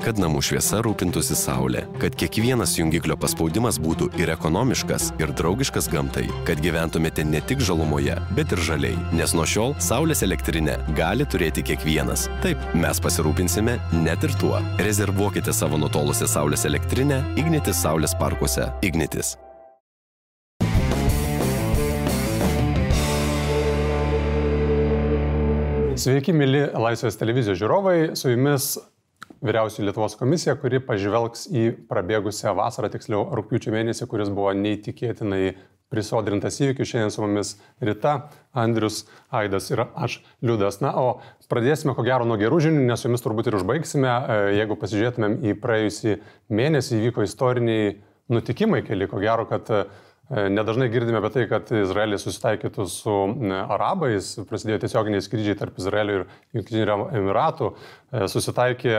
Kad 0.00 0.16
namų 0.16 0.40
šviesa 0.40 0.78
rūpintųsi 0.80 1.34
Saulė, 1.36 1.82
kad 2.00 2.14
kiekvienas 2.16 2.72
jungiklio 2.78 3.18
paspaudimas 3.20 3.76
būtų 3.84 4.06
ir 4.16 4.30
ekonomiškas, 4.32 5.10
ir 5.20 5.34
draugiškas 5.36 5.90
gamtai, 5.92 6.24
kad 6.48 6.62
gyventumėte 6.64 7.20
ne 7.28 7.42
tik 7.44 7.60
žalumoje, 7.60 8.14
bet 8.32 8.54
ir 8.56 8.62
žaliai. 8.64 8.96
Nes 9.12 9.34
nuo 9.36 9.44
šiol 9.44 9.74
Saulės 9.84 10.24
elektrinę 10.24 10.78
gali 10.96 11.26
turėti 11.28 11.60
kiekvienas. 11.68 12.30
Taip, 12.40 12.62
mes 12.72 13.00
pasirūpinsime 13.04 13.76
net 14.00 14.24
ir 14.24 14.32
tuo. 14.40 14.56
Rezervuokite 14.80 15.52
savo 15.52 15.76
nutolusią 15.82 16.30
Saulės 16.32 16.64
elektrinę 16.64 17.20
Ignitis 17.36 17.82
Saulės 17.84 18.16
parkuose. 18.16 18.70
Ignitis. 18.80 19.34
Sveiki, 26.00 26.32
mėly 26.32 26.64
Laisvės 26.72 27.20
televizijos 27.20 27.60
žiūrovai, 27.60 28.14
su 28.16 28.32
jumis 28.32 28.78
vyriausių 29.44 29.86
Lietuvos 29.86 30.16
komisija, 30.20 30.56
kuri 30.60 30.80
pažvelgs 30.84 31.46
į 31.48 31.66
prabėgusią 31.90 32.52
vasarą, 32.58 32.90
tiksliau 32.92 33.26
rūpiučio 33.38 33.72
mėnesį, 33.74 34.08
kuris 34.10 34.32
buvo 34.32 34.52
neįtikėtinai 34.56 35.54
prisodrintas 35.90 36.60
įvykių. 36.62 36.86
Šiandien 36.86 37.14
su 37.14 37.24
mumis 37.24 37.54
Rita, 37.82 38.14
Andrius, 38.54 39.02
Aidas 39.34 39.70
ir 39.72 39.82
aš, 39.88 40.20
Liudas. 40.44 40.78
Na, 40.84 40.92
o 41.00 41.48
pradėsime 41.50 41.96
ko 41.96 42.04
gero 42.06 42.28
nuo 42.28 42.38
gerų 42.40 42.60
žinių, 42.66 42.84
nes 42.90 43.02
su 43.02 43.08
jumis 43.08 43.24
turbūt 43.24 43.50
ir 43.50 43.58
užbaigsime. 43.58 44.10
E, 44.10 44.38
jeigu 44.60 44.78
pasižiūrėtumėm 44.78 45.40
į 45.50 45.56
praėjusį 45.64 46.20
mėnesį, 46.54 47.00
įvyko 47.00 47.26
istoriniai 47.26 47.96
nutikimai 48.30 48.84
keli, 48.86 49.10
ko 49.10 49.18
gero, 49.24 49.48
kad 49.50 49.72
E, 50.30 50.44
nedažnai 50.46 50.86
girdime 50.92 51.18
apie 51.18 51.32
tai, 51.34 51.44
kad 51.50 51.70
Izraelis 51.74 52.22
susitaikytų 52.22 52.84
su 52.86 53.14
arabais, 53.74 54.28
prasidėjo 54.46 54.84
tiesioginiai 54.84 55.24
skrydžiai 55.26 55.58
tarp 55.58 55.80
Izraelio 55.82 56.20
ir 56.20 56.26
Junktinių 56.54 56.98
Emiratų, 57.18 57.72
e, 57.74 58.28
susitaikė 58.30 58.94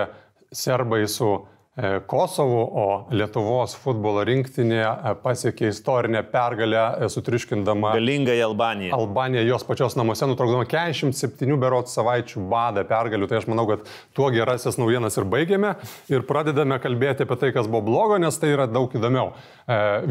serbai 0.51 1.07
su 1.07 1.29
e, 1.75 1.99
Kosovu, 2.05 2.61
o 2.73 2.85
Lietuvos 3.15 3.73
futbolo 3.79 4.25
rinktinė 4.27 4.81
pasiekė 5.23 5.69
istorinę 5.71 6.23
pergalę, 6.27 6.81
sutriškindama 7.13 7.93
galingą 7.95 8.35
Albaniją. 8.45 8.95
Albaniją 8.97 9.45
jos 9.47 9.63
pačios 9.67 9.95
namuose, 9.95 10.27
nutraukdama 10.27 10.67
47 10.67 11.55
berots 11.61 11.95
savaičių 11.95 12.43
badą 12.51 12.83
pergalių. 12.89 13.29
Tai 13.31 13.39
aš 13.39 13.47
manau, 13.51 13.65
kad 13.69 13.87
tuo 14.17 14.27
gerasis 14.35 14.79
naujienas 14.81 15.15
ir 15.17 15.29
baigėme 15.31 15.77
ir 16.11 16.27
pradedame 16.27 16.81
kalbėti 16.83 17.23
apie 17.27 17.39
tai, 17.39 17.53
kas 17.55 17.71
buvo 17.71 17.85
blogo, 17.87 18.19
nes 18.19 18.41
tai 18.41 18.51
yra 18.57 18.67
daug 18.67 18.91
įdomiau. 18.91 19.31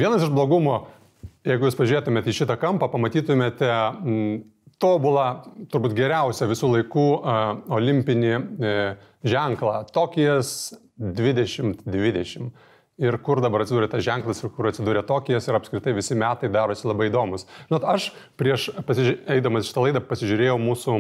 Vienas 0.01 0.25
iš 0.25 0.33
blogumo 0.33 0.87
Jeigu 1.41 1.65
jūs 1.65 1.77
pažiūrėtumėte 1.79 2.29
į 2.29 2.37
šitą 2.37 2.59
kampą, 2.61 2.91
pamatytumėte 2.93 3.69
tobulą, 4.81 5.27
turbūt 5.73 5.95
geriausią 5.97 6.49
visų 6.51 6.73
laikų 6.75 7.07
olimpinį 7.77 8.33
uh, 8.37 9.07
ženklą- 9.25 9.85
Tokijas 9.97 10.75
2020. 10.99 12.51
Ir 13.01 13.17
kur 13.25 13.41
dabar 13.41 13.65
atsidūrė 13.65 13.89
tas 13.89 14.05
ženklas 14.05 14.43
ir 14.45 14.51
kur 14.53 14.69
atsidūrė 14.69 15.01
Tokijas 15.09 15.49
ir 15.49 15.57
apskritai 15.57 15.95
visi 15.97 16.15
metai 16.15 16.51
darosi 16.53 16.85
labai 16.85 17.09
įdomus. 17.09 17.47
Žinot, 17.71 17.87
aš 17.89 18.11
prieš 18.37 18.69
eidamas 19.25 19.71
šitą 19.71 19.87
laidą 19.87 20.03
pasižiūrėjau 20.05 20.59
mūsų, 20.61 20.97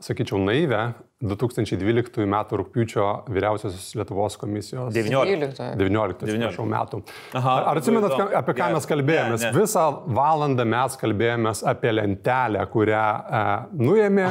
sakyčiau, 0.00 0.40
naivę 0.40 0.94
2012 1.22 2.24
m. 2.26 2.34
rūpiučio 2.50 3.06
vyriausiosios 3.30 3.92
Lietuvos 3.98 4.36
komisijos. 4.40 4.90
19. 4.94 5.68
19, 5.78 6.26
19. 6.26 6.66
metų. 6.72 7.02
Aha, 7.38 7.54
Ar 7.70 7.80
atsimenat, 7.80 8.16
apie 8.40 8.56
ką 8.58 8.70
mes 8.74 8.88
kalbėjomės? 8.90 9.44
Ne, 9.44 9.52
ne. 9.52 9.62
Visą 9.62 9.86
valandą 10.18 10.66
mes 10.68 10.98
kalbėjomės 11.00 11.62
apie 11.72 11.94
lentelę, 11.94 12.66
kurią 12.72 13.06
e, 13.22 13.42
nuėmė 13.82 14.28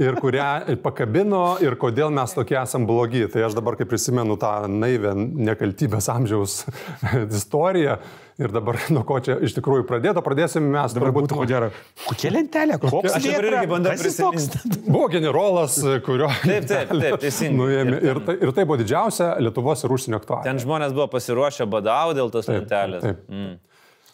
ir 0.00 0.20
kurią 0.20 0.50
pakabino 0.84 1.44
ir 1.64 1.78
kodėl 1.80 2.12
mes 2.14 2.36
tokie 2.36 2.60
esam 2.60 2.84
blogi. 2.88 3.24
Tai 3.32 3.46
aš 3.48 3.56
dabar, 3.56 3.80
kai 3.80 3.88
prisimenu 3.88 4.36
tą 4.40 4.54
naivę 4.70 5.14
nekaltybės 5.16 6.12
amžiaus 6.12 6.62
istoriją, 7.40 8.00
Ir 8.40 8.48
dabar 8.48 8.78
nuo 8.88 9.02
ko 9.04 9.18
čia 9.20 9.34
iš 9.44 9.52
tikrųjų 9.58 9.84
pradėto, 9.84 10.22
pradėsime 10.24 10.70
mes. 10.72 10.94
Dabar 10.96 11.12
būtų 11.12 11.36
ko 11.36 11.44
gero. 11.48 11.66
Kokia 12.06 12.30
lentelė? 12.32 12.78
Koks 12.80 13.18
aš 13.18 13.26
dabar 13.26 13.46
irgi 13.50 13.68
bandau 13.68 13.92
prisiminti. 14.00 14.80
Buvo 14.86 15.10
generolas, 15.12 15.76
kurio... 16.10 16.28
Taip, 16.42 16.68
taip, 16.68 16.92
taip, 16.92 17.16
teisingai. 17.22 17.56
Nuėmė. 17.62 18.02
Ir, 18.10 18.22
tai, 18.26 18.36
ir 18.42 18.54
tai 18.56 18.66
buvo 18.66 18.80
didžiausia 18.82 19.32
Lietuvos 19.40 19.86
ir 19.86 19.96
užsienio 19.96 20.20
aktualija. 20.20 20.50
Ten 20.50 20.62
žmonės 20.62 20.94
buvo 20.96 21.08
pasiruošę 21.14 21.70
badau 21.70 22.14
dėl 22.18 22.34
tos 22.34 22.50
taip, 22.50 22.60
lentelės. 22.60 23.06
Taip. 23.06 23.26
Mm 23.30 23.58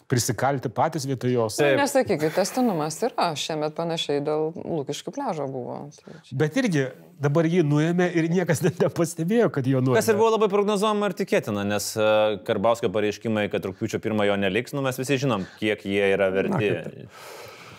prisikalti 0.09 0.71
patys 0.71 1.07
vietoj 1.07 1.33
jos. 1.33 1.57
Taip. 1.59 1.77
Nesakykit, 1.81 2.31
testinumas 2.37 2.99
yra, 3.07 3.31
šiemet 3.39 3.75
panašiai 3.77 4.23
dėl 4.25 4.53
Lūkiškių 4.55 5.13
pležo 5.15 5.49
buvo. 5.51 5.79
Bet 6.39 6.59
irgi 6.61 6.87
dabar 7.23 7.49
jį 7.51 7.65
nuėmė 7.67 8.09
ir 8.19 8.29
niekas 8.31 8.63
net 8.65 8.79
nepastebėjo, 8.83 9.51
kad 9.55 9.67
jo 9.67 9.83
nuėmė. 9.83 9.99
Kas 9.99 10.13
ir 10.13 10.19
buvo 10.21 10.31
labai 10.37 10.51
prognozuojama 10.53 11.11
ir 11.11 11.17
tikėtina, 11.19 11.67
nes 11.67 11.91
e, 11.99 12.09
Karbauskio 12.47 12.91
pareiškimai, 12.95 13.49
kad 13.53 13.67
rūpiučio 13.67 14.01
pirmojo 14.05 14.39
neliks, 14.39 14.77
nu 14.77 14.85
mes 14.87 15.01
visi 15.01 15.19
žinom, 15.25 15.49
kiek 15.61 15.83
jie 15.89 16.13
yra 16.15 16.31
verti. 16.35 16.73
Na, 16.77 17.11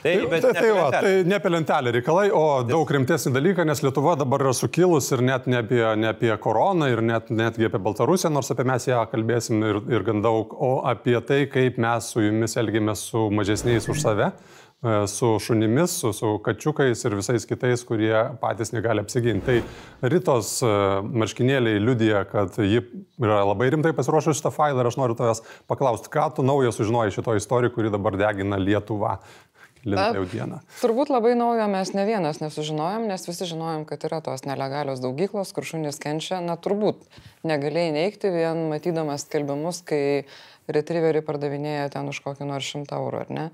Tai, 0.07 0.27
tai, 0.27 0.39
tai, 0.39 0.53
tai, 0.53 0.71
va, 0.71 0.89
tai 0.89 1.23
ne 1.23 1.35
apie 1.35 1.49
lentelę 1.51 1.91
reikalai, 1.91 2.27
o 2.31 2.43
daug 2.67 2.91
rimtesnį 2.95 3.33
dalyką, 3.35 3.65
nes 3.67 3.81
Lietuva 3.83 4.15
dabar 4.19 4.45
yra 4.45 4.53
sukilus 4.55 5.09
ir 5.11 5.23
net 5.25 5.49
ne 5.51 5.59
apie, 5.59 5.81
ne 5.99 6.11
apie 6.13 6.31
koroną 6.43 6.87
ir 6.93 7.01
net, 7.03 7.31
netgi 7.33 7.67
apie 7.67 7.81
Baltarusiją, 7.83 8.31
nors 8.31 8.53
apie 8.53 8.65
mes 8.67 8.87
ją 8.87 9.01
kalbėsim 9.11 9.65
ir, 9.67 9.81
ir 9.91 10.05
gan 10.07 10.23
daug, 10.23 10.53
o 10.53 10.77
apie 10.87 11.17
tai, 11.27 11.41
kaip 11.51 11.81
mes 11.83 12.13
su 12.13 12.23
jumis 12.23 12.55
elgiamės 12.61 13.03
su 13.09 13.25
mažesniais 13.35 13.89
už 13.91 13.99
save 14.03 14.29
e, 14.29 14.93
su 15.11 15.33
šunimis, 15.43 15.97
su, 16.03 16.13
su 16.15 16.37
kačiukais 16.45 17.03
ir 17.03 17.17
visais 17.17 17.49
kitais, 17.49 17.83
kurie 17.87 18.13
patys 18.39 18.71
negali 18.75 19.03
apsiginti. 19.03 19.59
Tai 19.59 20.11
Rytos 20.13 20.53
e, 20.63 20.71
marškinėliai 21.23 21.83
liudija, 21.83 22.23
kad 22.31 22.55
ji 22.63 22.85
yra 23.19 23.41
labai 23.49 23.73
rimtai 23.75 23.91
pasiruošusi 23.97 24.39
šitą 24.39 24.53
failą 24.55 24.85
ir 24.85 24.91
aš 24.93 25.01
noriu 25.01 25.19
tavęs 25.19 25.43
paklausti, 25.67 26.13
ką 26.13 26.29
tu 26.37 26.47
naujo 26.47 26.71
sužinojai 26.75 27.17
šito 27.17 27.35
istoriją, 27.41 27.75
kuri 27.75 27.91
dabar 27.91 28.15
degina 28.19 28.61
Lietuvą 28.61 29.17
lintą 29.85 30.09
jau 30.17 30.25
dieną. 30.31 30.59
Turbūt 30.81 31.11
labai 31.13 31.35
naujo 31.39 31.67
mes 31.71 31.93
ne 31.97 32.07
vienas 32.09 32.41
nesužinojom, 32.43 33.07
nes 33.11 33.27
visi 33.29 33.49
žinojom, 33.49 33.85
kad 33.89 34.05
yra 34.07 34.21
tos 34.25 34.45
nelegalios 34.47 35.03
daugyklos, 35.03 35.53
kur 35.55 35.67
šunys 35.67 36.01
kenčia. 36.03 36.41
Na, 36.43 36.57
turbūt 36.57 37.05
negalėjai 37.47 37.93
neikti 37.99 38.33
vien 38.33 38.67
matydamas 38.71 39.27
skelbimus, 39.27 39.83
kai 39.87 40.25
retrieveriai 40.71 41.25
pardavinėja 41.25 41.93
ten 41.93 42.09
už 42.11 42.23
kokį 42.25 42.49
nors 42.49 42.67
šimtą 42.67 42.99
eurų, 42.99 43.23
ar 43.25 43.33
ne? 43.33 43.47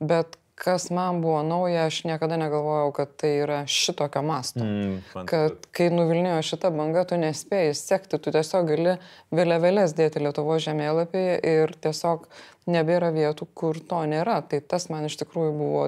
Bet 0.00 0.38
kas 0.60 0.90
man 0.92 1.22
buvo 1.24 1.40
nauja, 1.42 1.86
aš 1.88 2.02
niekada 2.04 2.36
negalvojau, 2.40 2.92
kad 2.92 3.14
tai 3.20 3.30
yra 3.40 3.60
šitokio 3.70 4.22
masto. 4.26 4.60
Mm, 4.60 5.24
kad 5.28 5.68
kai 5.76 5.88
nuvilnėjo 5.92 6.42
šitą 6.50 6.72
bangą, 6.74 7.06
tu 7.08 7.18
nespėjai 7.20 7.72
sekti, 7.78 8.20
tu 8.20 8.32
tiesiog 8.34 8.68
gali 8.68 8.96
vėliavėlės 9.34 9.96
dėti 9.96 10.20
Lietuvo 10.20 10.58
žemėlapyje 10.60 11.38
ir 11.54 11.72
tiesiog 11.80 12.28
nebėra 12.72 13.10
vietų, 13.14 13.48
kur 13.54 13.80
to 13.80 14.02
nėra. 14.10 14.40
Tai 14.46 14.62
tas 14.62 14.88
man 14.92 15.08
iš 15.08 15.18
tikrųjų 15.22 15.54
buvo 15.58 15.86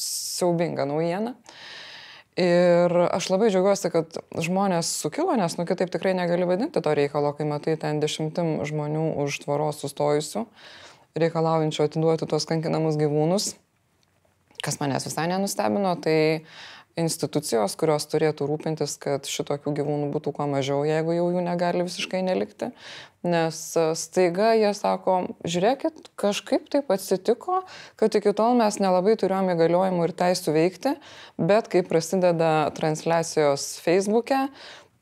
siaubinga 0.00 0.86
naujiena. 0.88 1.34
Ir 2.40 2.94
aš 3.10 3.26
labai 3.32 3.50
džiaugiuosi, 3.52 3.90
kad 3.92 4.20
žmonės 4.38 4.92
sukilo, 5.02 5.34
nes 5.36 5.56
nu 5.58 5.66
kitaip 5.68 5.90
tikrai 5.92 6.14
negali 6.16 6.46
vadinti 6.48 6.80
to 6.80 6.92
reikalo, 6.96 7.34
kai 7.36 7.44
matai 7.48 7.74
ten 7.80 7.98
dešimtim 8.00 8.60
žmonių 8.68 9.10
už 9.24 9.42
tvoros 9.42 9.82
sustojusių, 9.82 10.46
reikalaujančių 11.20 11.88
atiduoti 11.88 12.30
tuos 12.30 12.46
kankinamus 12.48 12.96
gyvūnus 13.00 13.50
kas 14.64 14.80
manęs 14.80 15.06
visai 15.08 15.26
nenustebino, 15.30 15.94
tai 16.04 16.44
institucijos, 17.00 17.74
kurios 17.80 18.06
turėtų 18.10 18.46
rūpintis, 18.48 18.96
kad 19.00 19.28
šitokių 19.28 19.72
gyvūnų 19.80 20.10
būtų 20.14 20.32
kuo 20.36 20.46
mažiau, 20.50 20.82
jeigu 20.86 21.16
jau 21.16 21.28
jų 21.34 21.44
negali 21.46 21.86
visiškai 21.86 22.22
nelikti. 22.26 22.70
Nes 23.26 23.58
e, 23.76 23.86
staiga 24.00 24.54
jie 24.56 24.70
sako, 24.76 25.16
žiūrėkit, 25.44 26.12
kažkaip 26.20 26.70
taip 26.72 26.92
atsitiko, 26.94 27.62
kad 28.00 28.16
iki 28.16 28.32
tol 28.36 28.56
mes 28.56 28.78
nelabai 28.80 29.16
turėjome 29.20 29.56
įgaliojimų 29.56 30.06
ir 30.06 30.14
teisų 30.22 30.54
veikti, 30.56 30.94
bet 31.36 31.68
kai 31.72 31.82
prasideda 31.84 32.70
transliacijos 32.78 33.74
Facebook'e, 33.84 34.46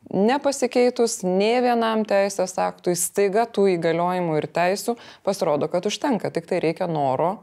nepasikeitus 0.09 1.21
nie 1.27 1.61
vienam 1.63 2.05
teisės 2.09 2.57
aktui, 2.63 2.97
staiga 2.99 3.47
tų 3.47 3.69
įgaliojimų 3.77 4.41
ir 4.41 4.49
teisų 4.51 4.97
pasirodo, 5.27 5.69
kad 5.71 5.87
užtenka, 5.87 6.33
tik 6.35 6.49
tai 6.49 6.63
reikia 6.65 6.89
noro 6.91 7.37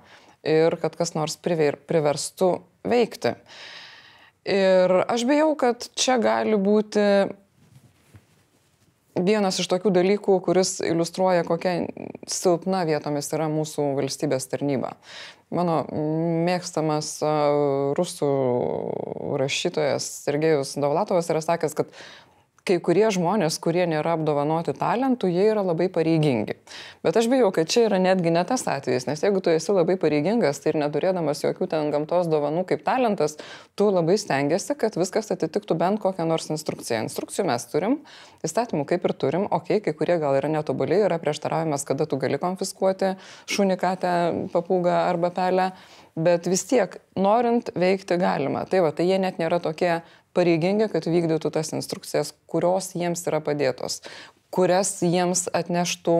ir 0.46 0.78
kad 0.82 0.96
kas 0.98 1.16
nors 1.18 1.38
priver, 1.42 1.78
priverstų 1.88 2.52
veikti. 2.86 3.36
Ir 4.46 4.92
aš 5.10 5.26
bijau, 5.26 5.56
kad 5.58 5.88
čia 5.98 6.20
gali 6.22 6.58
būti 6.62 7.02
vienas 9.16 9.58
iš 9.62 9.70
tokių 9.72 9.94
dalykų, 9.96 10.36
kuris 10.46 10.78
iliustruoja, 10.86 11.46
kokia 11.48 11.88
silpna 12.30 12.84
vietomis 12.86 13.32
yra 13.34 13.48
mūsų 13.50 13.94
valstybės 13.98 14.46
tarnyba. 14.52 14.96
Mano 15.56 15.84
mėgstamas 16.46 17.16
rusų 17.98 18.30
rašytojas 19.40 20.08
Sergejus 20.26 20.76
Davlatovas 20.82 21.30
yra 21.32 21.42
sakęs, 21.46 21.78
kad 21.78 21.94
kai 22.66 22.80
kurie 22.82 23.06
žmonės, 23.14 23.60
kurie 23.62 23.84
nėra 23.90 24.16
apdovanoti 24.18 24.74
talentų, 24.78 25.30
jie 25.30 25.44
yra 25.52 25.62
labai 25.62 25.86
pareigingi. 25.94 26.56
Bet 27.06 27.18
aš 27.20 27.28
bijau, 27.30 27.52
kad 27.54 27.70
čia 27.70 27.86
yra 27.86 28.00
netgi 28.02 28.34
ne 28.34 28.42
tas 28.48 28.66
atvejis, 28.70 29.06
nes 29.06 29.22
jeigu 29.22 29.42
tu 29.46 29.54
esi 29.54 29.76
labai 29.76 29.98
pareigingas, 30.02 30.64
tai 30.64 30.74
ir 30.74 30.80
neturėdamas 30.82 31.44
jokių 31.46 31.68
ten 31.70 31.92
gamtos 31.94 32.30
dovanų 32.32 32.66
kaip 32.72 32.82
talentas, 32.88 33.38
tu 33.78 33.92
labai 33.94 34.18
stengiasi, 34.22 34.74
kad 34.82 34.98
viskas 34.98 35.30
atitiktų 35.36 35.78
bent 35.78 36.02
kokią 36.02 36.26
nors 36.26 36.50
instrukciją. 36.50 37.04
Instrukcijų 37.06 37.46
mes 37.52 37.68
turim, 37.70 38.00
įstatymų 38.48 38.88
kaip 38.90 39.06
ir 39.06 39.14
turim, 39.14 39.46
okei, 39.46 39.78
okay, 39.78 39.92
kai 39.92 40.00
kurie 40.00 40.18
gal 40.22 40.38
yra 40.40 40.50
netobuliai, 40.50 41.04
yra 41.06 41.22
prieštaravimas, 41.22 41.86
kada 41.86 42.10
tu 42.10 42.18
gali 42.22 42.42
konfiskuoti 42.42 43.14
šunikatę, 43.52 44.16
papūgą 44.56 45.04
arba 45.06 45.30
pelę 45.36 45.70
bet 46.16 46.48
vis 46.48 46.66
tiek 46.68 46.98
norint 47.20 47.70
veikti 47.76 48.18
galima. 48.20 48.66
Tai 48.70 48.86
va, 48.88 48.94
tai 48.96 49.08
jie 49.10 49.20
net 49.22 49.40
nėra 49.42 49.60
tokie 49.64 50.00
pareigingi, 50.36 50.90
kad 50.92 51.08
vykdytų 51.08 51.52
tas 51.54 51.72
instrukcijas, 51.76 52.34
kurios 52.50 52.94
jiems 52.96 53.24
yra 53.30 53.42
padėtos, 53.44 54.02
kurias 54.56 54.98
jiems 55.04 55.48
atneštų 55.56 56.20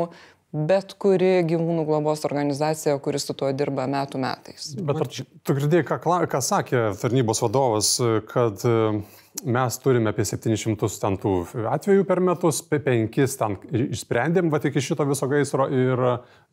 bet 0.56 0.94
kuri 1.02 1.44
gyvūnų 1.50 1.84
globos 1.88 2.24
organizacija, 2.28 2.96
kuris 3.04 3.28
su 3.28 3.36
tuo 3.36 3.50
dirba 3.52 3.90
metų 3.92 4.22
metais. 4.24 4.72
Bet 4.80 5.02
ar 5.04 5.10
tu 5.12 5.56
girdėjai, 5.58 5.86
ką, 5.90 6.00
ką 6.32 6.42
sakė 6.44 6.84
tarnybos 7.02 7.42
vadovas, 7.44 7.90
kad 8.30 8.64
e, 8.64 9.02
mes 9.44 9.80
turime 9.84 10.14
apie 10.14 10.24
700 10.28 10.92
ten 11.02 11.20
tų 11.20 11.34
atvejų 11.74 12.08
per 12.08 12.24
metus, 12.24 12.62
apie 12.64 12.80
5 12.88 13.36
ten 13.42 13.58
išsprendėm, 13.90 14.52
va 14.54 14.62
tik 14.64 14.80
iš 14.80 14.94
šito 14.94 15.08
viso 15.10 15.28
gaisro 15.32 15.68
ir 15.68 16.06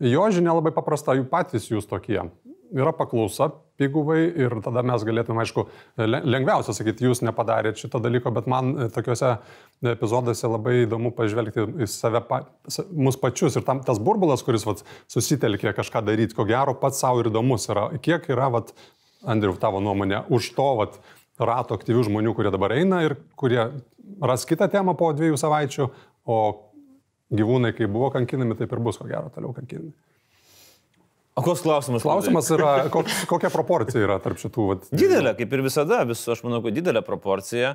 jo 0.02 0.26
žinia 0.34 0.56
labai 0.58 0.74
paprasta, 0.74 1.14
jų 1.14 1.28
patys 1.30 1.70
jūs 1.70 1.86
tokie 1.90 2.24
yra 2.72 2.92
paklausa 2.96 3.50
piguvai 3.80 4.20
ir 4.44 4.54
tada 4.64 4.82
mes 4.86 5.04
galėtume, 5.06 5.42
aišku, 5.42 5.64
lengviausia 5.98 6.74
sakyti, 6.76 7.06
jūs 7.08 7.22
nepadarėt 7.24 7.80
šito 7.80 8.00
dalyko, 8.02 8.32
bet 8.34 8.48
man 8.50 8.72
e, 8.74 8.88
tokiuose 8.92 9.34
epizoduose 9.94 10.50
labai 10.50 10.74
įdomu 10.84 11.12
pažvelgti 11.16 11.66
į 11.82 11.88
save, 11.90 12.22
mus 12.92 13.18
pačius 13.20 13.58
ir 13.58 13.66
tam 13.66 13.82
tas 13.86 14.00
burbulas, 14.02 14.44
kuris 14.46 14.66
vat, 14.68 14.84
susitelkė 15.12 15.74
kažką 15.76 16.04
daryti, 16.06 16.36
ko 16.38 16.46
gero 16.48 16.76
pats 16.78 17.02
savo 17.02 17.22
ir 17.22 17.32
įdomus 17.32 17.68
yra, 17.72 17.88
kiek 18.02 18.28
yra, 18.32 18.50
vat, 18.58 18.74
Andriu, 19.22 19.52
tavo 19.54 19.78
nuomonė, 19.78 20.24
už 20.34 20.48
to 20.56 20.64
vat, 20.80 20.96
rato 21.38 21.76
aktyvių 21.78 22.08
žmonių, 22.08 22.32
kurie 22.34 22.50
dabar 22.54 22.74
eina 22.74 23.04
ir 23.06 23.14
kurie 23.38 23.60
ras 24.22 24.46
kitą 24.48 24.66
temą 24.70 24.96
po 24.98 25.12
dviejų 25.14 25.38
savaičių, 25.38 25.88
o 26.26 26.38
gyvūnai, 27.32 27.72
kai 27.76 27.88
buvo 27.90 28.10
kankinami, 28.14 28.56
taip 28.58 28.74
ir 28.74 28.82
bus, 28.84 28.98
ko 29.00 29.06
gero, 29.10 29.30
toliau 29.34 29.54
kankinami. 29.56 29.94
O 31.32 31.42
koks 31.44 31.62
klausimas? 31.64 32.04
Klausimas 32.04 32.50
yra, 32.52 32.72
koks, 32.92 33.22
kokia 33.30 33.48
proporcija 33.52 34.04
yra 34.04 34.18
tarp 34.20 34.40
šitų? 34.40 34.64
Vat, 34.68 34.88
didelė, 34.92 35.32
kaip 35.38 35.54
ir 35.56 35.62
visada, 35.64 36.02
vis, 36.08 36.26
aš 36.28 36.42
manau, 36.44 36.60
kad 36.64 36.76
didelė 36.76 37.00
proporcija. 37.06 37.74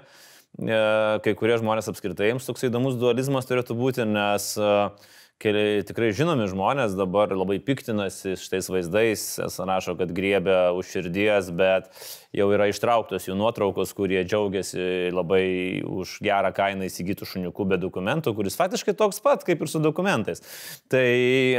E, 0.58 0.82
kai 1.26 1.34
kurie 1.38 1.58
žmonės 1.58 1.90
apskritai 1.90 2.30
jiems 2.30 2.46
toks 2.48 2.68
įdomus 2.70 3.00
dualizmas 3.02 3.50
turėtų 3.50 3.76
būti, 3.78 4.06
nes 4.10 4.52
uh, 4.62 4.94
keli 5.42 5.84
tikrai 5.86 6.10
žinomi 6.18 6.48
žmonės 6.50 6.96
dabar 6.98 7.32
labai 7.36 7.60
piktinasi 7.64 8.36
šitais 8.42 8.70
vaizdais, 8.74 9.26
rašo, 9.70 9.94
kad 10.00 10.14
griebia 10.16 10.72
už 10.78 10.90
širdies, 10.96 11.52
bet 11.58 11.92
jau 12.36 12.48
yra 12.56 12.70
ištrauktos 12.72 13.28
jų 13.30 13.38
nuotraukos, 13.38 13.94
kurie 13.98 14.24
džiaugiasi 14.26 15.12
labai 15.14 15.44
už 15.86 16.18
gerą 16.26 16.54
kainą 16.58 16.90
įsigytų 16.90 17.30
šuniukų 17.30 17.68
be 17.70 17.80
dokumentų, 17.82 18.34
kuris 18.38 18.58
faktiškai 18.58 18.98
toks 18.98 19.22
pat 19.22 19.46
kaip 19.46 19.62
ir 19.62 19.72
su 19.72 19.84
dokumentais. 19.84 20.42
Tai, 20.90 21.06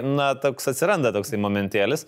na, 0.06 0.32
toks 0.42 0.72
atsiranda 0.74 1.14
toksai 1.14 1.40
momentėlis. 1.40 2.06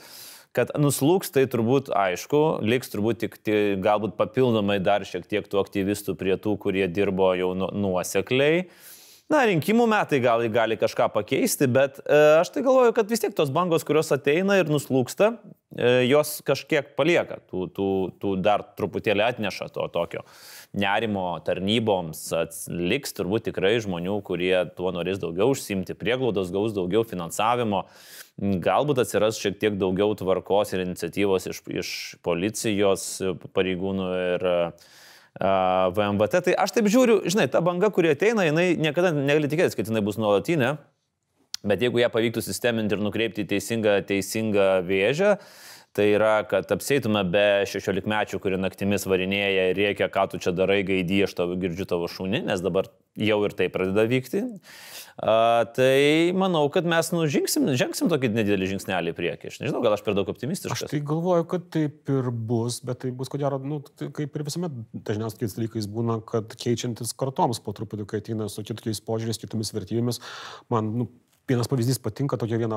Kad 0.51 0.73
nuslūks, 0.75 1.31
tai 1.31 1.45
turbūt 1.47 1.93
aišku, 1.95 2.39
liks 2.67 2.91
turbūt 2.91 3.21
tik, 3.23 3.37
galbūt 3.79 4.17
papildomai 4.19 4.81
dar 4.83 5.07
šiek 5.07 5.29
tiek 5.31 5.47
tų 5.47 5.61
aktyvistų 5.63 6.17
prie 6.19 6.35
tų, 6.35 6.57
kurie 6.59 6.89
dirbo 6.91 7.31
jau 7.39 7.53
nu, 7.55 7.71
nuosekliai. 7.71 8.65
Nu 8.67 8.99
Na, 9.31 9.45
rinkimų 9.47 9.85
metai 9.87 10.19
gal 10.19 10.43
gali 10.51 10.75
kažką 10.75 11.07
pakeisti, 11.15 11.69
bet 11.71 12.01
e, 12.03 12.17
aš 12.41 12.49
tai 12.51 12.65
galvoju, 12.67 12.91
kad 12.97 13.07
vis 13.13 13.23
tiek 13.23 13.35
tos 13.39 13.53
bangos, 13.55 13.85
kurios 13.87 14.11
ateina 14.11 14.57
ir 14.59 14.67
nuslūksta, 14.67 15.29
e, 15.71 15.93
jos 16.09 16.41
kažkiek 16.43 16.89
palieka, 16.99 17.39
tų, 17.47 17.69
tų, 17.77 17.87
tų 18.19 18.35
dar 18.43 18.65
truputėlį 18.75 19.29
atneša 19.29 19.71
to 19.77 19.87
tokio 19.95 20.25
nerimo 20.75 21.29
tarnyboms, 21.47 22.25
liks 22.75 23.15
turbūt 23.15 23.47
tikrai 23.53 23.77
žmonių, 23.85 24.19
kurie 24.27 24.55
tuo 24.75 24.91
norės 24.97 25.23
daugiau 25.23 25.55
užsimti, 25.55 25.95
prieglaudos 25.99 26.51
gaus 26.51 26.75
daugiau 26.75 27.07
finansavimo, 27.07 27.85
galbūt 28.67 29.05
atsiras 29.05 29.39
šiek 29.39 29.63
tiek 29.63 29.79
daugiau 29.79 30.11
tvarkos 30.19 30.75
ir 30.75 30.89
iniciatyvos 30.89 31.47
iš, 31.53 31.63
iš 31.71 31.93
policijos 32.27 33.13
pareigūnų 33.55 34.11
ir 34.25 34.51
uh, 34.57 34.91
VMVT. 35.39 36.43
Tai 36.49 36.55
aš 36.65 36.75
taip 36.75 36.89
žiūriu, 36.91 37.21
žinai, 37.31 37.47
ta 37.53 37.63
banga, 37.65 37.91
kuri 37.95 38.13
ateina, 38.15 38.47
jinai 38.49 38.73
niekada 38.81 39.13
negali 39.15 39.51
tikėtis, 39.51 39.77
kad 39.79 39.89
jinai 39.89 40.03
bus 40.05 40.19
nuolatinė, 40.21 40.75
bet 41.63 41.85
jeigu 41.85 42.03
ją 42.03 42.11
pavyktų 42.13 42.43
sisteminti 42.45 42.97
ir 42.97 43.05
nukreipti 43.05 43.45
į 43.45 43.51
teisingą, 43.55 44.01
teisingą 44.09 44.71
vėžę, 44.89 45.37
Tai 45.91 46.05
yra, 46.07 46.37
kad 46.47 46.71
apseitume 46.71 47.25
be 47.27 47.45
16 47.67 48.07
mečių, 48.07 48.39
kurie 48.43 48.59
naktimis 48.63 49.09
varinėja 49.11 49.71
ir 49.73 49.79
reikia, 49.79 50.07
ką 50.13 50.29
tu 50.31 50.39
čia 50.43 50.53
darai, 50.55 50.85
gaidį, 50.87 51.25
aš 51.27 51.33
tavo 51.41 51.57
girdžiu 51.59 51.87
tavo 51.91 52.07
šunį, 52.07 52.45
nes 52.47 52.61
dabar 52.63 52.87
jau 53.19 53.39
ir 53.43 53.55
tai 53.59 53.67
pradeda 53.75 54.05
vykti. 54.07 54.45
A, 55.19 55.65
tai 55.75 56.31
manau, 56.39 56.63
kad 56.71 56.87
mes 56.89 57.11
nužingsim, 57.11 57.67
žengsim 57.81 58.09
tokį 58.13 58.31
nedidelį 58.37 58.69
žingsnelį 58.71 59.11
į 59.11 59.17
priekį. 59.19 59.51
Aš 59.51 59.59
nežinau, 59.65 59.81
gal 59.83 59.97
aš 59.97 60.05
per 60.07 60.15
daug 60.15 60.31
optimistiškas. 60.31 60.87
Aš 60.87 60.93
tai 60.95 61.01
galvoju, 61.11 61.49
kad 61.51 61.67
taip 61.75 62.13
ir 62.15 62.31
bus, 62.31 62.79
bet 62.87 63.03
tai 63.03 63.11
bus, 63.11 63.33
ko 63.33 63.41
gero, 63.43 63.59
nu, 63.59 63.81
tai 63.91 64.13
kaip 64.15 64.39
ir 64.39 64.47
visuomet 64.47 64.77
dažniausiai 64.95 65.43
tais 65.43 65.57
dalykais 65.59 65.91
būna, 65.91 66.21
kad 66.31 66.55
keičiantis 66.55 67.17
kartoms 67.19 67.59
po 67.65 67.75
truputį, 67.75 68.07
kai 68.09 68.23
ateina 68.23 68.47
su 68.47 68.63
kitokiais 68.63 69.03
požiūrės, 69.11 69.43
kitomis 69.43 69.75
vertybėmis, 69.75 70.23
man 70.71 70.95
nu, 71.03 71.11
Vienas 71.51 71.67
pavyzdys 71.67 71.99
patinka 71.99 72.37
tokia 72.39 72.61
viena 72.61 72.77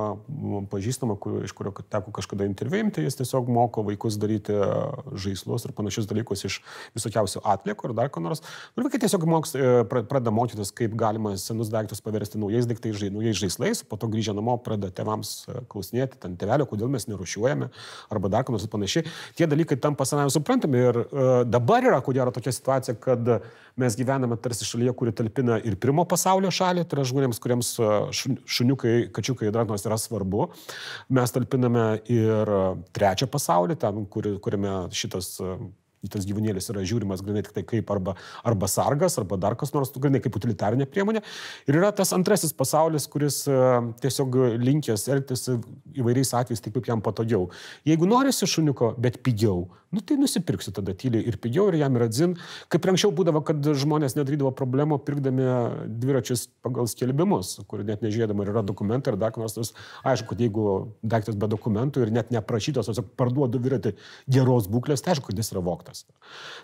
pažįstama, 0.72 1.14
kur, 1.22 1.36
iš 1.46 1.52
kurio 1.54 1.70
teko 1.94 2.10
kažkada 2.16 2.48
interviuimti, 2.50 3.04
jis 3.06 3.20
tiesiog 3.20 3.52
moko 3.54 3.84
vaikus 3.86 4.16
daryti 4.18 4.56
žaislus 5.14 5.68
ir 5.68 5.76
panašius 5.78 6.08
dalykus 6.10 6.42
iš 6.48 6.56
visokiausių 6.96 7.44
atliekų 7.54 7.92
ir 7.92 7.94
dar 8.00 8.10
ko 8.10 8.24
nors. 8.26 8.42
Nu, 8.74 8.82
ir 8.82 8.88
vaikai 8.88 9.04
tiesiog 9.04 9.28
moks, 9.30 9.54
e, 9.54 9.84
pradeda 9.92 10.34
mokytis, 10.34 10.72
kaip 10.74 10.96
galima 10.98 11.36
senus 11.38 11.70
daiktus 11.70 12.02
paversti 12.02 12.42
naujais 12.42 12.66
daiktais, 12.66 12.98
žai, 12.98 13.12
naujais 13.14 13.38
žaislais, 13.38 13.84
po 13.86 14.00
to 14.02 14.10
grįžę 14.10 14.34
namo 14.34 14.58
pradeda 14.66 14.90
tėvams 15.04 15.36
e, 15.46 15.62
klausinėti, 15.70 16.18
ten 16.26 16.34
tėvelio, 16.42 16.66
kodėl 16.72 16.90
mes 16.96 17.06
nerušiuojame, 17.12 17.70
arba 18.10 18.34
dar 18.34 18.48
ko 18.48 18.58
nors 18.58 18.66
panašiai. 18.74 19.06
Tie 19.38 19.50
dalykai 19.50 19.78
tampa 19.86 20.10
savai 20.10 20.26
suprantami 20.34 20.82
ir 20.82 21.02
dabar 21.46 21.86
yra, 21.92 22.02
ko 22.02 22.16
gero, 22.18 22.34
tokia 22.34 22.56
situacija, 22.58 22.98
kad 23.06 23.36
mes 23.78 23.96
gyvename 23.98 24.38
tarsi 24.42 24.66
šalyje, 24.66 24.98
kuri 24.98 25.14
talpina 25.14 25.60
ir 25.62 25.78
pirmo 25.82 26.06
pasaulio 26.10 26.50
šalį, 26.54 26.86
tai 26.86 27.00
yra 27.00 27.08
žmonėms, 27.10 27.42
kuriems 27.42 27.72
š, 28.14 28.36
šuniukai, 28.64 29.12
kačiukai, 29.14 29.52
dragnos 29.54 29.86
yra 29.88 30.00
svarbu. 30.00 30.48
Mes 31.14 31.36
talpiname 31.36 31.88
ir 32.12 32.56
trečią 32.96 33.30
pasaulį, 33.32 33.78
ten, 33.80 34.06
kur, 34.12 34.34
kuriame 34.44 34.76
šitas 34.96 35.36
tas 36.12 36.28
gyvūnėlis 36.28 36.70
yra 36.74 36.84
žiūrimas 36.88 37.24
grinai 37.24 37.44
tik 37.46 37.56
tai 37.56 37.64
kaip 37.68 37.92
arba, 37.94 38.16
arba 38.44 38.70
sargas, 38.72 39.18
arba 39.22 39.38
dar 39.40 39.58
kas 39.60 39.74
nors, 39.76 39.94
grinai 39.96 40.22
kaip 40.24 40.36
utilitarinė 40.40 40.88
priemonė. 40.90 41.24
Ir 41.70 41.80
yra 41.80 41.94
tas 41.96 42.14
antrasis 42.16 42.56
pasaulis, 42.56 43.08
kuris 43.12 43.44
uh, 43.52 43.80
tiesiog 44.04 44.40
linkęs 44.64 45.08
elgtis 45.14 45.48
įvairiais 45.94 46.34
atvejais 46.40 46.64
taip, 46.64 46.76
kaip 46.78 46.92
jam 46.92 47.04
patogiau. 47.04 47.50
Jeigu 47.88 48.10
norisi 48.10 48.50
šuniuko, 48.50 48.94
bet 49.02 49.22
pigiau, 49.26 49.68
nu 49.94 50.02
tai 50.02 50.18
nusipirksiu 50.18 50.74
tada 50.74 50.96
tyliai 50.98 51.28
ir 51.30 51.38
pigiau 51.42 51.68
ir 51.70 51.78
jam 51.84 52.00
yra 52.00 52.10
dzin. 52.10 52.34
Kaip 52.74 52.88
anksčiau 52.90 53.14
būdavo, 53.16 53.44
kad 53.46 53.62
žmonės 53.62 54.18
nedarydavo 54.18 54.50
problemų 54.58 54.98
pirkdami 55.06 55.46
dviračius 56.02 56.48
pagal 56.66 56.90
skelbimus, 56.90 57.60
kur 57.70 57.86
net 57.86 58.02
nežiūrėdama 58.06 58.48
yra 58.50 58.66
dokumentai 58.66 59.14
ir 59.14 59.20
dar 59.22 59.36
kas 59.36 59.58
nors. 59.60 59.74
Aišku, 60.02 60.34
kad 60.34 60.42
jeigu 60.42 60.66
daiktas 61.06 61.38
be 61.38 61.50
dokumentų 61.52 62.08
ir 62.08 62.14
net 62.16 62.34
neprašytos, 62.34 62.90
tiesiog 62.90 63.14
parduodu 63.20 63.62
dviratį 63.62 63.94
geros 64.34 64.70
būklės, 64.72 65.06
tai 65.06 65.14
aišku, 65.14 65.30
kad 65.30 65.44
jis 65.44 65.54
yra 65.54 65.62
voktas 65.66 65.93
faktas. 65.94 66.06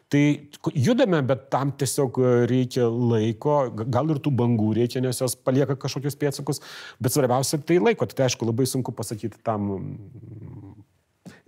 Tai 0.10 0.50
judame, 0.74 1.22
bet 1.22 1.50
tam 1.50 1.72
tiesiog 1.72 2.18
reikia 2.50 2.88
laiko, 2.90 3.70
gal 3.86 4.10
ir 4.10 4.20
tų 4.20 4.32
bangų 4.34 4.74
reikia, 4.80 5.02
nes 5.02 5.22
jos 5.22 5.36
palieka 5.36 5.76
kažkokius 5.78 6.18
pėtsakus, 6.18 6.62
bet 7.00 7.14
svarbiausia 7.14 7.60
tai 7.62 7.80
laiko. 7.80 8.06
Tai 8.06 8.26
aišku, 8.26 8.48
labai 8.50 8.66
sunku 8.66 8.92
pasakyti 8.92 9.42
tam 9.44 9.70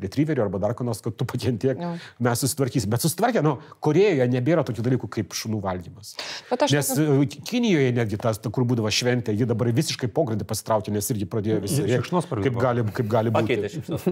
retrieverių 0.03 0.45
arba 0.45 0.61
dar 0.61 0.75
ko 0.77 0.85
nors, 0.87 1.01
kad 1.03 1.15
tu 1.17 1.27
pakentiek, 1.29 1.79
no. 1.79 1.93
mes 2.23 2.43
susitvarkysim. 2.43 2.91
Bet 2.91 3.05
susitvarkė, 3.05 3.43
nu, 3.45 3.57
Korejoje 3.83 4.27
nebėra 4.31 4.65
tokių 4.67 4.85
dalykų 4.85 5.09
kaip 5.17 5.35
šunų 5.37 5.61
valgymas. 5.63 6.15
Nes 6.71 6.91
kad... 6.93 7.37
Kinijoje 7.47 7.91
netgi 7.95 8.19
tas, 8.21 8.39
kur 8.41 8.65
būdavo 8.67 8.91
šventė, 8.93 9.33
ji 9.35 9.47
dabar 9.49 9.71
visiškai 9.75 10.09
pogrindį 10.13 10.45
pasitraukė, 10.47 10.93
nes 10.93 11.07
irgi 11.13 11.27
pradėjo 11.29 11.61
visi 11.63 11.85
rėkšnos 11.87 12.27
per 12.29 12.41
kaip 12.45 12.57
gali, 12.61 12.85
kaip 12.95 13.09
gali 13.11 13.33
būti. 13.33 13.57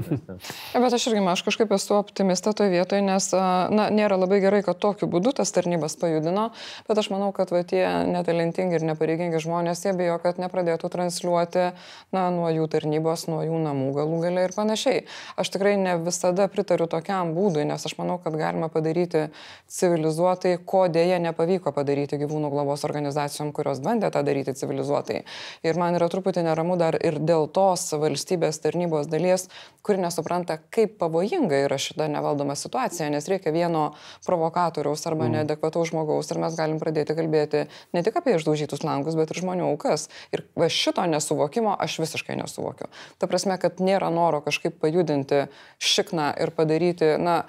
ja, 0.73 0.81
bet 0.81 0.95
aš 0.95 1.07
irgi, 1.11 1.23
aš 1.33 1.43
kažkaip 1.47 1.73
esu 1.75 1.95
optimista 1.97 2.53
toje 2.57 2.73
vietoje, 2.73 3.03
nes, 3.05 3.29
na, 3.33 3.87
nėra 3.93 4.19
labai 4.19 4.41
gerai, 4.43 4.61
kad 4.65 4.79
tokiu 4.81 5.09
būdu 5.11 5.33
tas 5.39 5.53
tarnybas 5.55 5.97
pajudino, 5.99 6.49
bet 6.89 7.01
aš 7.01 7.11
manau, 7.13 7.31
kad 7.35 7.53
va, 7.53 7.63
tie 7.67 7.83
netalentingi 8.09 8.79
ir 8.79 8.87
nepareigingi 8.91 9.41
žmonės, 9.43 9.85
jie 9.85 9.95
bijo, 9.97 10.19
kad 10.23 10.41
nepradėtų 10.41 10.91
transliuoti, 10.93 11.69
na, 12.15 12.27
nuo 12.33 12.49
jų 12.53 12.67
tarnybos, 12.71 13.27
nuo 13.31 13.41
jų 13.45 13.61
namų 13.65 13.91
galų 13.97 14.21
gale 14.25 14.47
ir 14.47 14.55
panašiai. 14.55 15.05
Aš 15.39 15.53
tikrai 15.55 15.75
ne 15.79 15.95
visada 16.03 16.47
pritariu 16.51 16.87
tokiam 16.91 17.33
būdui, 17.35 17.65
nes 17.67 17.85
aš 17.85 17.95
manau, 17.99 18.19
kad 18.23 18.35
galima 18.39 18.69
padaryti 18.71 19.27
civilizuotai, 19.71 20.57
ko 20.65 20.85
dėja 20.91 21.19
nepavyko 21.23 21.73
padaryti 21.75 22.19
gyvūnų 22.21 22.51
globos 22.53 22.85
organizacijom, 22.87 23.53
kurios 23.55 23.81
bandė 23.83 24.11
tą 24.13 24.23
daryti 24.27 24.55
civilizuotai. 24.59 25.23
Ir 25.65 25.79
man 25.79 25.97
yra 25.97 26.09
truputį 26.11 26.43
neramu 26.47 26.77
dar 26.79 26.97
ir 26.99 27.19
dėl 27.19 27.47
tos 27.55 27.87
valstybės 27.93 28.61
tarnybos 28.63 29.09
dalies, 29.11 29.47
kuri 29.85 30.01
nesupranta, 30.03 30.59
kaip 30.73 30.97
pavojinga 31.01 31.63
yra 31.65 31.79
šita 31.79 32.09
nevaldoma 32.11 32.55
situacija, 32.59 33.09
nes 33.13 33.27
reikia 33.31 33.53
vieno 33.55 33.89
provokatoriaus 34.27 35.05
arba 35.09 35.27
mm. 35.27 35.39
neadekvataus 35.39 35.93
žmogaus 35.93 36.29
ir 36.31 36.41
mes 36.43 36.57
galim 36.59 36.79
pradėti 36.81 37.15
kalbėti 37.17 37.65
ne 37.95 38.03
tik 38.05 38.19
apie 38.19 38.35
išdaužytus 38.37 38.83
langus, 38.85 39.17
bet 39.19 39.31
ir 39.31 39.41
žmonių 39.41 39.69
aukas. 39.71 40.09
Ir 40.35 40.43
šito 40.69 41.05
nesuvokimo 41.09 41.75
aš 41.79 41.99
visiškai 42.03 42.37
nesuvokiu. 42.39 42.89
Ta 43.19 43.29
prasme, 43.31 43.57
kad 43.61 43.81
nėra 43.83 44.11
noro 44.13 44.41
kažkaip 44.45 44.77
pajudinti 44.81 45.45
šikną 45.77 46.31
ir 46.41 46.51
padaryti, 46.55 47.13
na, 47.21 47.43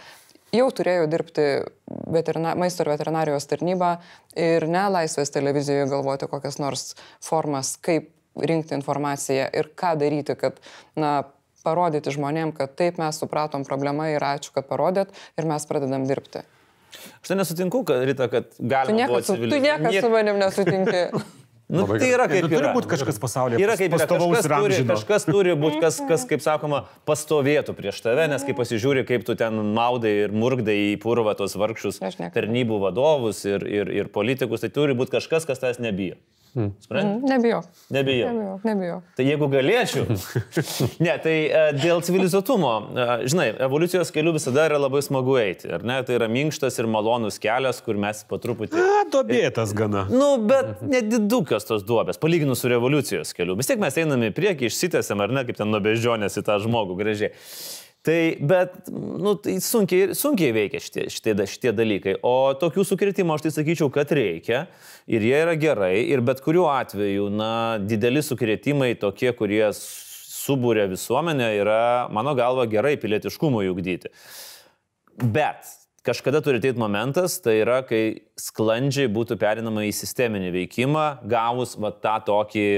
jau 0.54 0.68
turėjau 0.74 1.08
dirbti 1.10 1.48
veterina, 2.10 2.54
maisto 2.58 2.84
ir 2.84 2.92
veterinarijos 2.92 3.48
tarnybą 3.50 3.96
ir 4.38 4.66
ne 4.70 4.86
laisvės 4.98 5.32
televizijoje 5.34 5.88
galvoti 5.90 6.30
kokias 6.30 6.60
nors 6.62 6.94
formas, 7.24 7.76
kaip 7.80 8.10
rinkti 8.36 8.76
informaciją 8.78 9.50
ir 9.56 9.72
ką 9.78 9.96
daryti, 10.00 10.36
kad 10.38 10.60
na, 10.98 11.20
parodyti 11.64 12.12
žmonėm, 12.14 12.54
kad 12.56 12.72
taip 12.78 12.98
mes 13.00 13.18
supratom 13.20 13.66
problemą 13.68 14.08
ir 14.14 14.24
ačiū, 14.24 14.54
kad 14.54 14.68
parodėt 14.70 15.12
ir 15.38 15.48
mes 15.50 15.66
pradedam 15.68 16.06
dirbti. 16.08 16.44
Aš 17.20 17.30
tai 17.30 17.36
nesutinku, 17.38 17.84
kad, 17.86 18.02
Rita, 18.06 18.26
kad 18.32 18.48
galima. 18.58 18.88
Tu 18.88 18.96
niekad, 18.98 19.26
su, 19.26 19.36
tu 19.36 19.60
niekad 19.60 19.92
Niek... 19.92 20.02
su 20.02 20.10
manim 20.10 20.40
nesutinki. 20.40 21.04
Nu, 21.70 21.84
Labai 21.84 22.00
tai 22.02 22.08
yra 22.10 22.24
kaip... 22.26 22.42
Nu, 22.42 22.50
turi 22.50 22.70
būti 22.74 22.88
kažkas 22.90 23.20
pasaulyje. 23.22 23.60
Yra 23.62 23.76
kaip 23.78 23.92
yra, 23.94 24.06
kažkas, 24.10 24.48
turi, 24.50 24.78
kažkas 24.88 25.26
turi 25.28 25.52
būti, 25.58 25.78
kas, 25.84 26.00
kas, 26.08 26.24
kaip 26.26 26.42
sakoma, 26.42 26.80
pastovėtų 27.06 27.76
prieš 27.78 28.00
tave, 28.02 28.24
nes 28.32 28.42
kai 28.46 28.56
pasižiūri, 28.58 29.04
kaip 29.06 29.22
tu 29.28 29.36
ten 29.38 29.60
maudai 29.76 30.16
ir 30.24 30.34
murgdai 30.34 30.74
į 30.88 30.96
purvą 31.02 31.36
tos 31.38 31.54
vargšus 31.60 32.02
tarnybų 32.34 32.80
vadovus 32.82 33.44
ir, 33.46 33.62
ir, 33.70 33.92
ir 34.02 34.10
politikus, 34.10 34.64
tai 34.64 34.72
turi 34.74 34.98
būti 34.98 35.14
kažkas, 35.20 35.46
kas 35.46 35.62
tas 35.62 35.78
nebijo. 35.78 36.18
Mm, 36.54 36.72
nebijau. 37.22 37.60
Nebijau. 37.90 38.30
Nebijau. 38.32 38.54
Nebijau. 38.64 38.96
Tai 39.16 39.26
jeigu 39.26 39.48
galėčiau. 39.52 40.06
ne, 41.06 41.14
tai 41.22 41.34
e, 41.46 41.62
dėl 41.78 42.02
civilizuotumo, 42.06 42.72
e, 42.90 43.06
žinai, 43.30 43.46
evoliucijos 43.66 44.10
keliu 44.14 44.34
visada 44.34 44.64
yra 44.66 44.80
labai 44.82 45.02
smagu 45.06 45.36
eiti, 45.38 45.70
ar 45.76 45.84
ne? 45.86 46.00
Tai 46.06 46.16
yra 46.18 46.30
minkštas 46.32 46.80
ir 46.82 46.90
malonus 46.90 47.38
kelias, 47.42 47.78
kur 47.86 48.00
mes 48.00 48.24
po 48.26 48.40
truputį... 48.42 48.80
A, 48.82 49.04
dobėtas 49.14 49.74
gana. 49.78 50.06
Nu, 50.10 50.32
bet 50.50 50.82
nedidukios 50.82 51.68
tos 51.68 51.86
duobės, 51.86 52.18
palyginus 52.22 52.64
su 52.64 52.72
revoliucijos 52.72 53.34
keliu. 53.36 53.58
Vis 53.60 53.70
tiek 53.70 53.82
mes 53.82 54.00
einame 54.02 54.32
į 54.32 54.36
priekį, 54.36 54.70
išsitęsiam, 54.70 55.22
ar 55.22 55.34
ne, 55.34 55.46
kaip 55.46 55.60
ten 55.60 55.70
nubeždžionės 55.70 56.40
į 56.40 56.46
tą 56.50 56.58
žmogų 56.66 56.98
gražiai. 56.98 57.30
Tai, 58.00 58.36
bet, 58.40 58.76
nu, 59.20 59.34
tai 59.36 59.58
sunkiai, 59.60 60.14
sunkiai 60.16 60.54
veikia 60.56 60.80
šitie, 60.80 61.02
šitie, 61.12 61.34
šitie 61.52 61.72
dalykai. 61.76 62.14
O 62.24 62.54
tokių 62.56 62.86
sukretimų 62.88 63.34
aš 63.34 63.44
tai 63.44 63.52
sakyčiau, 63.58 63.90
kad 63.92 64.08
reikia 64.16 64.62
ir 65.04 65.26
jie 65.26 65.34
yra 65.36 65.52
gerai. 65.60 66.06
Ir 66.08 66.24
bet 66.24 66.40
kuriuo 66.40 66.70
atveju, 66.72 67.28
na, 67.34 67.50
dideli 67.84 68.22
sukretimai 68.24 68.94
tokie, 69.02 69.28
kurie 69.36 69.66
subūrė 69.76 70.88
visuomenę, 70.94 71.50
yra, 71.60 71.82
mano 72.16 72.32
galva, 72.38 72.64
gerai 72.72 72.94
pilietiškumui 73.02 73.68
ugdyti. 73.68 74.08
Bet 75.20 75.68
kažkada 76.06 76.40
turi 76.40 76.62
ateiti 76.62 76.80
momentas, 76.80 77.36
tai 77.44 77.58
yra, 77.60 77.82
kai 77.84 78.22
sklandžiai 78.40 79.12
būtų 79.12 79.36
perinama 79.44 79.84
į 79.84 79.92
sisteminį 80.00 80.54
veikimą, 80.56 81.08
gavus 81.28 81.76
va 81.76 81.92
tą 81.92 82.16
tokį 82.32 82.70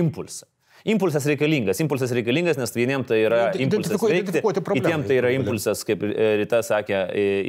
impulsą. 0.00 0.47
Impulsas 0.86 1.26
reikalingas, 1.26 1.80
impulsas 1.82 2.12
reikalingas, 2.14 2.58
nes 2.60 2.74
vieniems 2.74 3.08
tai 3.08 3.18
yra 3.24 3.40
impulsas 3.58 3.98
veikti, 3.98 4.42
kitiems 4.44 5.08
tai 5.08 5.18
yra 5.18 5.32
impulsas, 5.34 5.82
kaip 5.86 6.04
e, 6.06 6.28
Rita 6.42 6.60
sakė, 6.64 7.00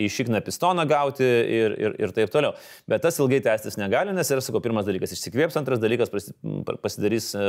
į 0.02 0.08
šikną 0.14 0.42
pistoną 0.46 0.86
gauti 0.90 1.26
ir, 1.26 1.76
ir, 1.78 1.98
ir 2.02 2.14
taip 2.16 2.34
toliau. 2.34 2.56
Bet 2.90 3.04
tas 3.06 3.20
ilgai 3.22 3.42
tęstis 3.46 3.78
negali, 3.80 4.16
nes 4.18 4.32
yra, 4.34 4.42
sakau, 4.44 4.62
pirmas 4.64 4.88
dalykas 4.88 5.14
išsikvėps, 5.16 5.58
antras 5.62 5.82
dalykas 5.82 6.12
pasidarys 6.82 7.32
e, 7.38 7.46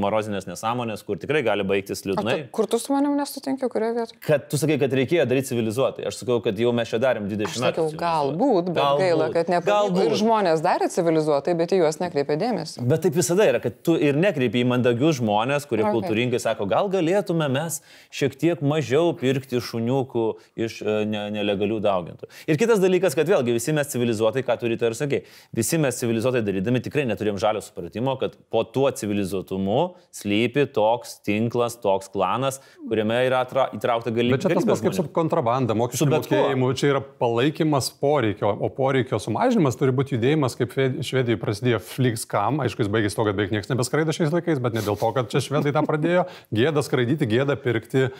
morozinės 0.00 0.48
nesąmonės, 0.50 1.04
kur 1.06 1.20
tikrai 1.22 1.44
gali 1.46 1.66
baigtis 1.66 2.04
liūdnai. 2.08 2.36
Tu, 2.42 2.50
kur 2.56 2.68
tu 2.70 2.80
su 2.82 2.94
manim 2.94 3.14
nesutinki, 3.18 3.70
kurioje 3.70 3.96
vietoje? 4.00 4.20
Kad 4.26 4.48
tu 4.50 4.58
sakai, 4.60 4.80
kad 4.82 4.94
reikėjo 4.96 5.26
daryti 5.30 5.52
civilizuotai. 5.52 6.08
Aš 6.10 6.20
sakau, 6.22 6.40
kad 6.44 6.58
jau 6.60 6.72
mes 6.76 6.90
čia 6.90 7.00
darėm 7.02 7.28
20 7.30 7.64
metų. 7.66 7.86
Galbūt, 8.00 8.70
bet 8.72 8.80
galbūt, 8.80 9.04
gaila, 9.04 9.30
kad 9.34 9.52
nepavyko. 9.52 10.04
Ir 10.06 10.16
žmonės 10.20 10.64
darė 10.64 10.90
civilizuotai, 10.92 11.54
bet 11.58 11.74
į 11.74 11.82
juos 11.82 12.00
nekreipė 12.02 12.36
dėmesio. 12.40 12.84
Bet 12.90 13.04
taip 13.06 13.16
visada 13.18 13.46
yra, 13.48 13.62
kad 13.62 13.80
tu 13.86 13.96
ir 14.00 14.18
nekreipi 14.18 14.62
į 14.64 14.68
man 14.70 14.79
mandagius 14.80 15.20
žmonės, 15.20 15.66
kurie 15.68 15.84
okay. 15.84 15.94
kultūringai 15.94 16.40
sako, 16.40 16.66
gal 16.70 16.88
galėtume 16.92 17.46
mes 17.52 17.80
šiek 18.14 18.36
tiek 18.40 18.62
mažiau 18.64 19.12
pirkti 19.18 19.60
šuniukų 19.60 20.26
iš 20.60 20.80
e, 20.82 20.96
ne, 21.08 21.26
nelegalių 21.34 21.80
daugintų. 21.84 22.28
Ir 22.50 22.58
kitas 22.60 22.80
dalykas, 22.82 23.16
kad 23.18 23.28
vėlgi 23.28 23.54
visi 23.56 23.74
mes 23.76 23.90
civilizuotai, 23.92 24.42
ką 24.46 24.56
turite 24.60 24.88
ir 24.88 24.96
sakė, 24.96 25.22
visi 25.56 25.80
mes 25.80 25.98
civilizuotai 26.00 26.42
darydami 26.46 26.82
tikrai 26.84 27.06
neturėjom 27.10 27.40
žalio 27.42 27.62
supratimo, 27.64 28.16
kad 28.20 28.36
po 28.52 28.64
tuo 28.64 28.88
civilizuotumu 28.90 29.80
slypi 30.16 30.66
toks 30.74 31.18
tinklas, 31.26 31.76
toks 31.82 32.10
klanas, 32.12 32.60
kuriame 32.88 33.20
yra 33.26 33.44
atra, 33.44 33.68
įtraukta 33.76 34.12
galimybė. 34.14 34.38
Bet 34.38 34.46
čia 34.46 34.56
tas 34.56 34.68
pats 34.68 34.84
kaip 34.84 34.96
su 34.96 35.06
kontrabanda, 35.14 35.76
mokesčių 35.78 36.10
mokėjimu, 36.14 36.72
čia 36.78 36.92
yra 36.94 37.04
palaikymas 37.20 37.90
poreikio, 38.00 38.50
o 38.50 38.70
poreikio 38.74 39.20
sumažinimas 39.22 39.78
turi 39.80 39.94
būti 39.96 40.16
judėjimas, 40.16 40.56
kaip 40.58 40.76
Švedijoje 41.10 41.40
prasidėjo 41.40 41.80
Flixcam, 41.84 42.60
aišku, 42.64 42.84
jis 42.84 42.90
baigėsi 42.92 43.18
to, 43.18 43.26
kad 43.26 43.36
beveik 43.36 43.52
niekas 43.54 43.70
nebeskraida 43.72 44.14
šiais 44.14 44.32
laikais, 44.34 44.60
bet 44.62 44.69
bet 44.70 44.78
ne 44.78 44.84
dėl 44.86 44.98
to, 44.98 45.10
kad 45.16 45.30
čia 45.32 45.42
švedai 45.42 45.72
tą 45.74 45.82
pradėjo, 45.86 46.24
gėda 46.54 46.84
skraidyti, 46.86 47.28
gėda 47.30 47.56
pirkti 47.60 48.06
e, 48.06 48.10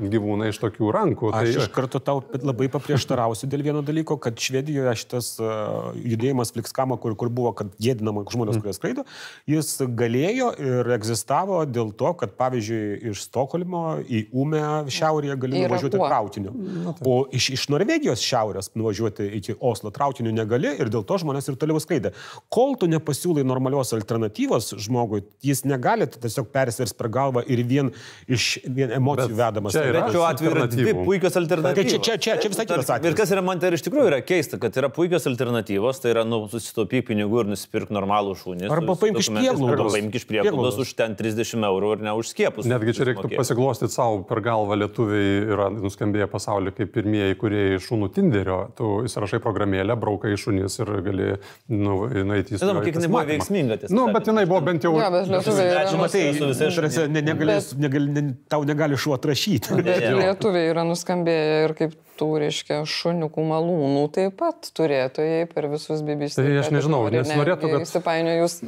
gyvūną 0.00 0.48
iš 0.50 0.60
tokių 0.62 0.92
rankų. 0.96 1.32
Tai... 1.34 1.44
Aš 1.44 1.66
iš 1.66 1.70
karto 1.74 2.00
tau 2.02 2.22
labai 2.40 2.70
paprieštarausiu 2.72 3.48
dėl 3.52 3.64
vieno 3.68 3.84
dalyko, 3.84 4.16
kad 4.22 4.38
Švedijoje 4.42 4.94
šitas 4.98 5.34
uh, 5.42 5.92
judėjimas 5.98 6.52
Flixkamo, 6.54 6.96
kur, 7.02 7.14
kur 7.18 7.30
buvo, 7.32 7.52
kad 7.56 7.70
gėdinama 7.82 8.24
žmonės, 8.32 8.58
kurie 8.62 8.74
skraido, 8.76 9.04
jis 9.50 9.74
galėjo 9.98 10.50
ir 10.62 10.90
egzistavo 10.96 11.62
dėl 11.68 11.92
to, 11.98 12.12
kad 12.18 12.34
pavyzdžiui 12.38 13.12
iš 13.12 13.26
Stokholmo 13.28 14.00
į 14.02 14.24
Umę 14.42 14.62
šiaurėje 14.92 15.36
gali 15.44 15.64
nuvažiuoti 15.64 16.00
traukiniu. 16.00 16.54
Nu, 16.54 16.94
tai. 16.96 17.06
O 17.08 17.18
iš, 17.34 17.50
iš 17.56 17.66
Norvegijos 17.72 18.24
šiaurės 18.24 18.72
nuvažiuoti 18.78 19.28
iki 19.38 19.56
Oslo 19.60 19.92
traukiniu 19.94 20.32
negali 20.34 20.72
ir 20.80 20.90
dėl 20.92 21.04
to 21.06 21.18
žmonės 21.22 21.50
ir 21.50 21.58
toliau 21.60 21.80
skraidė. 21.82 22.14
Kol 22.52 22.76
tu 22.80 22.88
nepasiūlai 22.90 23.44
normalios 23.46 23.92
alternatyvos 23.96 24.72
žmogui, 24.82 25.24
jis 25.44 25.64
negali 25.68 25.81
negali 25.82 26.06
tiesiog 26.06 26.48
persvers 26.52 26.94
per 26.94 27.08
galvą 27.12 27.42
ir 27.50 27.62
vien 27.66 27.90
iš 28.30 28.58
vien 28.64 28.92
emocijų 28.94 29.32
bet 29.32 29.38
vedamas. 29.40 29.74
Čia 29.74 29.84
yra, 29.90 30.02
bet 30.04 30.14
šiuo 30.14 30.24
atveju 30.28 30.52
yra 30.54 30.66
dvi 30.70 30.94
puikios 31.02 31.38
alternatyvos. 31.40 31.90
Čia, 31.90 32.00
čia, 32.06 32.16
čia, 32.16 32.36
čia 32.42 32.52
visai 32.52 32.66
kitas 32.68 32.90
atvejis. 32.90 33.12
Ir 33.12 33.18
kas 33.18 33.32
yra 33.34 33.42
man 33.44 33.62
tai 33.62 33.72
iš 33.74 33.84
tikrųjų 33.86 34.10
yra 34.12 34.20
keista, 34.24 34.58
kad 34.62 34.76
yra 34.78 34.90
puikios 34.92 35.26
alternatyvos, 35.30 36.02
tai 36.02 36.12
yra 36.14 36.24
nu, 36.28 36.44
susitaupyk 36.52 37.08
pinigų 37.10 37.42
ir 37.44 37.52
nusipirk 37.52 37.92
normalų 37.94 38.36
šunį. 38.42 38.68
Arba 38.72 38.96
paimk 39.00 39.22
iš 39.22 39.30
prieglaudos. 39.32 39.74
Arba 39.76 39.88
paimk 39.96 40.18
iš 40.20 40.26
prieglaudos 40.30 40.80
už 40.84 40.94
ten 40.98 41.16
30 41.18 41.66
eurų 41.70 41.94
ir 41.96 42.06
ne 42.06 42.14
už 42.18 42.32
skiepus. 42.32 42.68
Netgi 42.70 42.96
čia 42.98 43.08
reiktų 43.10 43.32
pasiglostyti 43.34 43.94
savo 43.94 44.22
per 44.28 44.42
galvą, 44.44 44.78
lietuviai 44.84 45.34
yra 45.56 45.68
nuskambėję 45.74 46.28
pasaulyje 46.32 46.76
kaip 46.78 46.94
pirmieji, 46.94 47.38
kurie 47.40 47.64
iš 47.78 47.90
šunų 47.90 48.10
Tinderio. 48.14 48.60
Tu 48.78 48.92
įsirašai 49.08 49.42
programėlę, 49.42 49.96
braukai 50.00 50.34
šunys 50.40 50.78
ir 50.82 50.92
gali 51.04 51.30
nu, 51.72 51.98
nueiti 52.28 52.56
į... 52.56 52.62
Žinoma, 52.62 52.84
kiek 52.86 52.98
jinai 52.98 53.10
buvo 53.12 53.24
veiksminga. 53.32 53.78
Na, 53.82 53.92
nu, 53.96 54.06
bet 54.14 54.28
jinai 54.30 54.44
buvo 54.48 54.60
bent 54.64 54.86
jau... 54.86 54.94
Ja, 55.00 55.10
bet 55.12 55.30
lietuviai 55.30 55.71
yra... 55.72 55.96
Matai, 56.02 56.24
su 56.36 56.48
visais 56.50 56.76
šunys. 56.76 56.98
Ne, 57.12 57.24
negali, 57.24 57.56
bet... 57.56 57.74
negali, 57.80 58.12
ne, 58.14 58.24
tau 58.52 58.66
negali 58.68 58.98
šuo 59.00 59.16
atrašyti. 59.18 59.74
Lietuviai 60.20 60.70
yra 60.72 60.86
nuskambėję 60.88 61.58
ir 61.66 61.76
kaip 61.78 61.96
tų, 62.22 62.30
reiškia, 62.42 62.80
šuniukų 62.88 63.44
malūnų 63.50 64.06
taip 64.14 64.38
pat 64.40 64.70
turėtojai 64.76 65.46
per 65.50 65.68
visus 65.72 66.02
BBC. 66.06 66.38
Tai 66.38 66.58
aš 66.62 66.70
nežinau, 66.74 67.02
nes 67.12 67.28
ne, 67.28 67.38
norėtų, 67.40 67.70
kad... 67.72 67.86
Įsipainiojus 67.86 68.58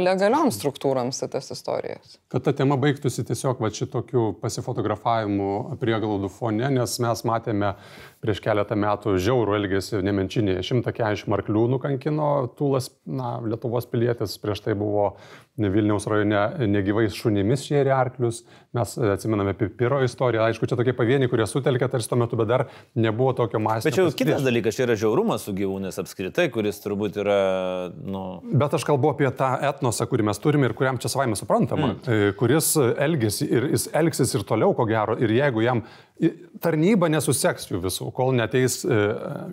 legalioms 0.00 0.58
struktūrams 0.58 1.22
į 1.22 1.30
tas 1.30 1.50
istorijas. 1.54 2.18
Kad 2.30 2.46
ta 2.46 2.54
tema 2.56 2.78
baigtųsi 2.80 3.24
tiesiog 3.26 3.62
va 3.62 3.70
šitokiu 3.74 4.30
pasifotografavimu 4.42 5.78
prieglaudų 5.80 6.30
fone, 6.34 6.66
nes 6.74 6.96
mes 7.02 7.24
matėme 7.26 7.74
prieš 8.20 8.42
keletą 8.44 8.76
metų 8.76 9.16
žiaurų 9.22 9.56
elgesį 9.60 10.02
Nemenčinėje. 10.04 10.64
140 10.66 11.36
arklių 11.38 11.66
nukankino 11.76 12.30
Tūlas, 12.58 12.90
na, 13.08 13.38
Lietuvos 13.46 13.86
pilietis, 13.90 14.36
prieš 14.42 14.64
tai 14.66 14.76
buvo 14.78 15.14
Vilniaus 15.60 16.06
rajone 16.08 16.68
negyvais 16.70 17.16
šunimis 17.16 17.64
šėrė 17.66 17.92
arklius. 17.92 18.42
Mes 18.76 18.94
atsimename 19.14 19.52
Pipiro 19.58 20.00
istoriją. 20.04 20.46
Aišku, 20.46 20.68
čia 20.70 20.78
tokie 20.78 20.94
pavieniai, 20.96 21.28
kurie 21.32 21.44
sutelkė 21.48 21.88
tarsi 21.92 22.08
tuo 22.08 22.20
metu, 22.20 22.38
bet 22.40 22.48
dar 22.48 22.66
nebuvo 22.94 23.32
tokio 23.38 23.60
mąstymo. 23.62 23.96
Jau 23.96 24.12
kitas 24.16 24.44
dalykas, 24.46 24.76
čia 24.78 24.86
yra 24.88 24.96
žiaurumas 25.00 25.46
su 25.46 25.54
gyvūnais 25.56 26.00
apskritai, 26.02 26.48
kuris 26.54 26.82
turbūt 26.84 27.20
yra... 27.22 27.40
Nu... 28.04 28.24
Bet 28.50 28.76
aš 28.78 28.86
kalbu 28.88 29.14
apie 29.14 29.30
tą 29.36 29.52
etnosą, 29.70 30.08
kurį 30.10 30.30
mes 30.30 30.42
turime 30.42 30.70
ir 30.70 30.76
kuriam 30.78 31.00
čia 31.00 31.12
savaime 31.12 31.38
suprantama, 31.38 31.94
mm. 31.96 32.36
kuris 32.40 32.74
elgesi 32.78 33.48
ir 33.48 33.70
jis 33.74 33.88
elgsis 33.96 34.36
ir 34.38 34.46
toliau, 34.48 34.74
ko 34.76 34.88
gero, 34.90 35.18
ir 35.20 35.32
jeigu 35.38 35.64
jam 35.66 35.84
tarnyba 36.60 37.08
nesuseks 37.08 37.70
jų 37.70 37.80
visų, 37.86 38.10
kol 38.16 38.34
neteis 38.36 38.80
e, 38.84 38.96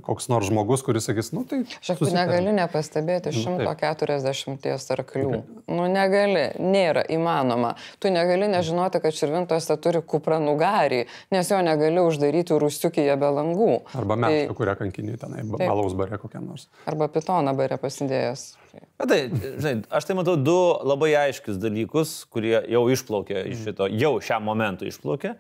koks 0.04 0.28
nors 0.32 0.50
žmogus, 0.50 0.84
kuris 0.84 1.08
sakys, 1.08 1.30
nu 1.36 1.46
tai... 1.48 1.62
Šiaip 1.86 2.02
negali 2.12 2.52
nepastebėti 2.56 3.32
140 3.36 4.50
nu, 4.52 4.74
arklių. 4.98 5.30
Nu 5.72 5.88
negali, 5.92 6.44
nėra 6.60 7.06
įmanoma. 7.14 7.76
Tu 8.04 8.12
negali 8.12 8.50
nežinoti, 8.52 9.00
kad 9.04 9.16
širvintose 9.16 9.78
turi 9.84 10.02
kupranugarį, 10.04 11.06
nes 11.34 11.52
jo 11.54 11.62
negali 11.64 12.04
uždaryti 12.04 12.56
rūsiukyje 13.08 13.18
be 13.20 13.30
langų. 13.32 13.70
Arba 13.96 14.18
mes, 14.20 14.48
tai, 14.48 14.56
kurią 14.56 14.76
kankinį 14.78 15.18
tenai, 15.22 15.44
balaus 15.48 15.96
bare 15.98 16.18
kokią 16.18 16.42
nors. 16.44 16.68
Arba 16.86 17.08
pitoną 17.08 17.56
bare 17.56 17.78
pasidėjęs. 17.78 18.58
Bet 19.00 19.10
tai, 19.10 19.20
žinai, 19.32 19.76
aš 19.90 20.06
tai 20.06 20.16
matau 20.18 20.38
du 20.38 20.58
labai 20.86 21.14
aiškius 21.28 21.58
dalykus, 21.58 22.26
kurie 22.30 22.60
jau 22.70 22.88
išplaukė 22.90 23.46
iš 23.52 23.68
šito, 23.68 23.88
jau 23.88 24.18
šiam 24.22 24.44
momentui 24.44 24.92
išplaukė. 24.92 25.38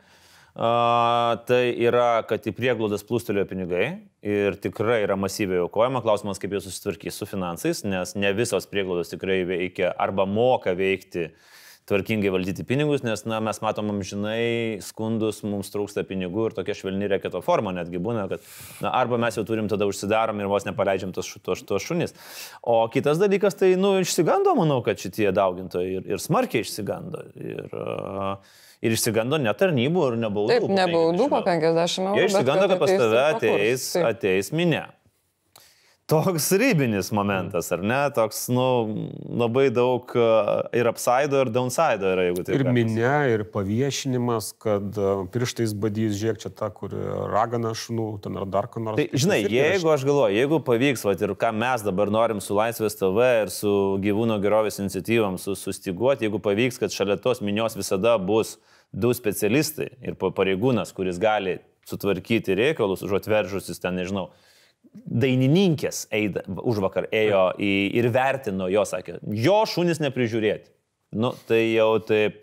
Uh, 0.58 1.38
tai 1.46 1.76
yra, 1.86 2.24
kad 2.26 2.42
į 2.50 2.56
prieglaudas 2.58 3.04
plūstelėjo 3.06 3.46
pinigai 3.46 3.84
ir 4.26 4.56
tikrai 4.58 5.04
yra 5.04 5.14
masyviai 5.14 5.62
aukojama. 5.62 6.02
Klausimas, 6.02 6.42
kaip 6.42 6.56
jie 6.56 6.64
susitvarkys 6.66 7.20
su 7.20 7.28
finansais, 7.30 7.84
nes 7.86 8.16
ne 8.18 8.32
visos 8.34 8.66
prieglaudos 8.66 9.14
tikrai 9.14 9.44
veikia 9.46 9.92
arba 9.94 10.26
moka 10.26 10.74
veikti 10.74 11.28
tvarkingai 11.88 12.32
valdyti 12.34 12.66
pinigus, 12.68 13.04
nes 13.06 13.24
na, 13.30 13.40
mes 13.44 13.62
matom 13.64 13.94
amžinai 13.94 14.80
skundus, 14.84 15.40
mums 15.48 15.72
trūksta 15.72 16.04
pinigų 16.08 16.50
ir 16.50 16.58
tokia 16.58 16.76
švelni 16.76 17.08
reketo 17.14 17.40
forma 17.46 17.72
netgi 17.76 18.02
būna, 18.04 18.28
kad 18.32 18.44
na, 18.84 18.92
arba 18.92 19.20
mes 19.22 19.40
jau 19.40 19.46
turim 19.48 19.70
tada 19.72 19.88
užsidarom 19.88 20.44
ir 20.44 20.52
vos 20.52 20.68
nepaleidžiam 20.68 21.16
tos, 21.16 21.32
tos, 21.44 21.64
tos 21.68 21.88
šunys. 21.88 22.16
O 22.62 22.82
kitas 22.92 23.22
dalykas, 23.22 23.56
tai, 23.60 23.74
nu, 23.80 23.96
išsigando, 24.04 24.56
manau, 24.60 24.82
kad 24.86 25.00
šitie 25.00 25.32
daugintojai 25.36 26.00
ir, 26.02 26.08
ir 26.12 26.24
smarkiai 26.24 26.68
išsigando. 26.68 27.24
Ir, 27.40 27.72
uh, 27.72 28.58
ir 28.84 28.94
išsigando 28.94 29.40
ne 29.42 29.54
tarnybų 29.58 30.04
ir 30.12 30.20
ne 30.22 30.30
baudų. 30.34 30.54
Taip, 30.54 30.68
ne 30.70 30.86
baudų 30.92 31.30
po 31.32 31.42
50 31.46 32.04
eurų. 32.04 32.20
Jie 32.20 32.28
išsigando, 32.30 32.68
kad 32.70 32.82
pas 32.84 32.94
tave 32.94 33.24
ateis, 33.32 33.90
ateis 34.12 34.52
minė. 34.56 34.84
Toks 36.08 36.52
rybinis 36.56 37.10
momentas, 37.12 37.68
ar 37.76 37.82
ne? 37.84 37.98
Toks, 38.16 38.46
nu, 38.48 38.68
labai 39.28 39.66
daug 39.76 40.14
e, 40.16 40.28
ir 40.80 40.88
upside 40.88 41.36
ir 41.36 41.50
downside 41.52 42.08
yra, 42.14 42.24
jeigu 42.30 42.46
tai. 42.48 42.56
Ir 42.56 42.64
minė, 42.72 43.10
ir 43.34 43.44
paviešinimas, 43.52 44.54
kad 44.64 44.96
e, 44.96 45.10
pirštais 45.34 45.74
badys, 45.76 46.16
žiūrėk, 46.16 46.40
čia 46.46 46.54
ta, 46.56 46.72
kur 46.72 46.96
ragana 47.34 47.74
šunų, 47.76 48.08
ten 48.24 48.40
ar 48.40 48.48
dar 48.48 48.70
ką 48.72 48.86
nors. 48.86 49.02
Tai, 49.02 49.20
žinai, 49.20 49.42
jeigu 49.52 49.92
aš 49.92 50.08
galvoju, 50.08 50.40
jeigu 50.40 50.62
pavyks, 50.72 51.04
va, 51.10 51.18
ir 51.28 51.36
ką 51.44 51.52
mes 51.60 51.84
dabar 51.90 52.16
norim 52.16 52.40
su 52.40 52.56
Laisvės 52.56 52.96
TV 53.04 53.28
ir 53.44 53.52
su 53.52 53.76
gyvūnų 54.08 54.40
gerovės 54.48 54.80
iniciatyvom 54.80 55.36
su, 55.44 55.60
sustiguoti, 55.60 56.30
jeigu 56.30 56.40
pavyks, 56.40 56.80
kad 56.80 56.96
šalia 56.96 57.20
tos 57.20 57.44
minios 57.44 57.76
visada 57.76 58.16
bus 58.16 58.56
du 58.96 59.12
specialistai 59.12 59.92
ir 60.00 60.16
pareigūnas, 60.16 60.96
kuris 60.96 61.20
gali 61.20 61.60
sutvarkyti 61.88 62.56
reikalus, 62.56 63.04
užuot 63.04 63.28
veržusis 63.28 63.84
ten, 63.84 64.00
nežinau, 64.00 64.30
dainininkės 64.94 66.06
eida, 66.14 66.44
už 66.48 66.82
vakar 66.84 67.08
ėjo 67.14 67.50
į, 67.60 67.72
ir 68.00 68.10
vertino 68.14 68.68
jo, 68.72 68.84
sakė, 68.88 69.20
jo 69.46 69.60
šunis 69.70 70.02
neprižiūrėti. 70.04 70.72
Nu, 71.18 71.32
tai 71.48 71.62
jau 71.72 71.94
taip, 72.04 72.42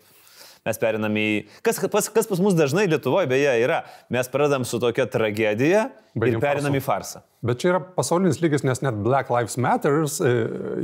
mes 0.65 0.79
perinam 0.81 1.19
į... 1.19 1.27
Kas, 1.65 1.79
kas, 1.81 2.09
kas 2.13 2.29
pas 2.29 2.41
mus 2.41 2.57
dažnai 2.57 2.87
Lietuvoje 2.89 3.29
beje 3.29 3.53
yra, 3.61 3.83
mes 4.13 4.29
pradedam 4.33 4.65
su 4.65 4.81
tokia 4.81 5.05
tragedija 5.11 5.89
Baigim 6.15 6.39
ir 6.39 6.43
perinam 6.43 6.75
į 6.77 6.79
farsą. 6.83 7.25
Bet 7.45 7.59
čia 7.61 7.73
yra 7.73 7.79
pasaulinis 7.93 8.39
lygis, 8.41 8.63
nes 8.65 8.79
net 8.81 8.95
Black 9.05 9.29
Lives 9.29 9.57
Matters 9.61 10.15
e, 10.23 10.29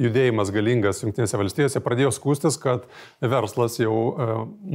judėjimas 0.03 0.51
galingas 0.53 0.99
Junktinėse 1.01 1.39
valstijose 1.39 1.81
pradėjo 1.81 2.11
skūstis, 2.13 2.57
kad 2.61 2.83
verslas 3.23 3.79
jau 3.79 3.95
e, 3.95 4.27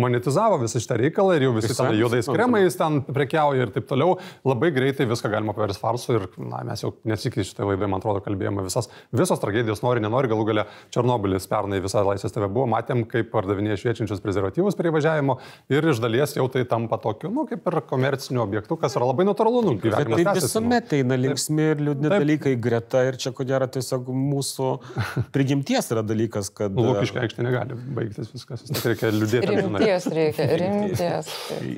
monetizavo 0.02 0.58
visą 0.64 0.80
šitą 0.82 0.96
reikalą 0.98 1.36
ir 1.36 1.44
jau 1.46 1.52
visi 1.54 1.76
ten 1.76 1.92
juodais 1.94 2.26
kremais 2.32 2.78
ten 2.80 2.98
prekiauja 3.06 3.68
ir 3.68 3.74
taip 3.74 3.86
toliau. 3.90 4.16
Labai 4.48 4.72
greitai 4.74 5.06
viską 5.06 5.30
galima 5.30 5.54
paversti 5.54 5.82
farsu 5.84 6.16
ir 6.16 6.26
na, 6.40 6.64
mes 6.66 6.82
jau 6.82 6.90
nesikį 7.06 7.44
šitą 7.52 7.68
laidą, 7.68 7.86
man 7.92 8.02
atrodo, 8.02 8.24
kalbėjome 8.24 8.64
visas, 8.66 8.90
visos 9.14 9.44
tragedijos, 9.44 9.84
nori, 9.86 10.02
nenori, 10.02 10.32
galų 10.32 10.48
gale 10.50 10.66
Černobilis 10.96 11.46
pernai 11.52 11.82
visą 11.84 12.02
laisvės 12.08 12.34
TV 12.34 12.48
buvo, 12.48 12.66
matėm, 12.72 13.04
kaip 13.12 13.30
pardavinėja 13.34 13.78
šviečiančius 13.84 14.24
prezervatyvus 14.24 14.80
prie 14.80 14.90
važiavimo 14.96 15.38
ir 15.70 15.86
iš 15.92 16.02
dalies 16.02 16.34
jau 16.34 16.48
tai 16.50 16.66
tampa 16.66 16.98
tokiu, 17.02 17.30
nu, 17.30 17.46
kaip 17.46 17.62
ir 17.70 17.80
komerciniu 17.86 18.42
objektu, 18.42 18.80
kas 18.80 18.98
yra 18.98 19.12
labai 19.12 19.28
natūralu. 19.30 19.62
Nu, 19.70 19.78
gyvenimas 19.82 20.26
tai 20.26 20.45
visuomet 20.46 20.94
eina 20.96 21.18
linksmi 21.20 21.68
ir 21.74 21.82
liūdni 21.88 22.10
Taip. 22.10 22.24
dalykai 22.24 22.54
greta 22.62 23.02
ir 23.06 23.18
čia 23.20 23.32
ko 23.36 23.46
gero 23.48 23.68
tiesiog 23.76 24.08
mūsų 24.08 24.72
prigimties 25.36 25.90
yra 25.94 26.04
dalykas, 26.06 26.50
kad... 26.54 26.76
Lūkiškai 26.76 27.24
aikštė 27.26 27.46
negali 27.46 27.78
baigtis 27.98 28.32
viskas, 28.34 28.64
vis 28.66 28.74
tiek 28.74 28.92
reikia 28.92 29.12
liūdėti. 29.14 29.54
Rimties 29.56 30.10
reikia, 30.16 30.50
rimties. 30.62 31.32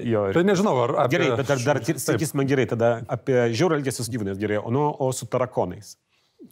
jo, 0.07 0.27
ir... 0.31 0.39
Tai 0.39 0.45
nežinau, 0.47 0.77
ar... 0.87 0.97
Apie... 1.07 1.19
Gerai, 1.19 1.33
bet 1.41 1.55
dar, 1.55 1.65
dar 1.71 1.83
sakys 2.09 2.37
man 2.39 2.51
gerai 2.51 2.69
tada 2.71 2.99
apie 3.09 3.41
žiaurų 3.55 3.81
elgesį 3.81 4.07
su 4.07 4.15
gyvūnais 4.15 4.39
gerai, 4.41 4.61
o, 4.63 4.75
nu, 4.75 4.91
o 4.93 5.11
su 5.17 5.29
tarakonais. 5.31 5.97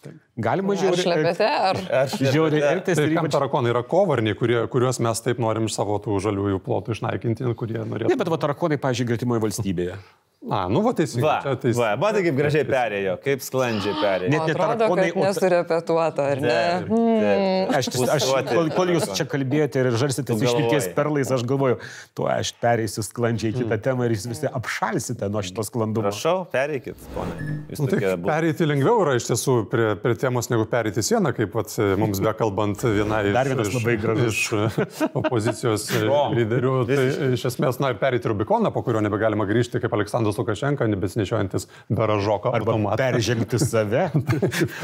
Taip. 0.02 0.16
Galima 0.42 0.75
žiūrėti. 0.76 0.99
Ar 0.99 1.06
šlepete, 1.06 1.49
ar... 1.68 1.78
Aš 2.02 2.16
žiūriu, 2.18 2.58
elgtis. 2.58 2.99
Tai 2.99 3.06
kam 3.14 3.30
tarakonai 3.32 3.73
yra 3.73 3.85
kovarniai, 3.87 4.37
kurie, 4.38 4.58
kuriuos 4.73 4.99
mes 5.04 5.23
taip 5.23 5.40
norim 5.42 5.70
savo 5.73 6.00
tų 6.02 6.18
žaliųjų 6.26 6.61
plotų 6.66 6.96
išnaikinti, 6.96 7.46
kurie 7.58 7.79
norėtų. 7.79 8.11
Ne, 8.11 8.18
bet 8.18 8.33
va 8.33 8.40
tarakonai, 8.42 8.81
pažiūrėjau, 8.83 9.14
gretimoje 9.14 9.46
valstybėje. 9.46 9.98
A, 10.46 10.66
nu, 10.70 10.80
va, 10.80 10.92
teisingai. 10.94 11.26
Va, 11.42 11.54
teis... 11.59 11.74
va, 11.74 11.88
matai, 11.98 12.20
kaip 12.22 12.37
gražiai 12.38 12.66
perėjo, 12.68 13.16
kaip 13.24 13.42
sklandžiai 13.42 13.94
perėjo. 13.98 14.30
Net 14.30 14.50
netarakonai, 14.52 15.06
o... 15.11 15.24
nesurepetuota, 15.24 16.26
ar 16.35 16.42
ne? 16.42 16.52
Taip, 16.52 16.92
taip. 16.92 17.72
Aš, 17.80 17.88
aš, 18.14 18.26
kol, 18.52 18.70
kol 18.76 18.92
jūs 18.94 19.09
čia 19.18 19.26
kalbėjote 19.26 19.82
ir 19.82 19.88
žarsite 19.98 20.37
išlikties 20.37 20.87
perlais, 20.94 21.32
aš 21.35 21.42
galvoju, 21.50 21.80
tuo 22.14 22.28
aš 22.30 22.52
pereisiu 22.62 23.02
sklandžiai 23.02 23.56
kitą 23.56 23.72
mm. 23.72 23.82
temą 23.88 24.06
ir 24.06 24.14
jūs 24.14 24.28
visi 24.30 24.46
apšalsite 24.46 25.30
nuo 25.35 25.42
šitos 25.46 25.72
sklandumo. 25.72 26.06
Prašau, 26.06 26.44
pereikit, 26.52 27.02
ponai. 27.16 27.48
Nu, 27.74 27.90
tai 27.90 28.14
pereiti 28.28 28.70
lengviau 28.70 29.02
yra 29.02 29.16
iš 29.18 29.26
tiesų 29.32 29.56
prie, 29.72 29.88
prie 30.04 30.14
temos 30.22 30.50
negu 30.52 30.68
pereiti 30.70 31.02
sieną, 31.02 31.35
kaip 31.35 31.50
pat 31.56 31.74
mums 31.98 32.22
bekalbant 32.22 32.87
vienai 32.87 33.24
Dar 33.35 33.50
vienas 33.50 33.72
iš, 33.72 33.80
labai 33.80 33.96
gražus. 33.98 34.38
iš 34.38 35.11
opozicijos 35.24 35.90
lyderių. 36.38 36.78
Tai 36.87 37.02
iš 37.35 37.48
esmės, 37.50 37.82
na, 37.82 37.90
pereiti 37.98 38.30
Rubikoną, 38.30 38.70
po 38.70 38.87
kurio 38.87 39.02
nebegalima 39.02 39.48
grįžti, 39.48 39.82
kaip 39.82 39.98
Aleksandras 39.98 40.36
Aleksandras 40.37 40.38
Lukašenka, 40.38 40.87
nebesinešiojantis 40.87 41.68
beražoko 41.88 42.51
automatą. 42.55 42.96
Peržengti 42.96 43.59
save. 43.59 44.11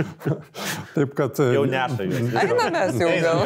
Taip, 0.95 1.15
kad... 1.15 1.38
Jau 1.38 1.65
neša 1.69 2.07
jūs. 2.07 2.33
Einamės 2.43 2.99
jau 3.01 3.11
gal. 3.23 3.43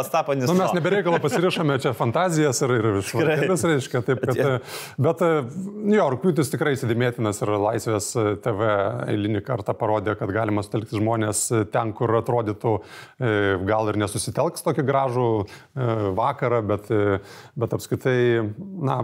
Astapanis. 0.00 0.48
Nu, 0.48 0.56
mes 0.58 0.74
nebereikalo 0.76 1.20
pasirišame 1.22 1.78
čia 1.82 1.92
fantazijas 1.96 2.62
ir, 2.64 2.74
ir 2.78 3.00
švarkėlis, 3.06 3.64
reiškia. 3.70 4.02
Taip, 4.06 4.24
kad, 4.24 4.66
bet 5.00 5.24
jo, 5.24 6.08
rūpiutis 6.14 6.52
tikrai 6.52 6.74
įsidėmėtinas 6.76 7.42
ir 7.44 7.54
Laisvės 7.60 8.12
TV 8.44 8.70
eilinį 9.10 9.44
kartą 9.46 9.74
parodė, 9.78 10.16
kad 10.20 10.32
galima 10.34 10.64
sutelkti 10.64 10.98
žmonės 11.00 11.46
ten, 11.72 11.94
kur 11.96 12.14
atrodytų 12.20 12.76
e, 12.80 13.32
gal 13.68 13.90
ir 13.92 14.00
nesusitelks 14.00 14.64
tokį 14.66 14.86
gražų 14.88 15.30
e, 15.40 15.90
vakarą, 16.18 16.62
bet, 16.72 16.92
e, 16.94 17.20
bet 17.60 17.76
apskaitai, 17.76 18.18
na, 18.58 19.02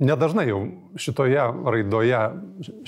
nedažnai 0.00 0.48
jau 0.48 0.62
šitoje 1.00 1.44
raidoje, 1.74 2.22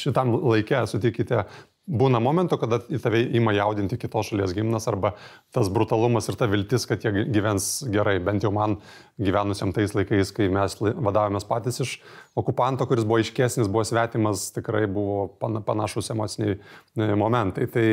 šitam 0.01 0.33
laikė, 0.41 0.83
sutikite, 0.91 1.45
būna 1.83 2.21
momentų, 2.23 2.57
kada 2.63 2.79
į 2.95 3.01
tave 3.03 3.21
ima 3.35 3.53
jaudinti 3.57 3.99
kitos 4.01 4.31
šalies 4.31 4.55
gimnas 4.55 4.87
arba 4.91 5.15
tas 5.55 5.71
brutalumas 5.73 6.29
ir 6.31 6.39
ta 6.39 6.47
viltis, 6.51 6.87
kad 6.87 7.03
jie 7.03 7.27
gyvens 7.35 7.83
gerai. 7.93 8.19
Bent 8.23 8.47
jau 8.47 8.53
man 8.55 8.79
gyvenusiam 9.21 9.75
tais 9.75 9.95
laikais, 9.97 10.31
kai 10.35 10.49
mes 10.53 10.79
vadavomės 10.79 11.49
patys 11.49 11.83
iš 11.83 11.97
okupanto, 12.39 12.87
kuris 12.89 13.07
buvo 13.09 13.21
iškesnis, 13.23 13.71
buvo 13.71 13.85
svetimas, 13.89 14.51
tikrai 14.55 14.87
buvo 14.87 15.27
panašus 15.67 16.13
emociniai 16.15 16.57
e, 16.57 17.11
momentai. 17.19 17.67
Tai 17.73 17.87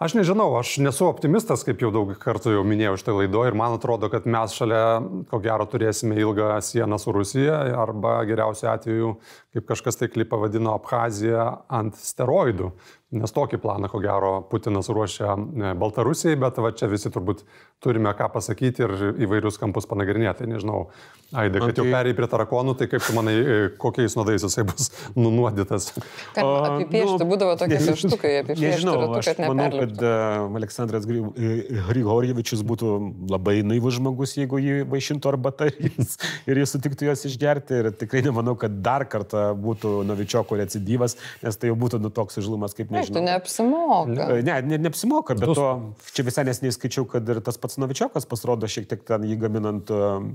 Aš 0.00 0.14
nežinau, 0.16 0.54
aš 0.56 0.78
nesu 0.80 1.04
optimistas, 1.04 1.60
kaip 1.60 1.82
jau 1.84 1.90
daug 1.92 2.14
kartų 2.22 2.54
jau 2.54 2.62
minėjau 2.64 2.94
šitą 3.02 3.14
laidą 3.18 3.42
ir 3.50 3.56
man 3.60 3.74
atrodo, 3.76 4.08
kad 4.08 4.24
mes 4.24 4.54
šalia, 4.56 4.84
ko 5.28 5.40
gero, 5.44 5.66
turėsime 5.68 6.16
ilgą 6.16 6.54
sieną 6.64 6.96
su 6.96 7.12
Rusija 7.12 7.58
arba 7.82 8.14
geriausiu 8.24 8.70
atveju, 8.72 9.10
kaip 9.52 9.66
kažkas 9.68 10.00
tai 10.00 10.08
klipą 10.08 10.40
vadino, 10.40 10.72
Abhaziją 10.80 11.44
ant 11.68 12.00
steroidų. 12.00 12.70
Nes 13.10 13.32
tokį 13.34 13.58
planą, 13.58 13.88
ko 13.90 13.98
gero, 13.98 14.36
Putinas 14.46 14.86
ruošia 14.86 15.32
e, 15.34 15.70
Baltarusijai, 15.78 16.36
bet 16.38 16.60
va 16.62 16.70
čia 16.70 16.86
visi 16.86 17.10
turbūt 17.10 17.40
turime 17.82 18.12
ką 18.14 18.28
pasakyti 18.30 18.84
ir 18.84 18.92
įvairius 19.26 19.58
kampus 19.58 19.88
panagrinėti. 19.90 20.46
Nežinau, 20.46 20.84
Aidė, 21.30 21.60
kad 21.62 21.78
jau 21.78 21.86
perėjai 21.86 22.16
prie 22.18 22.26
tarakonų, 22.30 22.72
tai 22.78 22.86
kaip 22.90 23.02
tu 23.06 23.14
manai, 23.14 23.34
e, 23.34 23.56
kokiais 23.82 24.14
nuodais 24.18 24.42
jisai 24.46 24.62
bus 24.66 24.92
nunuodytas? 25.18 25.88
Kad 26.36 26.42
apipiešti, 26.42 27.16
nu, 27.24 27.26
būdavo 27.32 27.56
tokie 27.58 27.80
pieštukai 27.88 28.32
apipiešti. 28.44 28.68
Nežinau, 28.76 28.94
aš 29.18 29.32
kad 29.32 29.42
manau, 29.42 29.66
kad 29.74 30.06
uh, 30.06 30.46
Aleksandras 30.60 31.06
Grigorjevičius 31.10 32.62
būtų 32.66 32.92
labai 33.30 33.56
naivus 33.66 33.98
žmogus, 33.98 34.36
jeigu 34.38 34.62
jį 34.62 34.86
vaišintų 34.90 35.32
arba 35.32 35.54
jis 35.66 36.14
ir 36.50 36.62
jis 36.62 36.76
sutiktų 36.76 37.10
juos 37.10 37.26
išgerti. 37.26 37.78
Ir 37.78 37.90
tikrai 38.04 38.22
nemanau, 38.26 38.54
kad 38.58 38.78
dar 38.82 39.06
kartą 39.10 39.50
būtų 39.58 40.00
Novičioko 40.06 40.58
recidyvas, 40.62 41.18
nes 41.42 41.58
tai 41.58 41.70
jau 41.70 41.78
būtų 41.78 42.02
nu 42.02 42.10
toks 42.14 42.38
žlumas 42.42 42.74
kaip 42.78 42.90
ne 42.90 42.99
Tai 43.08 43.22
neapsimoka. 43.24 44.26
Ne, 44.44 44.56
ne, 44.66 44.78
neapsimoka, 44.84 45.36
bet 45.38 45.52
to 45.56 45.66
čia 46.14 46.24
visai 46.26 46.44
nesiniai 46.48 46.74
skaičiau, 46.74 47.06
kad 47.08 47.28
ir 47.32 47.40
tas 47.44 47.58
pats 47.60 47.78
Novičiokas 47.80 48.26
pasirodo 48.28 48.68
šiek 48.70 48.88
tiek 48.90 49.04
ten 49.08 49.24
jį 49.26 49.38
gaminant 49.40 49.92
um, 49.94 50.30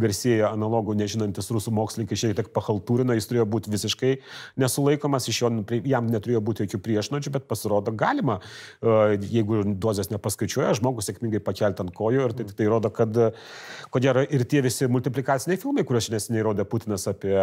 garsėję 0.00 0.44
analogų, 0.50 0.96
nežinantis 1.00 1.50
rusų 1.54 1.72
mokslininkai 1.76 2.18
šiek 2.20 2.36
tiek 2.38 2.50
pahaltūrino, 2.54 3.16
jis 3.16 3.30
turėjo 3.30 3.46
būti 3.50 3.72
visiškai 3.72 4.12
nesulaikomas, 4.60 5.28
iš 5.30 5.42
jo 5.42 5.52
jam 5.88 6.10
neturėjo 6.12 6.42
būti 6.44 6.66
jokių 6.66 6.82
priešnodžių, 6.86 7.34
bet 7.38 7.48
pasirodo 7.50 7.94
galima, 7.96 8.40
uh, 8.40 9.16
jeigu 9.16 9.62
dozės 9.80 10.12
nepaskaičiuoja, 10.12 10.74
žmogus 10.80 11.10
sėkmingai 11.10 11.42
pakelti 11.44 11.84
ant 11.86 11.94
kojų 11.96 12.28
ir 12.28 12.36
tai, 12.36 12.48
tai 12.56 12.68
rodo, 12.70 12.92
kad 12.94 13.16
ko 13.90 14.02
gero 14.02 14.22
ir 14.26 14.44
tie 14.48 14.62
visi 14.64 14.88
multiplikaciniai 14.90 15.60
filmai, 15.60 15.84
kuriuos 15.86 16.08
šiandien 16.08 16.36
neįrodė 16.36 16.66
Putinas 16.68 17.06
apie 17.10 17.36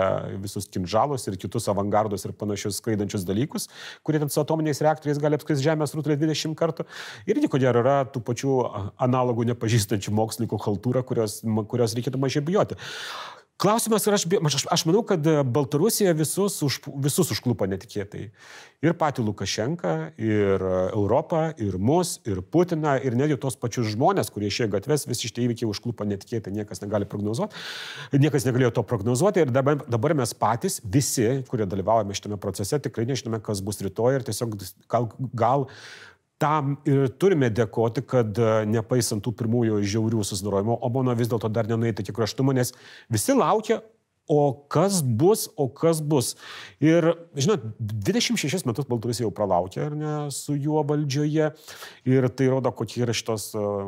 visus 0.44 0.70
kinžalus 0.72 1.28
ir 1.28 1.38
kitus 1.40 1.68
avangardus 1.72 2.26
ir 2.28 2.36
panašius 2.38 2.80
skraidančius 2.82 3.26
dalykus, 3.28 3.68
kurie 4.08 4.22
ten 4.22 4.32
su 4.32 4.42
atominiais 4.68 4.82
reaktoriais 4.82 5.20
gali 5.22 5.38
apskristi 5.38 5.66
Žemės 5.66 5.96
rutulį 5.96 6.18
20 6.20 6.56
kartų. 6.58 6.86
Ir 7.28 7.40
ko 7.48 7.58
gero 7.58 7.82
yra 7.84 8.06
tų 8.06 8.22
pačių 8.22 8.58
analogų 9.00 9.48
nepažįstančių 9.54 10.14
mokslininkų 10.14 10.60
kultūra, 10.60 11.04
kurios, 11.04 11.42
kurios 11.68 11.96
reikėtų 11.96 12.20
mažiau 12.20 12.44
bijoti. 12.44 12.78
Klausimas 13.58 14.04
ir 14.06 14.14
aš, 14.14 14.24
aš, 14.30 14.64
aš 14.70 14.84
manau, 14.86 15.00
kad 15.08 15.26
Baltarusija 15.50 16.12
visus, 16.14 16.60
už, 16.62 16.76
visus 17.02 17.32
užklupo 17.34 17.66
netikėtai. 17.66 18.28
Ir 18.86 18.94
patį 18.94 19.24
Lukašenką, 19.26 19.94
ir 20.22 20.66
Europą, 20.92 21.40
ir 21.58 21.80
mus, 21.82 22.20
ir 22.30 22.44
Putiną, 22.46 22.94
ir 23.02 23.18
netgi 23.18 23.40
tos 23.42 23.58
pačius 23.58 23.90
žmonės, 23.96 24.30
kurie 24.34 24.52
išėjo 24.52 24.70
gatves, 24.76 25.08
visi 25.10 25.32
šitie 25.32 25.48
įvykiai 25.48 25.72
užklupo 25.72 26.06
netikėtai, 26.06 26.54
niekas 26.54 26.84
negali 26.86 27.10
prognozuoti. 27.10 27.58
Niekas 28.14 28.46
negalėjo 28.46 28.76
to 28.78 28.86
prognozuoti 28.86 29.48
ir 29.48 29.54
dabar, 29.56 29.82
dabar 29.90 30.14
mes 30.22 30.38
patys, 30.38 30.78
visi, 30.86 31.26
kurie 31.50 31.66
dalyvaujame 31.66 32.14
šitame 32.14 32.38
procese, 32.38 32.78
tikrai 32.78 33.10
nežinome, 33.10 33.42
kas 33.42 33.66
bus 33.66 33.82
rytoj 33.82 34.20
ir 34.20 34.28
tiesiog 34.30 34.54
gal, 34.86 35.10
gal 35.34 35.66
tam 36.42 36.78
ir 36.88 37.08
turime 37.20 37.50
dėkoti, 37.54 38.04
kad 38.06 38.38
e, 38.38 38.50
nepaisant 38.70 39.24
tų 39.26 39.34
pirmųjų 39.40 39.82
žiaurių 39.82 40.26
susidorojimų, 40.28 40.80
Obono 40.86 41.16
vis 41.18 41.30
dėlto 41.32 41.50
dar 41.54 41.70
nenueita 41.70 42.06
iki 42.06 42.16
kraštumo, 42.16 42.54
nes 42.56 42.74
visi 43.14 43.36
laukia, 43.38 43.82
o 44.28 44.66
kas 44.68 45.02
bus, 45.02 45.48
o 45.56 45.70
kas 45.72 46.02
bus. 46.04 46.34
Ir, 46.84 47.06
žinot, 47.40 47.64
26 47.80 48.66
metus 48.68 48.88
Baltarusija 48.90 49.26
jau 49.26 49.32
pralaukė, 49.34 49.86
ar 49.88 49.96
ne, 49.96 50.16
su 50.36 50.56
juo 50.60 50.84
valdžioje. 50.88 51.48
Ir 52.12 52.28
tai 52.36 52.50
rodo, 52.52 52.72
kokia 52.76 53.06
yra 53.06 53.16
šitos 53.16 53.50
uh, 53.56 53.88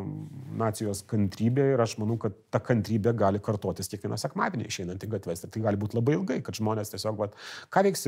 nacijos 0.59 1.03
kantrybė. 1.09 1.73
Ir 1.73 1.83
aš 1.83 1.97
manau, 1.99 2.15
kad 2.21 2.37
ta 2.53 2.61
kantrybė 2.63 3.13
gali 3.19 3.41
kartotis 3.43 3.91
kiekvieną 3.91 4.19
sekmadienį 4.21 4.69
išeinant 4.71 5.03
į 5.03 5.11
gatves. 5.17 5.43
Ir 5.43 5.51
tai 5.53 5.65
gali 5.67 5.81
būti 5.81 5.99
labai 5.99 6.15
ilgai, 6.15 6.39
kad 6.45 6.57
žmonės 6.59 6.95
tiesiog, 6.95 7.19
vat, 7.19 7.35
ką 7.73 7.83
veiks 7.89 8.07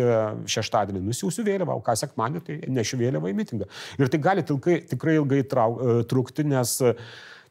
šeštadienį, 0.56 1.04
nusiųsiu 1.10 1.46
vėliavą, 1.48 1.76
o 1.76 1.84
ką 1.84 1.98
sekmadienį, 2.00 2.46
tai 2.48 2.58
nešiu 2.80 3.02
vėliavą 3.04 3.34
į 3.34 3.38
mitingą. 3.42 3.68
Ir 4.00 4.14
tai 4.14 4.24
gali 4.24 4.48
tilkai, 4.48 4.80
tikrai 4.96 5.20
ilgai 5.20 5.44
trau, 5.52 5.76
uh, 5.76 6.02
trukti, 6.08 6.48
nes 6.48 6.78
uh, 6.88 6.96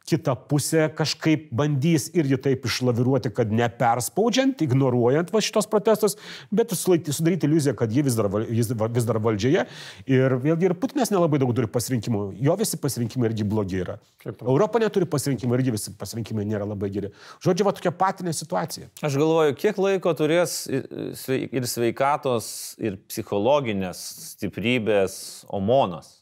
kita 0.09 0.33
pusė 0.49 0.87
kažkaip 0.95 1.49
bandys 1.55 2.09
irgi 2.17 2.39
taip 2.41 2.65
išlaviruoti, 2.67 3.31
kad 3.35 3.51
neperspaudžiant, 3.53 4.61
ignoruojant 4.65 5.31
va 5.33 5.41
šitos 5.43 5.69
protestus, 5.71 6.17
bet 6.51 6.73
sudaryti 6.75 7.47
iliuziją, 7.47 7.75
kad 7.79 7.93
jie 7.93 8.03
vis 8.05 8.17
dar, 8.17 8.29
jis 8.49 8.71
vis 8.71 9.07
dar 9.07 9.21
valdžioje. 9.23 9.65
Ir 10.11 10.37
vėlgi 10.43 10.69
ir 10.69 10.77
Putinas 10.81 11.13
nelabai 11.13 11.39
daug 11.41 11.53
turi 11.55 11.69
pasirinkimų. 11.71 12.23
Jo 12.41 12.57
visi 12.59 12.79
pasirinkimai 12.81 13.29
irgi 13.31 13.47
blogi 13.47 13.81
yra. 13.83 13.97
Europa 14.25 14.81
neturi 14.81 15.07
pasirinkimų, 15.09 15.57
irgi 15.59 15.75
visi 15.77 15.93
pasirinkimai 15.97 16.47
nėra 16.49 16.67
labai 16.69 16.91
geri. 16.93 17.11
Žodžiu, 17.43 17.67
va 17.67 17.75
tokia 17.77 17.93
patinė 17.95 18.33
situacija. 18.35 18.89
Aš 19.05 19.19
galvoju, 19.21 19.57
kiek 19.59 19.79
laiko 19.81 20.15
turės 20.17 20.63
ir 20.71 21.67
sveikatos, 21.69 22.49
ir 22.81 22.97
psichologinės 23.09 24.01
stiprybės 24.33 25.21
Omonas. 25.51 26.20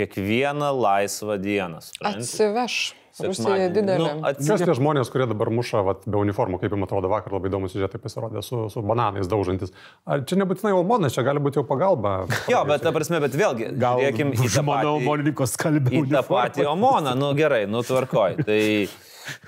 Kiekvieną 0.00 0.72
laisvą 0.80 1.36
dieną. 1.42 1.84
Supranti? 1.84 2.24
Atsiveš. 2.24 2.80
Rusija 3.18 3.68
didelė. 3.72 4.12
Nu, 4.16 4.22
Kas 4.22 4.62
tie 4.62 4.74
žmonės, 4.76 5.10
kurie 5.12 5.26
dabar 5.28 5.50
muša 5.52 5.82
vat, 5.84 6.06
be 6.08 6.20
uniformų, 6.20 6.60
kaip 6.62 6.72
jums 6.74 6.86
atrodo, 6.86 7.10
vakar 7.12 7.34
labai 7.34 7.50
įdomus 7.50 7.74
siužetai 7.74 8.00
pasirodė, 8.00 8.42
su, 8.46 8.62
su 8.72 8.82
bananais 8.86 9.28
daužantis. 9.30 9.74
Ar 10.08 10.24
čia 10.28 10.38
nebūtinai 10.40 10.72
Omonas, 10.78 11.16
čia 11.16 11.24
gali 11.26 11.42
būti 11.42 11.60
jau 11.60 11.66
pagalba? 11.68 12.14
jo, 12.52 12.62
bet 12.68 12.84
ta 12.86 12.94
prasme, 12.94 13.20
bet 13.22 13.36
vėlgi, 13.36 13.72
gal 13.80 14.00
žiūrėkim 14.00 14.34
į 14.38 14.50
tą 14.54 14.64
patį 14.70 14.90
Omonininkos 14.94 15.56
kalbą. 15.60 15.94
Į 16.00 16.04
tą 16.14 16.24
patį 16.30 16.68
Omoną, 16.70 17.16
nu 17.18 17.32
gerai, 17.38 17.64
nu 17.70 17.82
tvarkoj. 17.86 18.40
Tai 18.46 18.60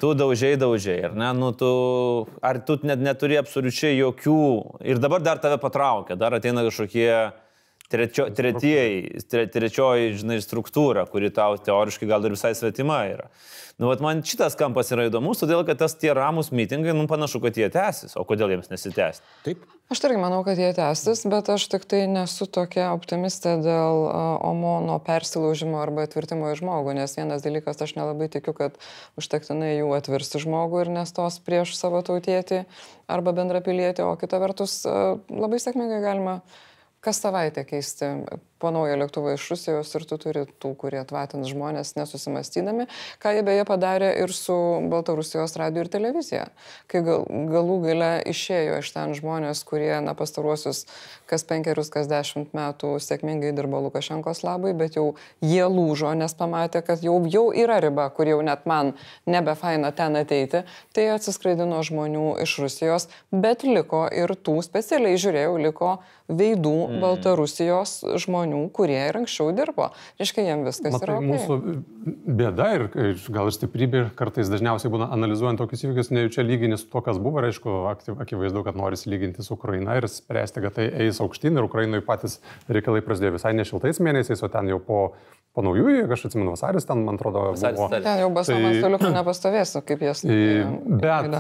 tu 0.03 0.13
daužiai, 0.19 0.59
daužiai, 0.61 0.99
ar 1.09 1.17
ne? 1.19 1.31
Nu, 1.39 1.53
tu, 1.57 1.71
ar 2.45 2.61
tu 2.67 2.79
net 2.87 3.03
neturi 3.03 3.39
absoliučiai 3.41 3.95
jokių 4.01 4.43
ir 4.91 5.01
dabar 5.03 5.25
dar 5.25 5.41
tave 5.43 5.59
patraukia, 5.63 6.19
dar 6.19 6.37
ateina 6.39 6.67
kažkokie 6.67 7.09
trečio, 7.93 8.29
tretieji, 8.35 9.23
tre, 9.31 9.45
trečioji, 9.53 10.15
žinai, 10.23 10.41
struktūra, 10.45 11.05
kuri 11.11 11.33
tau 11.35 11.59
teoriškai 11.61 12.09
gal 12.11 12.25
ir 12.27 12.35
visai 12.37 12.55
svetima 12.59 13.03
yra. 13.11 13.29
Nu, 13.81 13.89
vat 13.89 14.03
man 14.05 14.21
šitas 14.27 14.57
kampas 14.59 14.93
yra 14.95 15.07
įdomus, 15.09 15.41
todėl 15.41 15.65
kad 15.67 15.81
tas 15.81 15.95
tie 15.99 16.13
ramus 16.15 16.53
mitingai, 16.55 16.93
nu, 16.97 17.07
panašu, 17.11 17.41
kad 17.43 17.57
jie 17.57 17.69
tęsis. 17.73 18.17
O 18.21 18.25
kodėl 18.29 18.53
jiems 18.53 18.69
nesitęsti? 18.73 19.25
Taip. 19.47 19.65
Aš 19.93 20.01
irgi 20.07 20.21
manau, 20.23 20.41
kad 20.47 20.61
jie 20.61 20.71
tęsis, 20.77 21.25
bet 21.29 21.49
aš 21.53 21.67
tik 21.73 21.83
tai 21.89 22.05
nesu 22.09 22.47
tokia 22.49 22.93
optimistė 22.95 23.59
dėl 23.61 24.07
Omono 24.49 24.97
persilaužimo 25.05 25.83
arba 25.83 26.07
atvirtimo 26.07 26.49
į 26.53 26.57
žmogų, 26.63 26.95
nes 26.97 27.17
vienas 27.19 27.45
dalykas, 27.45 27.81
aš 27.85 27.93
nelabai 27.99 28.31
tikiu, 28.33 28.55
kad 28.57 28.79
užtektinai 29.21 29.75
jų 29.75 29.93
atvirsti 29.99 30.41
žmogų 30.47 30.87
ir 30.87 30.93
nestos 30.97 31.37
prieš 31.45 31.75
savo 31.77 32.01
tautietį 32.07 32.63
arba 33.13 33.37
bendrapilietį, 33.37 34.07
o 34.09 34.17
kita 34.21 34.41
vertus 34.41 34.81
labai 34.87 35.61
sėkmingai 35.61 36.01
galima 36.05 36.39
kas 37.03 37.21
savaitę 37.23 37.65
keisti 37.65 38.05
po 38.63 38.71
naują 38.75 38.97
lėktuvą 39.01 39.35
iš 39.35 39.49
Rusijos 39.51 39.91
ir 39.99 40.07
tu 40.07 40.19
turi 40.23 40.45
tų, 40.63 40.73
kurie 40.79 41.01
atvatins 41.03 41.51
žmonės 41.51 41.95
nesusimastydami, 41.99 42.87
ką 43.23 43.35
jie 43.37 43.43
beje 43.47 43.67
padarė 43.69 44.13
ir 44.23 44.35
su 44.37 44.57
Baltarusijos 44.93 45.57
radio 45.61 45.83
ir 45.83 45.91
televizija, 45.93 46.47
kai 46.87 47.03
gal, 47.07 47.27
galų 47.51 47.81
gale 47.89 48.13
išėjo 48.31 48.79
iš 48.83 48.93
ten 48.95 49.17
žmonės, 49.19 49.65
kurie 49.67 49.95
na, 50.05 50.15
pastaruosius 50.19 50.85
kas 51.31 51.47
penkerius, 51.49 51.91
kas 51.93 52.09
dešimt 52.11 52.53
metų 52.57 52.95
sėkmingai 53.03 53.55
dirbo 53.57 53.81
Lukašenkos 53.87 54.45
labai, 54.47 54.75
bet 54.77 54.99
jau 54.99 55.13
jie 55.41 55.65
lūžo, 55.67 56.13
nes 56.19 56.35
pamatė, 56.39 56.85
kad 56.87 57.03
jau, 57.05 57.17
jau 57.33 57.47
yra 57.57 57.81
riba, 57.83 58.09
kur 58.15 58.29
jau 58.29 58.41
net 58.45 58.67
man 58.69 58.93
nebefaina 59.27 59.93
ten 59.97 60.19
ateiti, 60.21 60.63
tai 60.93 61.09
atsiskraidino 61.15 61.81
žmonių 61.89 62.37
iš 62.45 62.59
Rusijos, 62.63 63.09
bet 63.33 63.65
liko 63.67 64.05
ir 64.13 64.37
tų, 64.37 64.61
specialiai 64.67 65.21
žiūrėjau, 65.21 65.57
liko 65.67 65.95
veidų 66.33 66.75
mm. 66.87 67.01
Baltarusijos 67.03 67.95
žmonių 68.25 68.52
žmonių, 68.53 68.71
kurie 68.73 69.01
ir 69.09 69.19
anksčiau 69.19 69.53
dirbo. 69.57 69.91
Reiškia, 70.21 70.45
jiems 70.47 70.69
viskas 70.69 70.95
Matai, 70.95 71.07
yra. 71.07 71.17
Okay. 71.19 71.31
Mūsų 71.33 71.57
bėda 72.39 72.69
ir 72.77 72.87
gal 73.33 73.49
ir 73.49 73.57
stiprybė 73.57 74.05
kartais 74.19 74.51
dažniausiai 74.53 74.93
būna 74.93 75.11
analizuojant 75.15 75.61
tokius 75.61 75.85
įvykius, 75.87 76.13
nejučia 76.13 76.45
lyginti 76.45 76.81
su 76.81 76.89
to, 76.93 77.03
kas 77.05 77.21
buvo, 77.23 77.41
ir 77.41 77.51
aišku, 77.51 77.77
akivaizdu, 78.23 78.65
kad 78.67 78.79
norisi 78.79 79.11
lyginti 79.13 79.45
su 79.45 79.55
Ukraina 79.57 79.97
ir 79.99 80.09
spręsti, 80.09 80.65
kad 80.65 80.79
tai 80.79 80.89
eis 81.07 81.21
aukštyn 81.23 81.59
ir 81.59 81.69
Ukrainoje 81.69 82.05
patys 82.07 82.41
reikalai 82.69 83.05
prasidėjo 83.05 83.39
visai 83.39 83.55
nešiltais 83.57 84.03
mėnesiais, 84.03 84.43
o 84.43 84.53
ten 84.53 84.73
jau 84.73 84.81
po 84.83 85.03
po 85.53 85.63
naujųjų, 85.65 86.07
aš 86.15 86.27
atsimenu, 86.29 86.55
vasaris 86.55 86.87
ten, 86.89 87.03
man 87.05 87.19
atrodo, 87.19 87.43
vasaris 87.53 87.77
buvo. 87.77 87.89
Ten 87.93 88.23
jau 88.23 88.29
basomas 88.33 88.77
tai, 88.79 88.83
toliau 88.85 89.11
nepastovės, 89.13 89.75
kaip 89.89 90.05
jas. 90.07 90.23
Bet, 90.25 91.35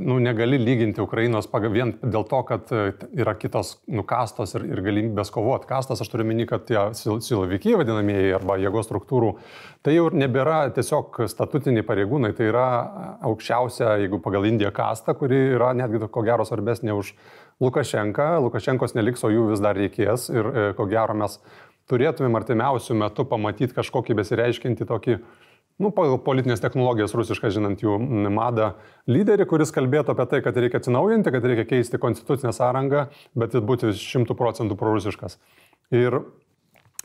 nu, 0.00 0.16
negali 0.24 0.60
lyginti 0.62 1.02
Ukrainos 1.04 1.50
vien 1.68 1.92
dėl 2.00 2.24
to, 2.30 2.40
kad 2.48 2.72
e, 2.72 2.84
yra 3.20 3.34
kitos 3.36 3.74
nukastos 3.92 4.56
ir, 4.56 4.64
ir 4.72 4.82
galimybės 4.86 5.32
kovoti. 5.34 5.68
Kastas, 5.68 6.00
aš 6.00 6.12
turiu 6.12 6.24
minį, 6.30 6.48
kad 6.48 6.64
tie 6.68 6.80
silovikiai 6.96 7.76
vadinamieji 7.82 8.32
arba 8.38 8.56
jėgos 8.62 8.88
struktūrų, 8.88 9.34
tai 9.84 9.98
jau 9.98 10.08
nebėra 10.16 10.62
tiesiog 10.76 11.20
statutiniai 11.28 11.84
pareigūnai, 11.86 12.32
tai 12.38 12.48
yra 12.48 12.68
aukščiausia, 13.28 13.98
jeigu 14.04 14.22
pagal 14.24 14.48
Indiją 14.48 14.72
kasta, 14.72 15.12
kuri 15.18 15.44
yra 15.58 15.74
netgi 15.76 16.08
ko 16.08 16.24
gero 16.24 16.48
svarbesnė 16.48 16.96
už 16.96 17.12
Lukašenką. 17.60 18.36
Lukašenkos 18.44 18.94
neliks, 18.94 19.24
o 19.26 19.32
jų 19.34 19.48
vis 19.52 19.62
dar 19.62 19.76
reikės 19.76 20.28
ir 20.30 20.48
e, 20.48 20.68
ko 20.78 20.86
gero 20.90 21.16
mes 21.18 21.40
turėtumėm 21.90 22.38
artimiausių 22.38 22.96
metų 23.02 23.26
pamatyti 23.28 23.76
kažkokį 23.76 24.16
besireiškinti 24.18 24.86
tokį, 24.88 25.18
nu, 25.82 25.90
pagal 25.94 26.18
politinės 26.24 26.62
technologijas 26.64 27.14
rusišką, 27.16 27.50
žinant 27.54 27.84
jų 27.84 27.96
madą, 28.34 28.72
lyderį, 29.10 29.46
kuris 29.50 29.72
kalbėtų 29.74 30.14
apie 30.14 30.28
tai, 30.32 30.42
kad 30.44 30.58
reikia 30.58 30.82
atsinaujinti, 30.82 31.32
kad 31.34 31.48
reikia 31.48 31.68
keisti 31.70 32.00
konstitucinę 32.02 32.52
sąrangą, 32.56 33.06
bet 33.38 33.56
būti 33.64 33.94
šimtų 33.96 34.36
procentų 34.38 34.78
prorusiškas. 34.80 35.38
Ir 35.94 36.20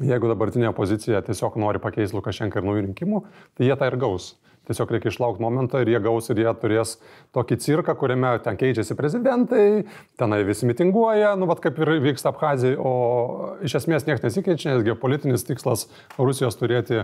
jeigu 0.03 0.31
dabartinė 0.31 0.71
opozicija 0.71 1.21
tiesiog 1.25 1.59
nori 1.61 1.81
pakeisti 1.83 2.17
Lukašenką 2.17 2.59
ir 2.59 2.67
naujų 2.67 2.87
rinkimų, 2.89 3.23
tai 3.57 3.69
jie 3.69 3.77
tą 3.77 3.91
ir 3.91 3.99
gaus. 4.01 4.33
Tiesiog 4.67 4.93
reikia 4.95 5.11
išlaukti 5.11 5.43
momentą 5.43 5.81
ir 5.83 5.89
jie 5.91 5.99
gaus 6.03 6.29
ir 6.31 6.39
jie 6.39 6.51
turės 6.61 6.95
tokį 7.35 7.57
cirką, 7.59 7.97
kuriame 7.99 8.31
ten 8.45 8.55
keičiasi 8.59 8.95
prezidentai, 8.95 9.65
tenai 10.19 10.39
visi 10.47 10.69
mitinguoja, 10.69 11.33
nu, 11.39 11.49
vat 11.49 11.59
kaip 11.63 11.81
ir 11.83 11.91
vyksta 12.05 12.31
Abhazijai, 12.31 12.77
o 12.79 12.93
iš 13.67 13.75
esmės 13.81 14.07
niekas 14.07 14.23
nesikeičia, 14.23 14.77
nes 14.77 14.85
geopolitinis 14.87 15.43
tikslas 15.49 15.89
Rusijos 16.15 16.55
turėti 16.61 17.03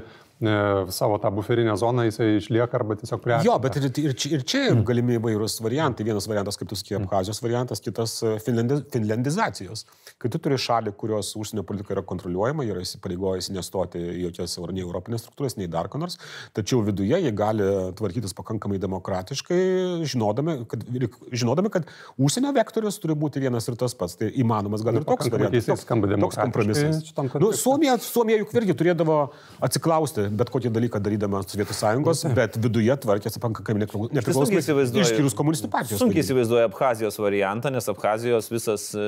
savo 0.89 1.19
tą 1.19 1.31
buferinę 1.31 1.77
zoną, 1.77 2.03
jisai 2.07 2.37
išlieka 2.37 2.77
arba 2.77 2.95
tiesiog 2.95 3.21
prie... 3.21 3.35
Jo, 3.43 3.57
bet 3.59 3.75
ir, 3.75 3.89
ir, 3.99 4.13
ir 4.31 4.43
čia 4.47 4.61
mm. 4.71 4.83
galimi 4.87 5.17
įvairūs 5.17 5.57
variantai. 5.59 6.05
Vienas 6.07 6.29
variantas, 6.31 6.55
kaip 6.55 6.69
tu 6.71 6.77
sakei, 6.79 6.95
Abhazijos 6.95 7.41
variantas, 7.43 7.81
kitas 7.83 8.13
e, 8.23 8.37
finlandi, 8.43 8.77
finlandizacijos. 8.93 9.83
Kai 10.19 10.31
tu 10.31 10.39
turi 10.39 10.55
šalį, 10.55 10.93
kurios 10.99 11.33
užsienio 11.35 11.65
politika 11.67 11.91
yra 11.91 12.03
kontroliuojama, 12.07 12.63
yra 12.71 12.83
įsipareigojęs 12.85 13.51
nestoti 13.51 13.99
į 13.99 14.29
jokias 14.29 14.55
nei 14.69 14.85
europinės 14.85 15.25
struktūras, 15.25 15.57
nei 15.59 15.67
dar 15.71 15.91
ko 15.91 15.99
nors, 15.99 16.15
tačiau 16.55 16.79
viduje 16.87 17.19
jie 17.19 17.35
gali 17.35 17.67
tvarkytis 17.99 18.35
pakankamai 18.37 18.79
demokratiškai, 18.79 19.59
žinodami, 20.07 20.55
kad, 20.71 20.87
žinodami, 21.35 21.73
kad 21.73 21.91
užsienio 22.15 22.55
vektorius 22.55 23.01
turi 23.03 23.17
būti 23.19 23.43
vienas 23.43 23.67
ir 23.67 23.75
tas 23.79 23.97
pats. 23.97 24.15
Tai 24.19 24.31
įmanomas 24.31 24.87
gal 24.87 25.01
ir 25.01 25.03
toks 25.03 25.27
Pakankamai 25.27 25.49
variantas. 25.49 25.67
Toks, 25.67 25.85
toks 26.23 26.39
kompromisas. 26.39 27.13
Nu. 27.43 27.51
Suomija, 27.55 27.99
Suomija 28.03 28.39
juk 28.39 28.55
irgi 28.55 28.79
turėdavo 28.79 29.21
atsiklausti 29.63 30.28
bet 30.31 30.51
kokį 30.53 30.71
dalyką 30.75 31.01
darydama 31.03 31.41
Sovietų 31.47 31.75
sąjungos, 31.77 32.25
bet 32.37 32.57
viduje 32.61 32.95
tvarkėsi 33.05 33.41
pakankamai 33.41 33.85
nepriklausomai. 33.85 34.61
Išskyrus 35.03 35.37
komunistų 35.37 35.71
partijos. 35.73 36.01
Sunkiai 36.01 36.23
įsivaizduoju 36.23 36.67
Abhazijos 36.69 37.19
variantą, 37.21 37.71
nes 37.73 37.89
Abhazijos 37.91 38.51
visas 38.51 38.89
e, 38.97 39.07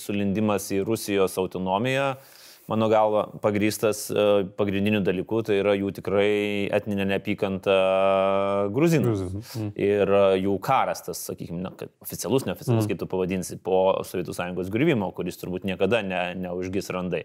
sulindimas 0.00 0.68
į 0.74 0.82
Rusijos 0.88 1.38
autonomiją, 1.42 2.14
mano 2.70 2.88
galva, 2.88 3.24
pagrystas 3.42 4.04
e, 4.10 4.44
pagrindiniu 4.58 5.00
dalyku, 5.04 5.42
tai 5.46 5.58
yra 5.60 5.74
jų 5.78 5.92
tikrai 5.98 6.28
etninė 6.74 7.06
neapykanta 7.10 7.76
gruzinų. 8.74 9.14
Gruzinų, 9.14 9.70
Ir 9.82 10.12
e, 10.12 10.22
jų 10.44 10.56
karas, 10.62 11.04
tas, 11.06 11.24
sakykime, 11.30 11.62
na, 11.64 11.72
kad 11.78 11.92
oficialus, 12.04 12.46
neoficialus, 12.48 12.88
kaip 12.90 13.00
tu 13.00 13.08
pavadinsi, 13.10 13.58
po 13.62 13.82
Sovietų 14.06 14.36
sąjungos 14.36 14.70
griuvimo, 14.74 15.10
kuris 15.16 15.40
turbūt 15.40 15.66
niekada 15.68 16.02
ne, 16.06 16.22
neužgis 16.38 16.92
randai. 16.94 17.24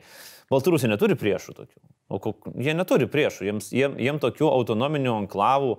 Baltarusija 0.52 0.90
neturi 0.92 1.18
priešų 1.20 1.56
tokių. 1.58 1.80
O 2.08 2.22
kok, 2.24 2.46
jie 2.56 2.72
neturi 2.72 3.10
priešų, 3.12 3.50
jiems, 3.50 3.66
jiem, 3.76 3.98
jiem 4.00 4.20
tokių 4.24 4.48
autonominių 4.48 5.12
anklavų 5.26 5.74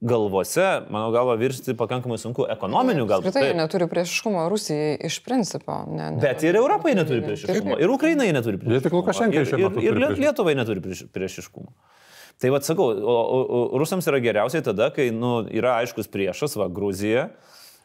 galvose, 0.00 0.82
mano 0.90 1.10
galva, 1.14 1.36
virsti 1.38 1.74
pakankamai 1.78 2.18
sunku. 2.18 2.46
Ekonominių 2.50 3.06
gal. 3.08 3.22
Apskritai, 3.22 3.46
jie 3.50 3.56
neturi 3.58 3.86
priešiškumo 3.90 4.44
Rusijai 4.52 4.96
iš 5.08 5.20
principo. 5.24 5.84
Ne, 5.88 6.10
ne, 6.16 6.20
Bet 6.20 6.42
ir 6.42 6.56
Europai 6.60 6.94
neturi 6.98 7.22
priešiškumo. 7.24 7.78
Ir 7.80 7.90
Ukrainai 7.94 8.30
neturi 8.34 8.58
priešiškumo. 8.58 8.82
tik 8.88 8.92
Lukašenkai 8.98 9.42
Ir- 9.42 9.46
šiuo 9.46 9.58
ir- 9.58 9.64
Ir 9.64 9.94
priešiškumą. 9.94 10.24
Lietuvai 10.24 10.54
neturi 10.58 10.80
prieš- 10.80 11.06
priešiškumo. 11.14 11.68
Tai 12.40 12.50
vad 12.50 12.64
sakau, 12.66 12.90
o, 12.90 13.14
o, 13.14 13.68
o 13.74 13.78
rusams 13.78 14.06
yra 14.10 14.18
geriausiai 14.20 14.62
tada, 14.66 14.90
kai 14.90 15.10
nu, 15.14 15.44
yra 15.46 15.76
aiškus 15.84 16.08
priešas, 16.10 16.56
va, 16.58 16.66
Gruzija. 16.68 17.28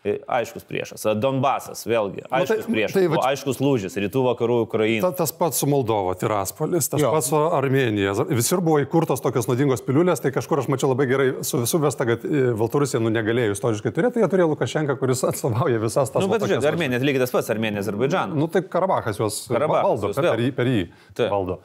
E, 0.05 0.17
Aiškus 0.27 0.63
priešas. 0.63 1.03
Donbasas, 1.19 1.81
vėlgi. 1.87 2.23
Aiškus 2.31 2.65
tai- 2.65 2.73
priešas. 2.73 2.93
tai 2.95 3.01
Tai 3.07 3.09
va- 3.15 3.23
aiškus 3.31 3.59
lūžis. 3.59 3.97
Rytų 3.99 4.21
vakarų 4.29 4.57
Ukraina. 4.63 5.01
Ta, 5.09 5.11
tas 5.23 5.31
pats 5.35 5.57
su 5.59 5.67
Moldova, 5.67 6.13
Tiraspolis, 6.15 6.87
tas 6.89 7.01
Jo. 7.01 7.11
pats 7.11 7.27
su 7.29 7.35
Armenija. 7.35 8.13
Visur 8.29 8.61
buvo 8.61 8.79
įkurtos 8.79 9.19
tokios 9.21 9.47
naudingos 9.49 9.81
piliulės, 9.83 10.21
tai 10.23 10.31
kažkur 10.31 10.59
aš 10.63 10.67
mačiau 10.71 10.89
labai 10.93 11.07
gerai 11.09 11.27
su, 11.43 11.65
suvesta, 11.67 12.05
kad 12.07 12.23
e, 12.23 12.53
Baltarusija 12.55 13.01
nu, 13.03 13.09
negalėjo 13.11 13.57
istoriškai 13.57 13.91
turėti, 13.91 14.13
tai 14.13 14.23
jie 14.23 14.29
turėjo 14.31 14.49
Lukašenką, 14.55 14.97
kuris 14.99 15.23
atstovauja 15.29 15.79
visas 15.83 16.09
tas 16.09 16.21
Na, 16.23 16.27
nu, 16.27 16.33
bet 16.33 16.47
žiūrėk, 16.47 16.65
Armenija 16.71 16.99
lygiai 17.03 17.19
tas 17.25 17.31
pats, 17.35 17.49
Armenija, 17.51 17.83
Azerbaidžanas. 17.83 18.35
Nu 18.39 18.47
tai 18.47 18.61
Karabachas 18.63 19.17
juos 19.19 19.47
Karabachas 19.51 19.83
valdo, 19.89 20.07
juos 20.07 20.15
per, 20.15 20.31
per, 20.31 20.39
jį, 20.39 20.51
per 20.55 20.65
jį 20.65 20.89
Taip. 21.13 21.29
valdo. 21.31 21.59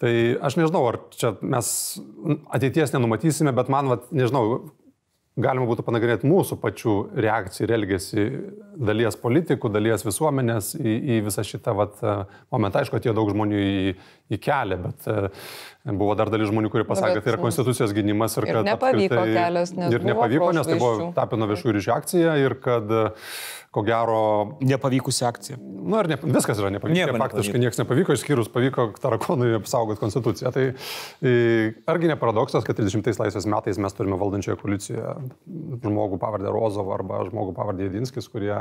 Tai 0.00 0.12
aš 0.48 0.54
nežinau, 0.56 0.80
ar 0.88 0.96
čia 1.12 1.34
mes 1.44 1.66
ateities 2.56 2.92
nenumatysime, 2.94 3.52
bet 3.54 3.68
man, 3.68 3.88
vat, 3.92 4.06
nežinau, 4.16 4.70
galima 5.38 5.66
būtų 5.68 5.84
panagrinėti 5.86 6.28
mūsų 6.28 6.56
pačių 6.60 6.94
reakciją 7.22 7.66
ir 7.66 7.72
elgesį 7.76 8.24
dalies 8.90 9.16
politikų, 9.20 9.70
dalies 9.72 10.02
visuomenės 10.06 10.72
į, 10.78 10.94
į 11.14 11.18
visą 11.28 11.44
šitą 11.46 11.74
vat, 11.78 12.00
momentą. 12.50 12.82
Aišku, 12.82 12.98
atėjo 12.98 13.14
daug 13.16 13.30
žmonių 13.30 13.60
į, 13.60 13.94
į 14.34 14.40
kelią, 14.42 14.80
bet 14.88 15.06
e, 15.10 15.30
buvo 15.86 16.16
dar 16.18 16.32
dalis 16.34 16.50
žmonių, 16.50 16.72
kurie 16.72 16.86
pasakė, 16.88 17.20
kad 17.20 17.28
tai 17.28 17.34
yra 17.34 17.42
konstitucijos 17.44 17.94
gynimas 17.96 18.36
ir, 18.40 18.48
ir 18.50 18.58
kad... 18.58 18.68
nepavyko 18.72 19.22
kelias, 19.30 19.74
nes 19.78 19.94
Ir 19.94 20.06
nepavyko, 20.10 20.50
nes 20.56 20.70
tai 20.70 20.80
buvo 20.82 21.10
tapino 21.16 21.48
viešųjų 21.50 21.78
ryšių 21.78 21.94
akcija 21.94 22.36
ir 22.42 22.58
kad, 22.66 22.90
e, 22.90 23.08
ko 23.70 23.82
gero, 23.86 24.56
Nepavykusi 24.66 25.24
akcija. 25.24 25.56
Nu, 25.80 25.94
ar 25.96 26.08
ne, 26.10 26.16
viskas 26.20 26.58
yra 26.60 26.68
nepavyko. 26.74 26.92
Nieko 26.96 27.14
faktiškai 27.16 27.54
nepavyko. 27.54 27.60
niekas 27.62 27.78
nepavyko, 27.80 28.14
išskyrus 28.18 28.48
pavyko 28.52 28.88
Tarakonui 29.00 29.54
apsaugoti 29.56 30.00
konstituciją. 30.02 30.50
Tai 30.52 30.64
argi 31.88 32.10
ne 32.10 32.16
paradoksas, 32.20 32.66
kad 32.66 32.76
30 32.76 33.16
laisvės 33.22 33.46
metais 33.48 33.78
mes 33.80 33.94
turime 33.96 34.18
valdančioje 34.20 34.58
koalicijoje 34.60 35.14
žmogų 35.86 36.18
pavardę 36.20 36.50
Rozovą 36.52 36.96
arba 36.98 37.22
žmogų 37.30 37.54
pavardę 37.56 37.86
Jedinskis, 37.86 38.26
kurie, 38.32 38.52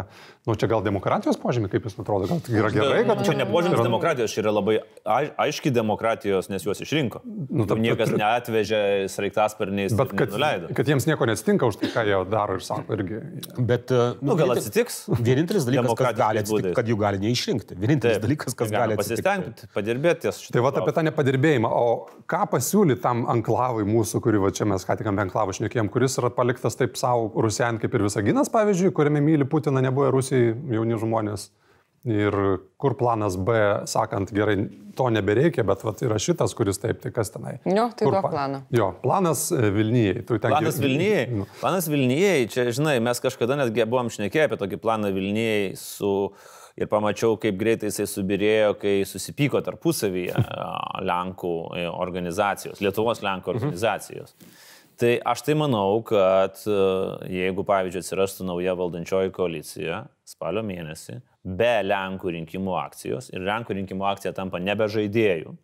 nu 0.48 0.56
čia 0.56 0.69
gal 0.72 0.86
demokratijos 0.86 1.39
požymė, 1.41 1.72
kaip 1.74 1.89
jūs 1.89 1.98
atrodo, 2.00 2.30
gal 2.30 2.39
tai 2.45 2.56
yra 2.62 2.72
gerai, 2.74 3.02
kad 3.10 3.26
Čia 3.28 3.36
ne 3.41 3.50
požymis 3.50 3.84
demokratijos, 3.84 4.34
čia 4.38 4.43
yra 4.45 4.54
labai 4.56 4.78
ai- 5.10 5.34
aiški 5.50 5.74
demokratijos, 5.76 6.48
nes 6.54 6.63
juos 6.65 6.80
išrinko. 6.86 7.24
Nu, 7.50 7.65
ta- 7.69 7.76
niekas 7.80 8.13
neatvežė 8.15 9.10
sraigtasparniais 9.12 9.98
Bet 9.98 10.13
kad, 10.15 10.32
nuleido. 10.38 10.72
kad 10.78 10.88
jiems 10.88 11.10
nieko 11.10 11.28
neatsitinka 11.30 11.67
už 11.67 11.82
tai, 11.84 11.91
ką 11.98 12.06
jie 12.08 12.22
daro 12.32 12.56
ir 12.62 12.63
sako 12.65 12.95
irgi. 12.95 13.19
Bet, 13.60 13.91
e, 13.91 14.13
Nu, 14.22 14.36
gal 14.36 14.48
vienintel- 14.48 14.58
atsitiks? 14.63 14.98
Vienintelis 15.07 15.65
dalykas, 15.67 15.93
kas 15.99 16.15
gali 16.17 16.41
atsitikti, 16.41 16.73
kad 16.77 16.89
jų 16.89 16.97
gali 16.99 17.21
neišrinkti. 17.23 17.77
Vienintelis 17.79 18.17
Taip. 18.17 18.25
dalykas, 18.25 18.55
kas 18.57 18.73
gali 18.73 18.97
atsitikti. 18.97 19.25
pasistengti, 19.25 19.69
padirbėti. 19.75 20.33
Tai 20.55 20.63
va 20.65 20.73
apie 20.81 20.95
tą 20.95 21.05
nepadirbėjimą. 21.07 21.69
O 21.69 22.23
ką 22.29 22.41
pasiūly 22.53 22.99
tam 23.03 23.25
anklavai 23.31 23.85
mūsų, 23.89 24.21
kurį 24.25 24.43
va 24.45 24.51
čia 24.55 24.67
mes 24.69 24.85
ką 24.88 24.97
tik 24.99 25.12
apie 25.12 25.25
anklavą 25.25 25.55
šnekėjom, 25.59 25.91
kuris 25.93 26.19
yra 26.21 26.33
paliktas 26.33 26.77
taip 26.79 26.99
savo 26.99 27.31
Rusijan 27.45 27.79
kaip 27.81 27.95
ir 27.95 28.05
Visaginas, 28.07 28.51
pavyzdžiui, 28.53 28.93
kuriame 28.95 29.23
myli 29.23 29.47
Putiną, 29.49 29.83
nebuvo 29.85 30.12
Rusijai 30.17 30.53
jauni 30.75 30.99
žmonės. 30.99 31.49
Ir 32.07 32.31
kur 32.79 32.93
planas 32.95 33.35
B, 33.35 33.51
sakant, 33.91 34.29
gerai, 34.31 34.55
to 34.95 35.09
nebereikia, 35.12 35.65
bet 35.67 35.81
vat, 35.83 35.99
yra 36.05 36.15
šitas, 36.21 36.53
kuris 36.55 36.79
taip, 36.79 37.01
tai 37.03 37.12
kas 37.12 37.33
tenai. 37.33 37.57
Jo, 37.67 37.89
tai 37.91 38.07
pa- 38.07 38.21
planą. 38.23 38.62
Jo, 38.71 38.93
planas 39.03 39.49
e, 39.51 39.67
Vilnyjei. 39.75 40.21
Planas 40.23 40.79
Vilniai. 40.79 41.25
Nu, 41.41 41.47
Planas 41.59 41.89
Vilniai, 41.91 42.47
čia, 42.51 42.69
žinai, 42.71 43.01
mes 43.03 43.19
kažkada 43.19 43.57
netgi 43.59 43.83
buvom 43.83 44.07
šnekėję 44.15 44.47
apie 44.47 44.62
tokį 44.63 44.79
planą 44.85 45.12
Vilniai 45.15 45.75
su... 45.79 46.31
Ir 46.79 46.88
pamačiau, 46.88 47.33
kaip 47.35 47.57
greitai 47.59 47.89
jisai 47.89 48.05
subirėjo, 48.07 48.69
kai 48.79 48.91
susipyko 49.03 49.59
tarpusavyje 49.65 50.31
Lenkų 51.03 51.49
e, 51.75 51.81
organizacijos, 51.91 52.79
Lietuvos 52.79 53.19
Lenkų 53.25 53.51
organizacijos. 53.51 54.31
Tai 54.99 55.13
aš 55.31 55.45
tai 55.47 55.55
manau, 55.55 56.01
kad 56.03 56.59
e, 56.67 56.79
jeigu, 57.31 57.63
pavyzdžiui, 57.67 58.03
atsirastų 58.03 58.49
nauja 58.49 58.75
valdančioji 58.75 59.31
koalicija 59.35 60.01
spalio 60.27 60.63
mėnesį, 60.67 61.21
be 61.47 61.71
Lenkų 61.85 62.35
rinkimų 62.35 62.75
akcijos 62.81 63.31
ir 63.31 63.45
Lenkų 63.47 63.79
rinkimų 63.79 64.09
akcija 64.12 64.35
tampa 64.35 64.59
nebe 64.59 64.89
žaidėjų, 64.91 65.55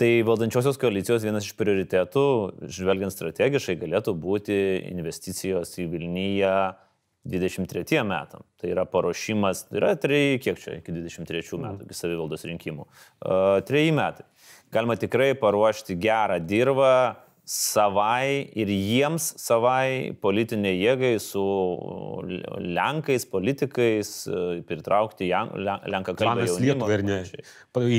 Tai 0.00 0.22
valdančiosios 0.24 0.78
koalicijos 0.80 1.26
vienas 1.26 1.44
iš 1.44 1.52
prioritetų, 1.58 2.22
žvelgiant 2.72 3.12
strategiškai, 3.12 3.74
galėtų 3.82 4.14
būti 4.16 4.54
investicijos 4.88 5.74
į 5.76 5.84
Vilniuje 5.92 6.52
23 7.28 8.00
metam. 8.08 8.46
Tai 8.56 8.70
yra 8.72 8.86
paruošimas, 8.88 9.66
tai 9.68 9.76
yra 9.82 9.90
treji, 10.00 10.38
kiek 10.40 10.62
čia, 10.62 10.78
iki 10.78 10.94
23 10.94 11.60
metų, 11.60 11.84
iki 11.84 11.98
savivaldos 11.98 12.46
rinkimų. 12.48 12.86
Uh, 12.86 13.58
treji 13.68 13.92
metai. 13.92 14.24
Galima 14.72 14.96
tikrai 14.96 15.34
paruošti 15.36 15.98
gerą 16.00 16.40
dirbą 16.48 16.94
savai 17.44 18.46
ir 18.54 18.68
jiems 18.70 19.30
savai 19.40 20.12
politiniai 20.22 20.76
jėgai 20.78 21.14
su 21.22 21.42
Lenkais, 22.60 23.24
politikais, 23.26 24.10
pritraukti 24.68 25.28
Lenką 25.30 26.14
kalbą. 26.14 26.18
Planas 26.20 26.56
Lietuvai 26.62 26.98
ir 26.98 27.04
ne. 27.06 27.18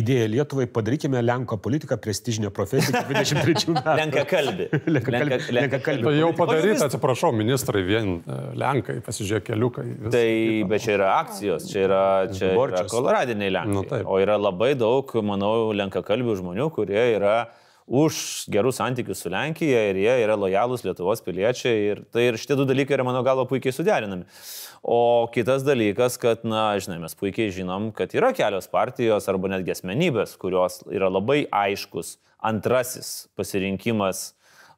Idėja 0.01 0.27
Lietuvai, 0.31 0.67
padarykime 0.71 1.21
Lenko 1.23 1.57
politiką 1.63 1.97
prestižinę 2.03 2.51
profesiją 2.55 3.01
iki 3.01 3.13
23 3.13 3.75
metų. 3.75 3.95
Lenka 4.01 4.25
kalbi. 4.29 4.67
Lenkakalbė- 4.95 5.39
lenkakalbė 5.57 6.07
Tai 6.09 6.15
jau 6.19 6.31
padaryta, 6.37 6.87
atsiprašau, 6.89 7.31
ministrai 7.35 7.83
vien 7.87 8.13
e, 8.21 8.39
Lenkai, 8.61 8.99
pasižiūrėk 9.05 9.47
keliukai. 9.51 9.87
vis- 10.05 10.13
Tai, 10.15 10.27
bet 10.71 10.85
čia 10.85 10.95
yra 10.99 11.09
akcijos, 11.21 11.67
čia 11.71 11.85
yra, 11.87 12.03
čia 12.35 12.51
yra 12.51 12.59
Borčius. 12.59 12.91
koloradiniai 12.93 13.51
lenkai. 13.57 13.73
Nu, 13.75 13.83
taip. 13.87 14.05
o 14.07 14.19
yra 14.21 14.37
labai 14.39 14.73
daug, 14.79 15.11
manau, 15.25 15.71
lenkakalbių 15.75 16.37
žmonių, 16.43 16.69
kurie 16.75 17.03
yra 17.17 17.35
už 17.91 18.47
gerus 18.47 18.77
santykius 18.79 19.19
su 19.19 19.29
Lenkija 19.29 19.81
ir 19.89 19.97
jie 19.99 20.13
yra 20.23 20.37
lojalūs 20.39 20.85
Lietuvos 20.87 21.19
piliečiai. 21.25 21.79
Ir 21.91 22.03
tai 22.07 22.29
ir 22.29 22.39
šitie 22.39 22.55
du 22.55 22.63
dalykai 22.69 22.95
yra, 22.95 23.03
mano 23.03 23.19
galva, 23.27 23.43
puikiai 23.49 23.75
suderinami. 23.75 24.23
O 24.81 25.27
kitas 25.33 25.65
dalykas, 25.67 26.15
kad, 26.21 26.45
na, 26.47 26.69
žinai, 26.79 27.01
mes 27.03 27.17
puikiai 27.19 27.51
žinom, 27.51 27.91
kad 27.95 28.15
yra 28.15 28.31
kelios 28.37 28.71
partijos 28.71 29.27
arba 29.27 29.51
netgi 29.51 29.75
asmenybės, 29.75 30.37
kurios 30.39 30.79
yra 30.87 31.11
labai 31.11 31.43
aiškus 31.51 32.15
antrasis 32.41 33.27
pasirinkimas 33.35 34.31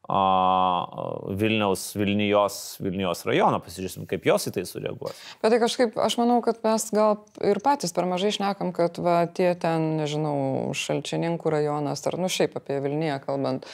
Vilniaus, 0.07 1.85
Vilnijos, 1.95 2.57
Vilnijos 2.83 3.23
rajono. 3.27 3.61
Pasižiūrėsim, 3.63 4.07
kaip 4.09 4.25
jos 4.27 4.49
į 4.49 4.55
tai 4.57 4.65
sureaguos. 4.67 5.19
Bet 5.43 5.53
tai 5.53 5.61
kažkaip, 5.63 5.95
aš 5.95 6.17
manau, 6.19 6.41
kad 6.43 6.59
mes 6.65 6.89
gal 6.95 7.21
ir 7.39 7.61
patys 7.63 7.95
per 7.95 8.07
mažai 8.09 8.33
šnekam, 8.35 8.73
kad 8.75 8.99
va, 9.03 9.21
tie 9.31 9.53
ten, 9.59 9.93
nežinau, 10.01 10.73
šalčininkų 10.75 11.55
rajonas, 11.55 12.03
ar 12.09 12.19
nu 12.19 12.31
šiaip 12.31 12.59
apie 12.59 12.81
Vilniuje 12.83 13.21
kalbant, 13.23 13.69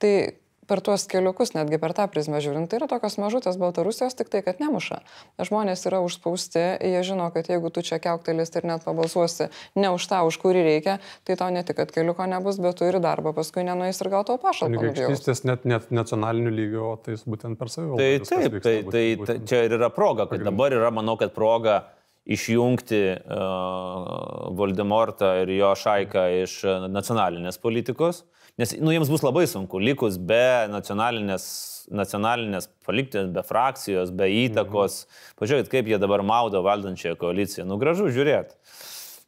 tai 0.00 0.14
per 0.68 0.80
tuos 0.84 1.06
keliukus, 1.10 1.52
netgi 1.56 1.78
per 1.82 1.94
tą 1.96 2.06
prizmę 2.12 2.40
žiūrint, 2.44 2.68
tai 2.70 2.80
yra 2.80 2.88
tokios 2.90 3.16
mažutės 3.20 3.58
Baltarusijos, 3.60 4.16
tik 4.18 4.30
tai, 4.32 4.42
kad 4.46 4.60
nemuša. 4.62 5.00
Žmonės 5.44 5.84
yra 5.90 6.00
užspausti, 6.04 6.62
jie 6.80 7.02
žino, 7.06 7.28
kad 7.34 7.48
jeigu 7.50 7.70
tu 7.74 7.84
čia 7.86 8.00
keuktelis 8.02 8.52
ir 8.54 8.68
net 8.68 8.84
pabalsuosi 8.86 9.50
ne 9.78 9.90
už 9.94 10.06
tą, 10.10 10.22
už 10.28 10.38
kurį 10.42 10.64
reikia, 10.66 10.98
tai 11.28 11.38
tau 11.40 11.50
ne 11.54 11.64
tik, 11.66 11.78
kad 11.80 11.92
keliuko 11.94 12.28
nebus, 12.30 12.60
bet 12.62 12.78
tu 12.80 12.88
ir 12.88 13.00
darbą 13.04 13.34
paskui 13.36 13.66
nenuės 13.66 14.00
ir 14.00 14.12
gal 14.12 14.26
tau 14.28 14.38
pašalpą. 14.42 14.80
Kunigaikštystės 14.80 15.44
net, 15.48 15.66
net 15.68 15.90
nacionaliniu 15.94 16.54
lygiu, 16.54 16.84
o 16.92 16.94
tai 17.00 17.18
būtent 17.20 17.60
per 17.60 17.72
savivaldą. 17.72 18.00
Tai 18.00 18.30
taip, 18.30 18.56
vyksta 18.58 18.68
tai, 18.68 18.76
būtent- 18.80 18.94
tai, 18.94 19.04
būtent. 19.20 19.48
čia 19.50 19.64
ir 19.68 19.76
yra 19.78 19.90
proga, 19.94 20.28
kad 20.30 20.44
dabar 20.44 20.74
yra, 20.74 20.90
manau, 20.94 21.18
kad 21.20 21.34
proga 21.36 21.82
išjungti 22.24 23.00
uh, 23.20 24.52
Voldemortą 24.56 25.34
ir 25.42 25.52
jo 25.58 25.74
šaiką 25.76 26.24
iš 26.40 26.54
uh, 26.64 26.86
nacionalinės 26.88 27.60
politikos, 27.60 28.22
nes 28.60 28.74
nu, 28.78 28.92
jiems 28.94 29.10
bus 29.10 29.24
labai 29.26 29.44
sunku, 29.50 29.80
likus 29.82 30.18
be 30.18 30.66
nacionalinės, 30.72 31.46
nacionalinės 31.92 32.68
palikti, 32.86 33.26
be 33.34 33.44
frakcijos, 33.46 34.14
be 34.14 34.30
įtakos. 34.44 35.04
Mhm. 35.04 35.38
Pažiūrėkit, 35.42 35.70
kaip 35.72 35.92
jie 35.92 36.00
dabar 36.02 36.24
maudo 36.26 36.62
valdančiąją 36.64 37.18
koaliciją. 37.20 37.68
Nu, 37.68 37.80
gražu 37.82 38.10
žiūrėti. 38.14 38.58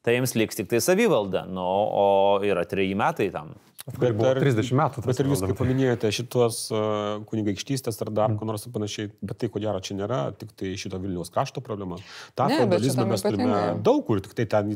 Tai 0.07 0.15
jiems 0.15 0.37
liks 0.39 0.59
tik 0.59 0.69
tai 0.71 0.79
savivalda, 0.85 1.49
nu, 1.51 1.63
o 1.67 2.07
yra 2.47 2.63
treji 2.69 2.95
metai 2.99 3.33
tam. 3.35 3.57
Kuri 3.87 4.11
buvo 4.19 4.33
30 4.35 4.73
metų. 4.75 5.03
tas 5.03 5.07
Bet 5.07 5.21
ir 5.23 5.29
jūs, 5.31 5.43
kaip 5.47 5.59
paminėjote, 5.61 6.09
šitos 6.15 6.57
uh, 6.75 7.21
kunigaikštystės 7.31 8.01
ar 8.03 8.11
dar 8.15 8.33
ko 8.35 8.49
nors 8.49 8.67
panašiai, 8.75 9.13
bet 9.23 9.39
tai 9.39 9.51
ko 9.53 9.63
gero 9.63 9.79
čia 9.79 9.95
nėra 9.95 10.19
tik 10.35 10.51
tai 10.59 10.73
šito 10.79 10.99
Vilniaus 10.99 11.31
krašto 11.35 11.63
problema. 11.63 12.01
Ta 12.35 12.49
bet 12.51 12.83
šitam 12.83 13.13
mes 13.15 13.23
turime 13.23 13.61
daug 13.87 14.03
kur, 14.09 14.19
tik 14.25 14.35
tai 14.39 14.49
ten, 14.51 14.73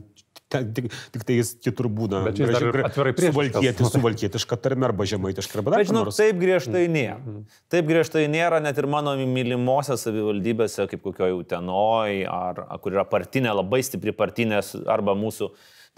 ten 0.50 0.72
tik, 0.74 0.90
tik 1.14 1.24
tai 1.28 1.36
jis 1.38 1.52
kitur 1.62 1.86
būna. 1.88 2.20
Bet 2.26 2.38
jis 2.40 2.50
gražiai- 2.50 2.84
atvirai 2.88 3.12
priešiškas. 3.14 3.34
suvalkieti- 3.52 3.90
Suvalkietiška 3.94 4.56
tarme 4.60 4.84
arba 4.88 5.04
žemaitiška 5.06 5.58
arba 5.60 5.70
dar 5.76 5.80
Bet 5.84 5.90
žinau, 5.92 6.04
taip 6.16 6.36
griežtai 6.42 6.84
nėra. 6.90 7.44
Taip 7.70 7.86
griežtai 7.86 8.26
nėra 8.28 8.60
net 8.62 8.78
ir 8.82 8.86
mano 8.90 9.14
mylimosiose 9.16 10.02
savivaldybėse, 10.10 10.88
kaip 10.90 11.02
kokioje 11.06 11.38
Utenoj, 11.44 12.26
ar 12.28 12.66
ar 12.68 12.78
kur 12.78 12.92
yra 12.92 13.04
partinė, 13.08 13.54
labai 13.54 13.80
stipri 13.86 14.12
partinė, 14.12 14.60
arba 14.86 15.14
mūsų, 15.14 15.50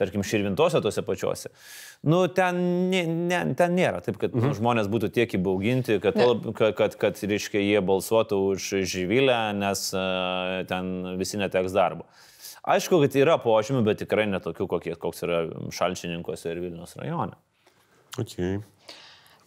tarkim, 0.02 0.24
širvintose 0.26 0.82
tose 0.84 1.04
pačiose. 1.06 1.52
Nu, 2.02 2.24
ten, 2.34 2.58
ne, 2.90 3.04
ne, 3.06 3.40
ten 3.58 3.76
nėra 3.78 4.02
taip, 4.04 4.18
kad 4.20 4.34
mhm. 4.34 4.50
nu, 4.50 4.58
žmonės 4.58 4.90
būtų 4.92 5.12
tiek 5.14 5.38
įbauginti, 5.38 6.00
kad, 6.02 6.18
Ne. 6.18 6.52
kad, 6.58 6.76
kad, 6.78 6.98
kad 7.00 7.22
reiškia, 7.22 7.62
jie 7.62 7.80
balsuotų 7.86 8.40
už 8.52 8.68
žyvilę, 8.90 9.38
nes 9.58 9.88
uh, 9.94 10.60
ten 10.68 11.16
visi 11.20 11.40
neteks 11.40 11.74
darbo. 11.76 12.08
Aišku, 12.62 13.00
kad 13.02 13.16
yra 13.18 13.38
požymių, 13.42 13.80
bet 13.86 14.02
tikrai 14.04 14.28
netokių, 14.30 14.68
kokie, 14.70 14.92
koks 14.98 15.24
yra 15.26 15.40
šalčininkose 15.74 16.52
ir 16.52 16.60
Vilnius 16.62 16.94
rajone. 17.00 17.34
Okay. 18.20 18.60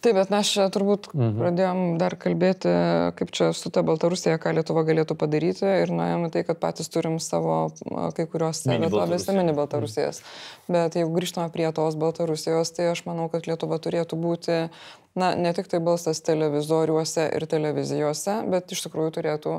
Taip, 0.04 0.14
bet 0.18 0.30
mes 0.30 0.48
čia 0.52 0.66
turbūt 0.72 1.08
mhm. 1.14 1.38
pradėjom 1.40 1.80
dar 2.00 2.16
kalbėti, 2.20 2.72
kaip 3.18 3.32
čia 3.34 3.50
su 3.56 3.72
ta 3.74 3.82
Baltarusija, 3.86 4.36
ką 4.42 4.52
Lietuva 4.58 4.84
galėtų 4.86 5.16
padaryti 5.18 5.64
ir 5.66 5.92
nuėjome 5.94 6.30
tai, 6.34 6.44
kad 6.46 6.60
patys 6.62 6.92
turim 6.92 7.16
savo 7.22 7.70
kai 8.16 8.28
kurios 8.30 8.64
Mini 8.68 8.86
vietovėse 8.86 9.34
mini 9.36 9.56
Baltarusijas. 9.56 10.22
Bet 10.70 10.98
jeigu 10.98 11.14
grįžtame 11.16 11.48
prie 11.54 11.66
tos 11.74 11.96
Baltarusijos, 11.98 12.74
tai 12.76 12.90
aš 12.92 13.06
manau, 13.08 13.30
kad 13.32 13.48
Lietuva 13.48 13.80
turėtų 13.82 14.20
būti, 14.20 14.60
na, 15.16 15.32
ne 15.34 15.52
tik 15.56 15.70
tai 15.72 15.80
balsas 15.80 16.20
televizoriuose 16.26 17.26
ir 17.36 17.46
televizijose, 17.48 18.36
bet 18.52 18.72
iš 18.76 18.84
tikrųjų 18.86 19.14
turėtų, 19.16 19.54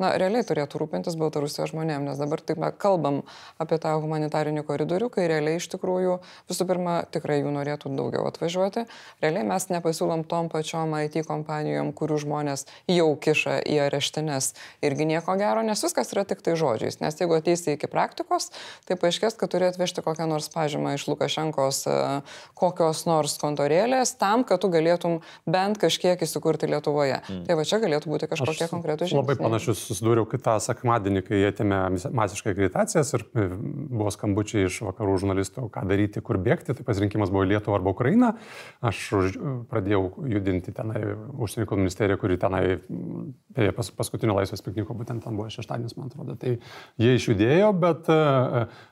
na, 0.00 0.12
realiai 0.20 0.46
turėtų 0.46 0.80
rūpintis 0.80 1.18
Baltarusijos 1.20 1.72
žmonėms, 1.74 2.06
nes 2.06 2.20
dabar 2.20 2.40
taip 2.40 2.60
mes 2.62 2.76
kalbam 2.80 3.22
apie 3.60 3.80
tą 3.82 3.96
humanitarinį 4.00 4.64
koridorių, 4.68 5.10
kai 5.12 5.26
realiai 5.30 5.58
iš 5.60 5.66
tikrųjų 5.74 6.20
visų 6.50 6.66
pirma 6.68 7.00
tikrai 7.10 7.40
jų 7.40 7.54
norėtų 7.56 7.92
daugiau 7.98 8.24
atvažiuoti. 8.30 8.86
Realiai 9.24 9.44
mes 9.48 9.66
nepasiūlom 9.72 10.24
tom 10.30 10.48
pačiom 10.52 10.94
IT 11.02 11.20
kompanijom, 11.28 11.92
kurių 11.96 12.20
žmonės 12.24 12.66
jau 12.90 13.10
kiša 13.18 13.60
į 13.66 13.80
areštinės 13.88 14.52
irgi 14.86 15.08
nieko 15.10 15.34
gero, 15.40 15.64
nes 15.66 15.82
viskas 15.84 16.14
yra 16.14 16.24
tik 16.28 16.44
tai 16.46 16.56
žodžiais. 16.60 17.00
Nes 17.02 17.18
jeigu 17.18 17.36
ateisi 17.36 17.74
iki 17.74 17.90
praktikos, 17.90 18.50
tai 18.86 18.96
paaiškės, 19.00 19.36
kad 19.40 19.52
turi 19.52 19.68
atvežti 19.68 20.04
kokią 20.06 20.28
nors 20.30 20.50
pažymą 20.52 20.94
iš 20.96 21.08
Lukašenkos 21.10 21.82
e, 21.90 21.98
kokios 22.58 23.04
nors 23.08 23.36
kontorėlės 23.42 24.14
tam, 24.20 24.44
kad 24.46 24.62
tu 24.62 24.70
galėtum 24.72 24.99
bent 25.48 25.80
kažkiek 25.80 26.20
įsikurti 26.26 26.68
Lietuvoje. 26.70 27.20
Mm. 27.22 27.42
Tai 27.48 27.56
va 27.58 27.66
čia 27.68 27.80
galėtų 27.82 28.12
būti 28.12 28.28
kažkokie 28.30 28.68
konkretūs 28.70 29.10
žingsniai. 29.10 29.22
Labai 29.24 29.38
panašius 29.40 29.84
susidūriau 29.88 30.26
kitą 30.30 30.58
sekmadienį, 30.62 31.24
kai 31.26 31.42
atėmė 31.48 31.80
masiškai 32.20 32.54
akreditacijas 32.54 33.14
ir 33.16 33.26
e, 33.32 33.46
buvo 33.54 34.12
skambučiai 34.14 34.68
iš 34.68 34.80
vakarų 34.88 35.16
žurnalistų, 35.24 35.66
ką 35.72 35.86
daryti, 35.88 36.22
kur 36.24 36.40
bėgti. 36.42 36.76
Tai 36.76 36.86
pasirinkimas 36.86 37.32
buvo 37.32 37.46
į 37.46 37.54
Lietuvą 37.54 37.80
arba 37.80 37.94
Ukrainą. 37.94 38.34
Aš 38.84 39.06
pradėjau 39.70 40.04
judinti 40.30 40.74
tenai 40.76 41.02
užsienio 41.40 41.64
reikalų 41.64 41.84
ministeriją, 41.84 42.20
kuri 42.20 42.38
tenai 42.40 42.62
beje, 43.54 43.72
pas, 43.76 43.90
paskutinio 43.94 44.36
laisvės 44.36 44.62
pikniko, 44.64 44.94
būtent 44.96 45.24
ten 45.24 45.38
buvo 45.38 45.50
šeštadienis, 45.52 45.96
man 45.98 46.10
atrodo. 46.10 46.36
Tai 46.40 46.56
jie 47.00 47.14
išjudėjo, 47.16 47.70
bet 47.80 48.10
e, 48.12 48.18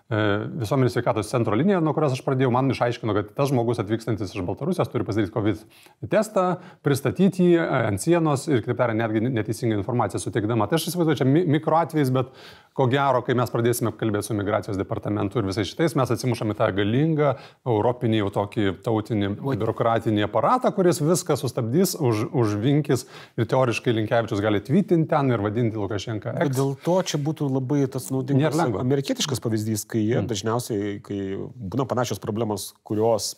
e, 0.09 0.23
visuomenės 0.62 0.97
sveikatos 0.97 1.31
centro 1.33 1.59
linija, 1.59 1.81
nuo 1.85 1.94
kurios 1.97 2.16
aš 2.16 2.23
pradėjau, 2.27 2.53
man 2.55 2.71
išaiškino, 2.75 3.16
kad 3.16 3.33
tas 3.38 3.53
žmogus 3.53 3.83
atvykstantis 3.83 4.35
iš 4.35 4.47
Baltarusijos 4.47 4.90
turi 4.92 5.07
pasidaryti 5.09 5.35
COVID 5.35 5.98
testą, 6.07 6.45
pristatyti 6.87 7.49
jį 7.49 7.59
e, 7.59 7.67
ant 7.89 8.03
sienos 8.03 8.47
ir, 8.47 8.63
kitaip 8.63 8.79
tariant, 8.79 9.01
netgi 9.03 9.23
neteisingą 9.27 9.81
informaciją 9.81 10.21
suteikdama. 10.23 10.69
Tai 10.71 10.79
aš 10.79 10.93
įsivaizduoju, 10.93 11.19
čia 11.19 11.27
mi- 11.27 11.45
mikro 11.59 11.79
atvejais, 11.81 12.13
bet 12.15 12.31
ko 12.79 12.87
gero, 12.87 13.25
kai 13.27 13.35
mes 13.35 13.51
pradėsime 13.51 13.91
kalbėti 13.99 14.29
su 14.29 14.37
migracijos 14.39 14.79
departamentu 14.79 15.41
ir 15.41 15.49
visais 15.49 15.67
šitais, 15.67 15.97
mes 15.99 16.13
atsimušame 16.15 16.55
tą 16.59 16.69
galingą 16.77 17.33
europinį 17.67 18.21
jau 18.21 18.29
tokį 18.37 18.77
tautinį 18.87 19.33
biurokratinį 19.43 20.29
aparatą, 20.29 20.71
kuris 20.77 21.03
viską 21.03 21.35
sustabdys, 21.41 21.97
už, 21.99 22.29
užvinkis 22.31 23.09
ir 23.35 23.51
teoriškai 23.51 23.97
Linkevičius 23.99 24.45
gali 24.45 24.63
tvytinti 24.63 25.11
ten 25.11 25.35
ir 25.35 25.43
vadinti 25.43 25.81
Lukašenką. 25.81 26.37
Eks. 26.47 26.55
dėl 26.55 26.77
to 26.85 27.01
čia 27.03 27.19
būtų 27.19 27.51
labai 27.51 27.83
tas 27.91 28.07
naudingas 28.15 28.55
amerikietiškas 28.69 29.43
pavyzdys, 29.43 29.83
kai 29.91 30.05
jie 30.05 30.21
mm. 30.21 30.31
dažniausiai, 30.31 30.97
kai 31.03 31.21
būna 31.59 31.89
panašios 31.91 32.23
problemos, 32.23 32.71
kurios 32.87 33.35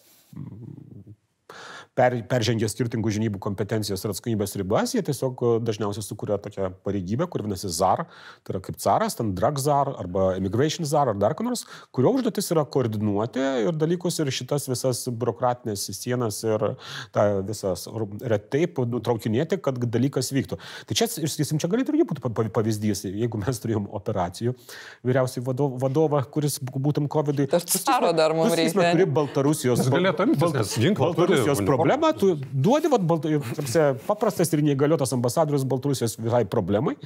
per, 2.01 2.17
peržengia 2.31 2.69
skirtingų 2.73 3.13
žinybų 3.19 3.41
kompetencijos 3.45 4.01
ir 4.07 4.15
atsakomybės 4.15 4.57
ribas, 4.57 4.95
jie 4.97 5.03
tiesiog 5.05 5.43
e, 5.45 5.53
dažniausiai 5.69 6.05
sukuria 6.07 6.39
tokią 6.41 6.71
pareigybę, 6.87 7.27
kur 7.29 7.45
vadinasi 7.45 7.69
ZAR, 7.77 8.07
tai 8.41 8.55
yra 8.55 8.63
kaip 8.65 8.79
caras, 8.81 9.19
ten 9.19 9.35
drug 9.37 9.61
ZAR 9.61 9.93
arba 10.01 10.31
immigration 10.41 10.89
ZAR 10.89 11.13
ar 11.13 11.19
dar 11.21 11.35
ko 11.37 11.45
nors, 11.47 11.67
kurio 11.93 12.15
užduotis 12.17 12.49
yra 12.55 12.65
koordinuoti 12.65 13.45
ir 13.67 13.77
dalykus 13.77 14.17
ir 14.25 14.31
šitas 14.33 14.65
visas 14.71 15.03
biurokratinės 15.11 15.85
sienas 15.99 16.41
ir 16.47 16.65
tą 17.15 17.27
visas 17.49 17.85
retaip 18.33 18.81
nutraukinėti, 18.91 19.59
kad 19.63 19.77
dalykas 19.91 20.31
vyktų. 20.35 20.59
Tai 20.89 20.97
čia, 20.97 21.09
ir 21.21 21.29
sakysim, 21.31 21.61
čia 21.61 21.69
galėtų 21.73 21.95
irgi 21.95 22.07
būti 22.15 22.25
pa- 22.25 22.33
pa- 22.41 22.49
pavyzdys, 22.61 23.05
jeigu 23.11 23.41
mes 23.43 23.61
turėjom 23.63 23.89
operacijų 23.99 24.55
vyriausiai 25.07 25.45
vadovą, 25.47 25.77
vadovą 25.85 26.23
kuris 26.33 26.57
būtum 26.63 27.09
COVID-ui. 27.13 27.49
Tas 27.51 27.67
caro 27.85 28.13
dar 28.17 28.33
mums 28.37 28.55
reikia. 28.57 28.91
Turi 28.95 29.07
Baltarusijos, 29.11 29.81
Jis 29.83 29.91
turi, 29.91 30.93
Baltarusijos 30.95 31.59
uniformą. 31.59 31.67
problemą, 31.67 31.90
tu 32.19 32.35
duodi, 32.53 32.91
vat, 32.93 33.05
Balt... 33.07 33.27
tarpse, 33.57 33.87
paprastas 34.07 34.53
ir 34.53 34.63
neįgaliotas 34.67 35.15
ambasadorius 35.17 35.67
Baltarusijos 35.69 36.19
visai 36.21 36.45
problemai. 36.49 36.97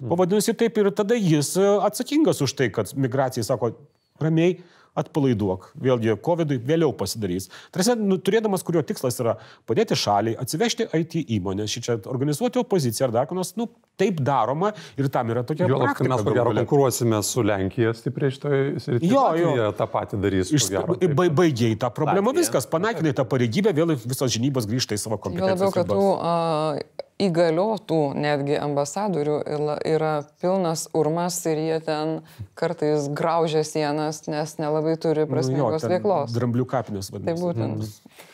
Pavadinasi 0.00 0.54
taip 0.58 0.78
ir 0.80 0.90
tada 0.96 1.18
jis 1.18 1.54
e, 1.60 1.66
atsakingas 1.88 2.42
už 2.44 2.56
tai, 2.58 2.70
kad 2.74 2.90
migracijai 2.96 3.46
sako, 3.46 3.74
ramiai 4.22 4.58
atpalaiduok. 4.98 5.70
Vėlgi, 5.82 6.16
COVID 6.24 6.52
vėliau 6.68 6.92
pasidarys. 6.96 7.48
Tarsi, 7.72 7.94
nu, 7.96 8.18
turėdamas, 8.20 8.64
kurio 8.66 8.82
tikslas 8.86 9.16
yra 9.22 9.36
padėti 9.68 9.96
šaliai, 9.96 10.36
atsivežti 10.42 10.88
IT 10.98 11.16
įmonės, 11.38 11.72
šičia 11.72 11.96
organizuoti 12.12 12.60
opoziciją 12.60 13.08
ar 13.08 13.14
dar 13.16 13.30
ką 13.30 13.38
nors, 13.38 13.54
nu, 13.56 13.68
taip 14.00 14.20
daroma 14.24 14.72
ir 14.98 15.08
tam 15.12 15.30
yra 15.32 15.42
tokia 15.46 15.68
Jo, 15.68 15.78
praktika. 15.82 16.08
mes 16.12 16.24
ko 16.26 16.34
gero 16.36 16.52
konkuruosime 16.56 17.20
su 17.24 17.44
Lenkija 17.44 17.92
stipriai 17.96 18.32
šitoje 18.34 18.62
srityje. 18.84 19.10
Jo, 19.12 19.24
jo. 19.38 19.54
Jie 19.58 19.68
tą 19.78 19.86
patį 19.92 20.20
darys. 20.22 20.52
Iš, 20.56 20.68
gero, 20.72 20.96
taip. 21.00 21.14
ba, 21.18 21.28
baigiai 21.42 21.76
tą 21.80 21.90
problemą, 21.94 22.32
Latvija. 22.32 22.46
viskas, 22.46 22.68
panaikinai 22.72 23.12
tą 23.16 23.24
pareigybę, 23.28 23.72
vėl 23.76 23.94
visos 24.00 24.32
žinybos 24.32 24.68
grįžta 24.68 24.96
į 24.96 25.02
savo 25.04 25.16
Jo 25.20 25.30
labiau, 25.30 25.70
kompetenciją. 25.70 25.72
kad 25.76 25.92
tų 25.92 26.08
a, 26.20 27.01
įgaliotų 27.20 28.00
netgi 28.18 28.56
ambasadorių 28.60 29.36
yra, 29.56 29.76
yra 29.86 30.12
pilnas 30.42 30.86
urmas 30.96 31.38
ir 31.50 31.60
jie 31.60 31.78
ten 31.84 32.20
kartais 32.58 33.08
graužia 33.12 33.64
sienas, 33.66 34.24
nes 34.30 34.56
nelabai 34.60 34.96
turi 35.00 35.26
prasmingos 35.30 35.84
ten 35.84 35.96
veiklos. 35.96 36.34
Dramblių 36.36 36.66
kapinės 36.70 37.12
Tai 37.12 37.20
vadinasi. 37.20 37.42
būtent. 37.44 38.28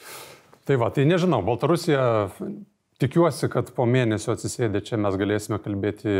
Tai 0.69 0.77
va, 0.77 0.91
tai 0.93 1.07
nežinau, 1.09 1.41
Baltarusija, 1.47 2.29
tikiuosi, 2.99 3.47
kad 3.53 3.71
po 3.77 3.85
mėnesio 3.87 4.35
atsisėdę 4.35 4.81
čia 4.83 4.99
mes 4.99 5.15
galėsime 5.19 5.59
kalbėti 5.63 6.15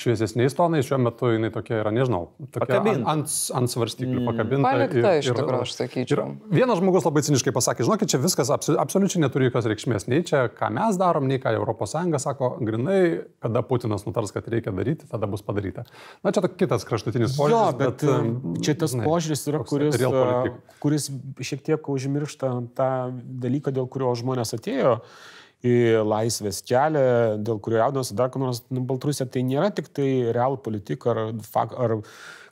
šviesesniais 0.00 0.56
tonais, 0.58 0.86
šiuo 0.86 0.98
metu 1.02 1.30
jinai 1.30 1.52
tokia 1.54 1.78
yra, 1.84 1.92
nežinau, 1.94 2.32
tokia 2.54 2.80
ant, 2.80 3.06
ant, 3.12 3.36
ant 3.60 3.70
svarstyklių 3.70 4.24
pakabinta. 4.26 4.64
Palikta 4.66 5.12
iš 5.20 5.30
tikrųjų, 5.30 5.60
aš 5.68 5.74
sakyčiau. 5.78 6.26
Ir 6.50 6.58
vienas 6.58 6.82
žmogus 6.82 7.06
labai 7.06 7.22
ciniškai 7.26 7.54
pasakė, 7.54 7.86
žinokit, 7.86 8.10
čia 8.10 8.20
viskas 8.22 8.50
abso, 8.54 8.74
absoliučiai 8.82 9.22
neturi 9.22 9.48
jokios 9.48 9.70
reikšmės, 9.70 10.08
nei 10.10 10.26
čia, 10.26 10.44
ką 10.50 10.72
mes 10.80 10.98
darom, 11.00 11.30
nei 11.30 11.38
ką 11.42 11.54
ES 11.54 11.96
sako, 12.26 12.52
grinai, 12.66 13.00
kada 13.42 13.62
Putinas 13.66 14.06
nutars, 14.08 14.34
kad 14.34 14.50
reikia 14.50 14.74
daryti, 14.74 15.06
tada 15.10 15.30
bus 15.30 15.46
padaryta. 15.46 15.86
Na, 16.26 16.34
čia 16.34 16.42
toks 16.42 16.58
kitas 16.58 16.86
kraštutinis 16.88 17.38
Jo, 17.38 17.46
požiūris. 17.46 17.78
bet, 17.78 18.06
bet 18.06 18.62
čia 18.66 18.74
tas 18.78 18.96
žinai, 18.96 19.06
požiūris 19.06 19.46
yra, 19.52 19.62
kuris, 19.66 20.00
a, 20.10 20.76
kuris 20.82 21.10
šiek 21.38 21.62
tiek 21.70 21.90
užmiršta 21.94 22.56
tą 22.78 22.90
dalyką, 23.46 23.74
dėl 23.78 23.86
kurio 23.90 24.10
žmonės 24.18 24.58
atėjo 24.58 24.98
į 25.66 25.76
laisvės 26.06 26.62
kelią, 26.66 27.06
dėl 27.44 27.60
kurio 27.62 27.82
jaudinosi 27.82 28.16
dar 28.16 28.32
ką 28.32 28.40
nors 28.42 28.62
nu, 28.72 28.84
Baltarusija, 28.88 29.28
tai 29.28 29.44
nėra 29.46 29.70
tik 29.74 29.90
tai 29.96 30.10
real 30.34 30.56
politika 30.60 31.12
ar, 31.12 31.24
fak, 31.44 31.74
ar 31.76 31.98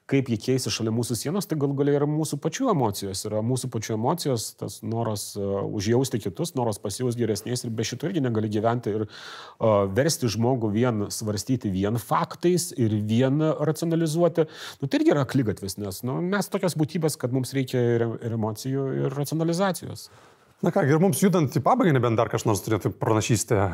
kaip 0.08 0.30
jie 0.32 0.38
keisi 0.40 0.70
šalia 0.72 0.92
mūsų 0.94 1.16
sienos, 1.20 1.46
tai 1.48 1.58
gal 1.60 1.74
galiai 1.76 1.98
yra 1.98 2.06
mūsų 2.08 2.38
pačių 2.40 2.70
emocijos. 2.72 3.26
Yra 3.28 3.42
mūsų 3.44 3.68
pačių 3.74 3.94
emocijos, 3.98 4.46
tas 4.60 4.78
noras 4.80 5.24
uh, 5.36 5.58
užjausti 5.76 6.20
kitus, 6.24 6.54
noras 6.56 6.80
pasijausti 6.80 7.20
geresniais 7.20 7.64
ir 7.64 7.74
be 7.76 7.84
šito 7.84 8.08
irgi 8.08 8.22
negali 8.24 8.48
gyventi 8.52 8.94
ir 8.96 9.04
uh, 9.04 9.84
versti 9.92 10.30
žmogų 10.32 10.72
vien 10.72 11.04
svarstyti 11.12 11.72
vien 11.74 12.00
faktais 12.00 12.70
ir 12.80 12.96
vien 13.08 13.36
racionalizuoti. 13.68 14.48
Nu, 14.80 14.88
tai 14.88 15.02
irgi 15.02 15.12
yra 15.12 15.26
klygatvis, 15.28 15.76
nes 15.82 16.00
nu, 16.08 16.16
mes 16.24 16.48
tokios 16.48 16.78
būtybės, 16.80 17.20
kad 17.20 17.36
mums 17.36 17.52
reikia 17.56 17.84
ir, 17.98 18.08
ir 18.24 18.40
emocijų, 18.40 18.88
ir 19.02 19.20
racionalizacijos. 19.20 20.08
Na 20.58 20.72
ką, 20.74 20.82
ir 20.90 20.98
mums 20.98 21.20
judant 21.22 21.54
į 21.54 21.60
pabaigą, 21.62 21.92
nebent 21.94 22.18
dar 22.18 22.26
kažkas 22.32 22.64
turėtų 22.64 22.90
pranašystę 22.98 23.68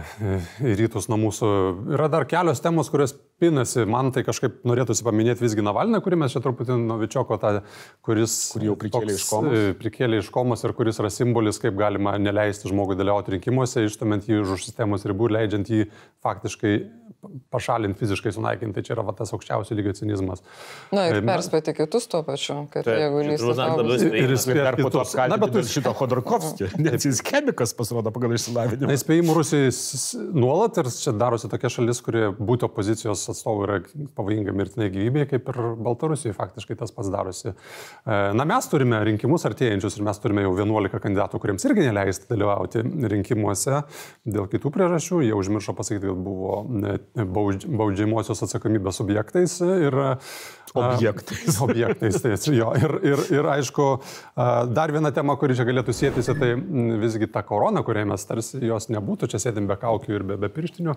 į 0.60 0.74
rytus 0.82 1.08
nuo 1.08 1.16
mūsų. 1.22 1.48
Yra 1.96 2.10
dar 2.12 2.26
kelios 2.28 2.60
temos, 2.60 2.90
kurios 2.92 3.14
pinasi. 3.42 3.84
Man 3.90 4.10
tai 4.14 4.22
kažkaip 4.26 4.60
norėtųsi 4.68 5.04
paminėti 5.06 5.44
visgi 5.44 5.64
Navalną, 5.64 6.00
kurį 6.04 6.20
mes 6.22 6.34
čia 6.34 6.42
truputį 6.44 6.76
Novičioko, 6.84 7.38
tą, 7.42 7.52
kuris... 8.04 8.36
Kurį 8.54 8.70
jau 8.70 8.76
prikėlė 8.80 9.16
iš 9.18 9.26
komos. 9.30 9.56
e, 9.58 9.76
Prikėlė 9.80 10.20
iš 10.22 10.30
komos 10.34 10.64
ir 10.66 10.74
kuris 10.78 11.00
yra 11.02 11.10
simbolis, 11.12 11.60
kaip 11.62 11.76
galima 11.78 12.16
neleisti 12.20 12.70
žmogui 12.70 12.98
dalyvauti 12.98 13.36
rinkimuose, 13.36 13.86
išstumant 13.88 14.28
jį 14.30 14.42
už 14.44 14.68
sistemos 14.68 15.06
ribų 15.08 15.30
ir 15.30 15.36
leidžiant 15.38 15.72
jį 15.74 15.88
faktiškai 16.24 16.76
pašalinti, 17.52 17.98
fiziškai 17.98 18.32
sunaikinti. 18.36 18.74
Tai 18.76 18.84
čia 18.84 18.94
yra 18.96 19.04
va, 19.06 19.14
tas 19.16 19.32
aukščiausio 19.34 19.76
lygio 19.78 19.94
cinizmas. 19.96 20.42
Na 20.94 21.06
ir 21.08 21.18
E, 21.18 21.24
perspėti 21.24 21.72
kitus 21.76 22.06
tuo 22.12 22.20
pačiu, 22.26 22.58
kad 22.72 22.84
Taip, 22.86 22.98
jeigu 23.00 23.22
įspėjimas. 23.34 24.04
Ir 24.04 24.34
Ir 24.34 24.60
dar 24.60 24.76
po 24.78 24.90
to 24.92 25.04
kitus. 25.04 25.14
Na, 25.32 25.38
bet 25.40 25.54
tu 25.54 25.62
šito 25.68 25.94
Khodorkovskio, 25.96 26.68
nes 26.84 27.06
jis 27.08 27.22
chemikas 27.24 27.72
pasirodo 27.76 28.12
pagal 28.14 28.36
išsilavinimą. 28.36 28.92
Įspėjimų 28.98 29.36
Rusijai 29.38 29.72
nuolat 30.36 30.82
ir 30.82 30.90
čia 30.92 31.14
darosi 31.16 31.48
tokia 31.52 31.72
šalis, 31.72 32.02
kuri 32.04 32.26
būti 32.36 32.68
opozicijos 32.68 33.23
atstovų 33.32 33.66
yra 33.66 33.78
pavojinga 34.16 34.54
mirtinai 34.56 34.88
gyvybei, 34.94 35.26
kaip 35.30 35.48
ir 35.52 35.60
Baltarusijoje 35.84 36.36
faktiškai 36.36 36.76
tas 36.80 36.94
pats 36.94 37.12
darosi. 37.12 37.52
E, 37.54 38.18
Na, 38.34 38.46
mes 38.48 38.68
turime 38.70 39.00
rinkimus 39.06 39.46
artėjančius 39.48 39.98
ir 39.98 40.06
mes 40.08 40.20
turime 40.22 40.44
jau 40.46 40.54
11 40.58 41.00
kandidatų, 41.04 41.40
kuriems 41.42 41.64
irgi 41.68 41.86
neleisti 41.88 42.30
dalyvauti 42.32 42.84
rinkimuose 43.14 43.84
dėl 44.24 44.48
kitų 44.52 44.74
priežasčių. 44.74 45.22
Jie 45.28 45.36
užmiršo 45.38 45.76
pasakyti, 45.78 46.10
kad 46.10 46.24
buvo 46.26 46.60
e, 46.92 46.98
baudž- 47.24 47.68
baudžiamosios 47.68 48.44
atsakomybės 48.46 49.00
subjektais 49.02 49.60
ir 49.64 50.00
a, 50.04 50.12
Objektais. 50.74 51.60
objektais. 51.66 52.16
Tai, 52.22 52.34
jo, 52.50 52.72
ir, 52.74 52.96
ir, 53.06 53.20
ir 53.36 53.46
aišku, 53.46 53.84
dar 54.74 54.90
viena 54.90 55.12
tema, 55.14 55.36
kuri 55.38 55.54
čia 55.54 55.66
galėtų 55.68 55.94
sėtisi, 55.94 56.34
tai 56.34 56.48
visgi 56.98 57.28
ta 57.30 57.44
korona, 57.46 57.84
kuriai 57.86 58.08
mes 58.10 58.26
tarsi 58.26 58.58
jos 58.66 58.88
nebūtų, 58.90 59.28
čia 59.30 59.38
sėdim 59.44 59.68
be 59.70 59.76
kaukių 59.78 60.16
ir 60.16 60.24
be, 60.26 60.38
be 60.42 60.50
pirštinių. 60.50 60.96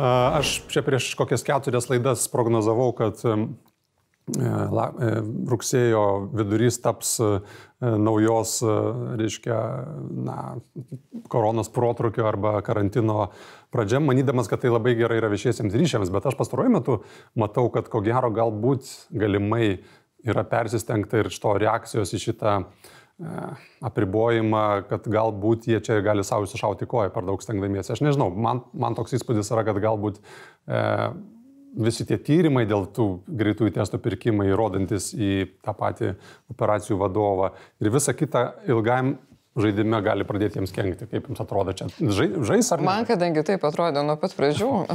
Aš 0.00 0.54
čia 0.72 0.80
prieš 0.86 1.10
kokias 1.20 1.44
keturias 1.44 1.59
laidas 1.90 2.28
prognozavau, 2.32 2.92
kad 2.96 3.20
e, 3.24 3.34
e, 4.40 5.10
rugsėjo 5.50 6.04
vidurys 6.36 6.80
taps 6.82 7.16
e, 7.20 7.30
naujos, 7.80 8.58
reiškia, 9.20 9.58
na, 10.26 10.36
koronos 11.32 11.72
protrukio 11.72 12.26
arba 12.28 12.58
karantino 12.66 13.30
pradžia, 13.72 14.02
manydamas, 14.04 14.50
kad 14.50 14.62
tai 14.62 14.72
labai 14.72 14.96
gerai 14.98 15.20
yra 15.22 15.32
viešiesiems 15.32 15.76
ryšiams, 15.76 16.12
bet 16.12 16.28
aš 16.28 16.38
pastaruoju 16.38 16.76
metu 16.76 17.00
matau, 17.38 17.68
kad 17.72 17.88
ko 17.88 18.02
gero 18.04 18.32
galbūt 18.34 18.90
galimai 19.10 19.80
yra 20.26 20.44
persistengta 20.44 21.20
ir 21.20 21.30
iš 21.30 21.38
to 21.40 21.54
reakcijos 21.56 22.12
į 22.12 22.24
šitą 22.28 22.56
apribojimą, 23.84 24.64
kad 24.88 25.04
galbūt 25.10 25.68
jie 25.68 25.80
čia 25.84 25.98
gali 26.04 26.24
savo 26.24 26.46
įsišauti 26.48 26.88
koją 26.88 27.12
per 27.12 27.26
daug 27.28 27.42
stengdamiesi. 27.44 27.92
Aš 27.92 28.02
nežinau, 28.04 28.30
man, 28.32 28.62
man 28.72 28.96
toks 28.96 29.18
įspūdis 29.18 29.52
yra, 29.52 29.64
kad 29.66 29.80
galbūt 29.82 30.20
e, 30.20 30.80
visi 31.76 32.06
tie 32.06 32.18
tyrimai 32.18 32.64
dėl 32.68 32.88
tų 32.94 33.06
greitųjų 33.26 33.74
testų 33.76 34.00
pirkimai, 34.02 34.48
įrodantis 34.50 35.12
į 35.14 35.32
tą 35.64 35.74
patį 35.76 36.14
operacijų 36.52 36.98
vadovą 37.00 37.52
ir 37.80 37.92
visa 37.94 38.14
kita 38.16 38.46
ilgam 38.68 39.16
žaidime 39.58 39.98
gali 40.04 40.24
pradėti 40.28 40.60
jiems 40.60 40.72
kenkti. 40.74 41.06
Kaip 41.10 41.26
jums 41.30 41.40
atrodo 41.42 41.72
čia? 41.76 41.88
Žai, 41.98 42.28
žais 42.46 42.68
ar 42.74 42.82
ne? 42.82 42.86
Man, 42.86 43.06
kadangi 43.08 43.42
taip 43.46 43.64
atrodė 43.66 44.02
nuo 44.06 44.16
pat 44.20 44.34
pradžių, 44.38 44.68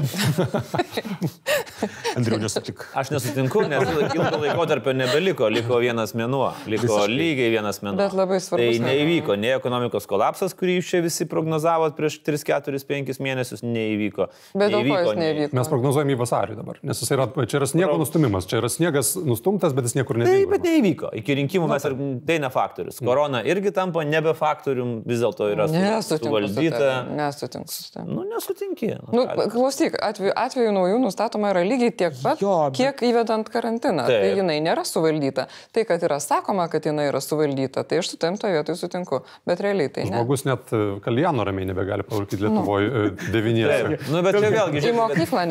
Andriu 2.16 2.38
nesutik. 2.40 2.80
Aš 2.96 3.10
nesutinku, 3.12 3.66
nes 3.68 3.84
ilgo 4.16 4.40
laikotarpio 4.42 4.94
nebeliko, 4.96 5.50
liko 5.52 5.78
vienas 5.84 6.14
mėnuo, 6.18 6.48
liko 6.72 6.88
Visiškai. 6.88 7.18
lygiai 7.20 7.50
vienas 7.54 7.82
mėnuo. 7.84 7.98
Bet 8.00 8.16
labai 8.16 8.40
svarbus 8.44 8.80
Tai 8.80 8.86
neįvyko, 8.88 9.36
nei 9.40 9.52
ekonomikos 9.58 10.08
kolapsas, 10.10 10.56
kurį 10.58 10.78
jūs 10.80 10.92
čia 10.94 11.02
visi 11.04 11.28
prognozavot 11.30 11.96
prieš 11.98 12.18
3, 12.26 12.40
4, 12.48 12.80
5 12.90 13.20
mėnesius, 13.26 13.64
neįvyko. 13.66 14.30
bet 14.56 14.72
dėl 14.74 14.88
ko 14.88 15.02
jis 15.02 15.20
nevyko. 15.20 15.52
Mes 15.60 15.72
prognozuojame 15.74 16.16
į 16.16 16.20
vasarį 16.24 16.58
dabar, 16.62 16.80
nes 16.88 17.04
jis 17.04 17.12
yra, 17.16 17.28
čia 17.44 17.60
yra 17.60 17.70
sniego 17.70 18.00
nustumimas, 18.02 18.48
čia 18.50 18.62
yra 18.64 18.72
sniegas 18.72 19.14
nustumtas, 19.20 19.76
bet 19.76 19.90
jis 19.90 19.98
niekur 20.00 20.22
Taip, 20.22 20.30
nedingo. 20.32 20.54
bet 20.56 20.66
neįvyko. 20.70 21.12
Iki 21.22 21.38
rinkimų 21.42 21.70
mes 21.76 21.90
ir 21.92 21.98
tai 22.32 22.40
ne 22.44 22.52
faktorius. 22.54 23.02
Korona 23.04 23.44
irgi 23.46 23.76
tampa 23.76 24.06
nebe 24.08 24.34
faktorium, 24.46 24.92
vis 25.10 25.20
dėlto 25.24 25.50
yra 25.52 25.68
su- 25.68 25.74
Nesutinku. 25.74 26.26
su 26.26 26.54
suvaldyta. 26.54 26.80
tavim, 26.80 27.16
Nesutinku. 27.20 27.70
su 27.74 27.92
tavim. 27.94 28.14
Nu, 28.16 28.24
nesutinki. 28.30 28.90
Nu, 29.12 29.26
klausyk, 29.54 29.98
atveju, 30.10 30.34
atveju 30.46 30.72
naujų 30.78 31.00
nustatoma 31.06 31.52
yra 31.54 31.64
lygiai 31.66 31.92
tiek 31.98 32.14
pat, 32.24 32.42
Jo, 32.42 32.70
bet- 32.70 32.78
kiek 32.80 33.04
įvedant 33.10 33.50
karantiną. 33.50 34.06
Taip. 34.06 34.22
Tai 34.22 34.32
jinai 34.40 34.60
nėra 34.62 34.84
suvaldyta. 34.86 35.48
Tai, 35.74 35.84
kad 35.90 36.02
yra 36.08 36.20
sakoma, 36.22 36.70
kad 36.70 36.84
jinai 36.86 37.08
yra 37.12 37.22
suvaldyta, 37.24 37.84
tai 37.88 37.98
aš 38.04 38.10
su 38.14 38.18
tam 38.22 38.38
toje 38.38 38.54
vietoje 38.60 38.78
sutinku. 38.84 39.22
Bet 39.48 39.60
realiai 39.66 39.90
tai 39.90 40.04
ne. 40.06 40.18
Žmogus 40.22 40.46
net 40.46 40.72
e, 40.74 41.00
kaljano 41.02 41.44
ramiai 41.48 41.66
nebegali 41.72 42.04
pavarkyti 42.04 42.42
Lietuvoje 42.46 42.92
Taip. 42.92 43.26
devyniesi. 43.34 43.98
Nu, 44.12 44.22
bet 44.22 44.36
čia 44.38 44.52
vėlgi, 44.54 44.84
Į 44.86 44.94
mokyklą? 45.02 45.42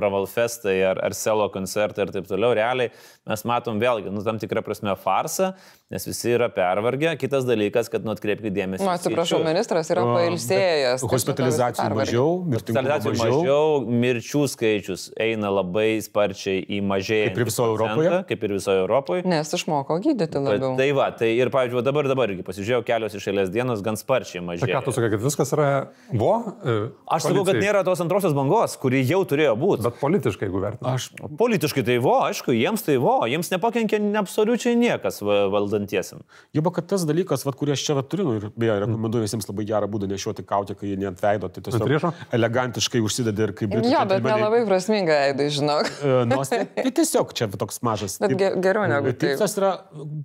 pravalfestai 0.50 0.84
ar, 0.84 1.00
ar 1.04 1.14
selo 1.14 1.50
koncertai 1.52 2.06
ir 2.08 2.12
taip 2.14 2.28
toliau. 2.28 2.54
Realiai 2.56 2.92
mes 3.30 3.44
matom 3.46 3.80
vėlgi, 3.80 4.10
nu, 4.12 4.24
tam 4.26 4.40
tikrą 4.42 4.64
prasme 4.66 4.94
farsą, 4.98 5.54
nes 5.92 6.06
visi 6.08 6.32
yra 6.34 6.50
pervargę. 6.50 7.16
Kitas 7.20 7.46
dalykas, 7.46 7.90
kad, 7.90 8.04
nu, 8.06 8.14
atkreipkite 8.16 8.52
dėmesį. 8.54 8.84
Nu, 8.84 8.90
į 8.90 8.98
atsiprašau, 8.98 9.42
ministras 9.46 9.90
yra 9.94 10.04
O, 10.06 10.14
pailsėjęs. 10.16 11.06
Hospitalizacijų 11.10 11.98
mažiau, 11.98 12.28
Hospitalizacijų 12.54 13.16
mažiau. 13.20 13.84
mirčių 13.90 14.44
skaičius 14.50 15.10
eina 15.20 15.52
labai 15.54 16.00
sparčiai 16.04 16.64
į 16.66 16.82
mažėjimą. 16.90 17.34
Kaip 17.34 17.42
ir 17.44 17.50
visoje 17.52 17.74
Europoje? 17.74 18.14
Kaip 18.30 18.48
ir 18.48 18.56
visoje 18.58 18.84
Europoje. 18.84 19.26
Nes 19.30 19.54
išmoko 19.60 20.00
gydyti 20.02 20.30
Bet 20.30 20.40
labiau. 20.46 20.74
Tai 20.80 20.90
va, 20.98 21.10
tai 21.16 21.32
ir, 21.38 21.52
pavyzdžiui, 21.54 21.84
dabar, 21.86 22.10
dabar 22.10 22.34
irgi 22.34 22.46
pasižiūrėjau 22.48 22.86
kelios 22.88 23.18
iš 23.18 23.30
eilės 23.32 23.54
dienos, 23.54 23.84
gan 23.86 23.98
sparčiai 24.00 24.40
Tai 24.40 24.46
ką 24.46 24.50
mažėja. 24.54 24.82
tu 24.86 24.94
sakai, 24.96 25.12
kad 25.14 25.24
viskas 25.24 25.54
yra 25.58 25.70
vo? 26.14 26.34
e, 26.64 26.78
Aš 27.10 27.28
sakau, 27.30 27.44
kad 27.48 27.60
nėra 27.60 27.84
tos 27.88 28.00
antrosios 28.04 28.34
bangos, 28.38 28.78
kuri 28.80 29.02
jau 29.06 29.22
turėjo 29.28 29.56
būti. 29.60 29.84
Bet 29.86 30.00
politiškai, 30.00 30.39
jeigu 30.48 30.62
vertiname. 30.64 30.96
Aš 30.96 31.10
Politiškai 31.40 31.84
tai 31.88 31.98
vo, 32.04 32.16
aišku, 32.26 32.54
jiems 32.56 32.84
tai 32.86 32.98
vo, 33.02 33.18
jiems 33.30 33.50
nepakenkė 33.54 34.00
ne 34.04 34.20
absoliučiai 34.22 34.76
niekas 34.80 35.20
va- 35.26 35.48
valdantiesiem. 35.54 36.22
Jau, 36.56 36.64
kad 36.76 36.88
tas 36.92 37.06
dalykas, 37.10 37.44
vat, 37.48 37.58
kurį 37.60 37.74
aš 37.76 37.84
čia 37.88 37.96
vat 37.98 38.10
turiu, 38.12 38.26
nu, 38.30 38.36
ir 38.40 38.50
beje, 38.56 38.78
rekomenduoju 38.86 39.26
visiems 39.28 39.50
labai 39.50 39.66
gerą 39.70 39.90
būdą 39.92 40.10
nešioti 40.12 40.46
kaukę, 40.48 40.76
kai 40.80 40.92
jie 40.94 40.98
net 41.02 41.20
veido, 41.24 41.50
tai 41.52 41.64
tiesiog 41.66 42.14
elegantiškai 42.36 43.02
užsidedi 43.06 43.46
ir 43.48 43.54
kaip 43.58 43.76
Jo, 43.80 44.04
bet 44.10 44.24
nelabai 44.26 44.62
prasminga, 44.68 45.18
Eidai, 45.30 45.50
žinok. 45.54 45.90
Nosė, 46.32 46.62
tai 46.76 46.92
tiesiog 47.00 47.34
čia 47.38 47.50
toks 47.60 47.82
mažas. 47.86 48.18
Bet 48.22 48.36
ge- 48.40 48.54
geriau 48.64 48.88
negu 48.90 49.12
taip. 49.14 49.20
Tikslas 49.34 49.56
yra 49.60 49.72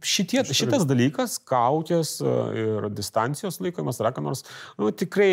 šitie, 0.05 0.45
šitas 0.55 0.85
dalykas, 0.89 1.37
kaukės 1.49 2.17
e, 2.23 2.35
ir 2.65 2.89
distancijos 2.95 3.61
laikomas, 3.65 4.01
ar 4.03 4.13
ką 4.17 4.25
nors, 4.25 4.45
nu, 4.81 4.91
tikrai 4.95 5.31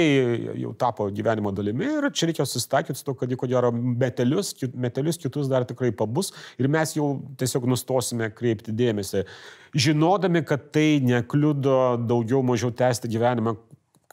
jau 0.61 0.73
tapo 0.79 1.07
gyvenimo 1.13 1.51
dalimi 1.55 1.87
ir 1.97 2.09
čia 2.15 2.29
reikia 2.29 2.45
susitaikyti 2.47 2.99
su 3.01 3.05
to, 3.07 3.15
kad 3.19 3.31
jie 3.31 3.37
ko 3.39 3.49
gero 3.51 3.71
metelius, 3.75 4.53
metelius 4.73 5.19
kitus 5.21 5.49
dar 5.51 5.65
tikrai 5.67 5.91
pabus. 5.95 6.31
Ir 6.61 6.69
mes 6.71 6.95
jau 6.97 7.13
tiesiog 7.39 7.67
nustosime 7.69 8.29
kreipti 8.35 8.73
dėmesį, 8.75 9.25
žinodami, 9.75 10.43
kad 10.47 10.69
tai 10.75 11.01
nekliudo 11.03 11.97
daugiau 12.09 12.43
mažiau 12.45 12.73
tęsti 12.75 13.11
gyvenimą 13.11 13.55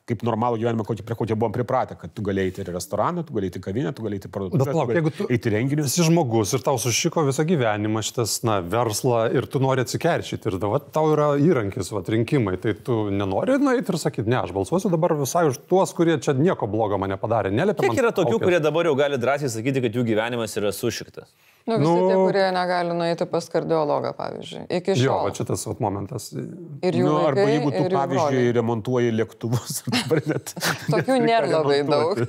kaip 0.08 0.22
normalų 0.26 0.58
gyvenimą, 0.62 0.84
kokį, 0.88 1.04
prie 1.04 1.16
kokio 1.20 1.36
buvom 1.36 1.52
pripratę, 1.52 1.96
kad 2.00 2.12
tu 2.16 2.22
galėjai 2.24 2.48
eiti 2.50 2.62
į 2.64 2.72
restoraną, 2.74 3.24
tu 3.28 3.34
galėjai 3.36 3.52
eiti 3.52 3.60
į 3.60 3.64
kavinę, 3.68 3.92
tu 3.94 4.02
galėjai 4.06 4.20
eiti 4.22 4.30
į 4.30 4.32
parduotuvę, 4.34 4.64
Bet 4.64 4.72
palauk, 4.72 4.92
jeigu 4.96 5.12
tu- 5.18 5.26
eiti 5.36 5.52
renginius. 5.52 5.90
Esi 5.92 6.06
žmogus 6.08 6.54
ir 6.56 6.64
tau 6.64 6.78
sušiko 6.80 7.24
visą 7.28 7.44
gyvenimą 7.48 8.00
šitas, 8.08 8.38
na, 8.48 8.58
verslą 8.64 9.26
ir 9.36 9.46
tu 9.52 9.60
nori 9.60 9.84
atsikeršyti 9.84 10.48
ir 10.52 10.58
dabar 10.62 10.80
tau 10.80 11.12
yra 11.12 11.28
įrankis, 11.38 11.92
va, 11.92 12.00
rinkimai, 12.08 12.56
tai 12.62 12.72
tu 12.74 13.10
nenori 13.10 13.58
nueiti 13.60 13.92
ir 13.92 13.98
sakyti, 14.00 14.26
ne, 14.32 14.40
aš 14.42 14.54
balsuosiu 14.56 14.90
dabar 14.90 15.12
visai 15.20 15.44
už 15.52 15.60
tuos, 15.68 15.92
kurie 15.92 16.16
čia 16.24 16.32
nieko 16.32 16.66
blogo 16.70 16.96
man 16.98 17.10
nepadarė. 17.12 17.52
Neliepia 17.52 17.88
Kiek 17.90 18.00
yra 18.00 18.10
tokių, 18.16 18.38
kaukės. 18.38 18.44
kurie 18.48 18.60
dabar 18.64 18.84
jau 18.88 18.96
gali 18.96 19.18
drąsiai 19.20 19.52
sakyti, 19.52 19.82
kad 19.84 19.92
jų 19.92 20.06
gyvenimas 20.08 20.56
yra 20.56 20.72
sušiktas? 20.72 21.28
Nu, 21.68 21.76
visi 21.76 21.90
nu, 21.90 22.08
tie, 22.08 22.14
kurie 22.16 22.44
negali 22.56 22.94
nueiti 22.96 23.26
pas 23.28 23.44
kardiologą, 23.52 24.14
pavyzdžiui. 24.16 24.62
Iki 24.78 24.94
šiol. 24.96 25.04
Jo, 25.04 25.16
va 25.26 25.32
šitas 25.36 25.66
vat, 25.68 25.80
momentas. 25.84 26.30
Ir 26.32 26.96
jų 26.96 27.04
Nu, 27.04 27.16
arba 27.28 27.44
jeigu 27.44 27.68
tu, 27.74 27.82
pavyzdžiui, 27.92 28.38
broliai. 28.38 28.54
remontuoji 28.56 29.10
lėktuvus, 29.18 29.82
dabar 30.02 30.20
net. 30.32 30.52
Tokių 30.92 31.16
nėra 31.24 31.50
labai 31.52 31.78
daug. 31.88 32.22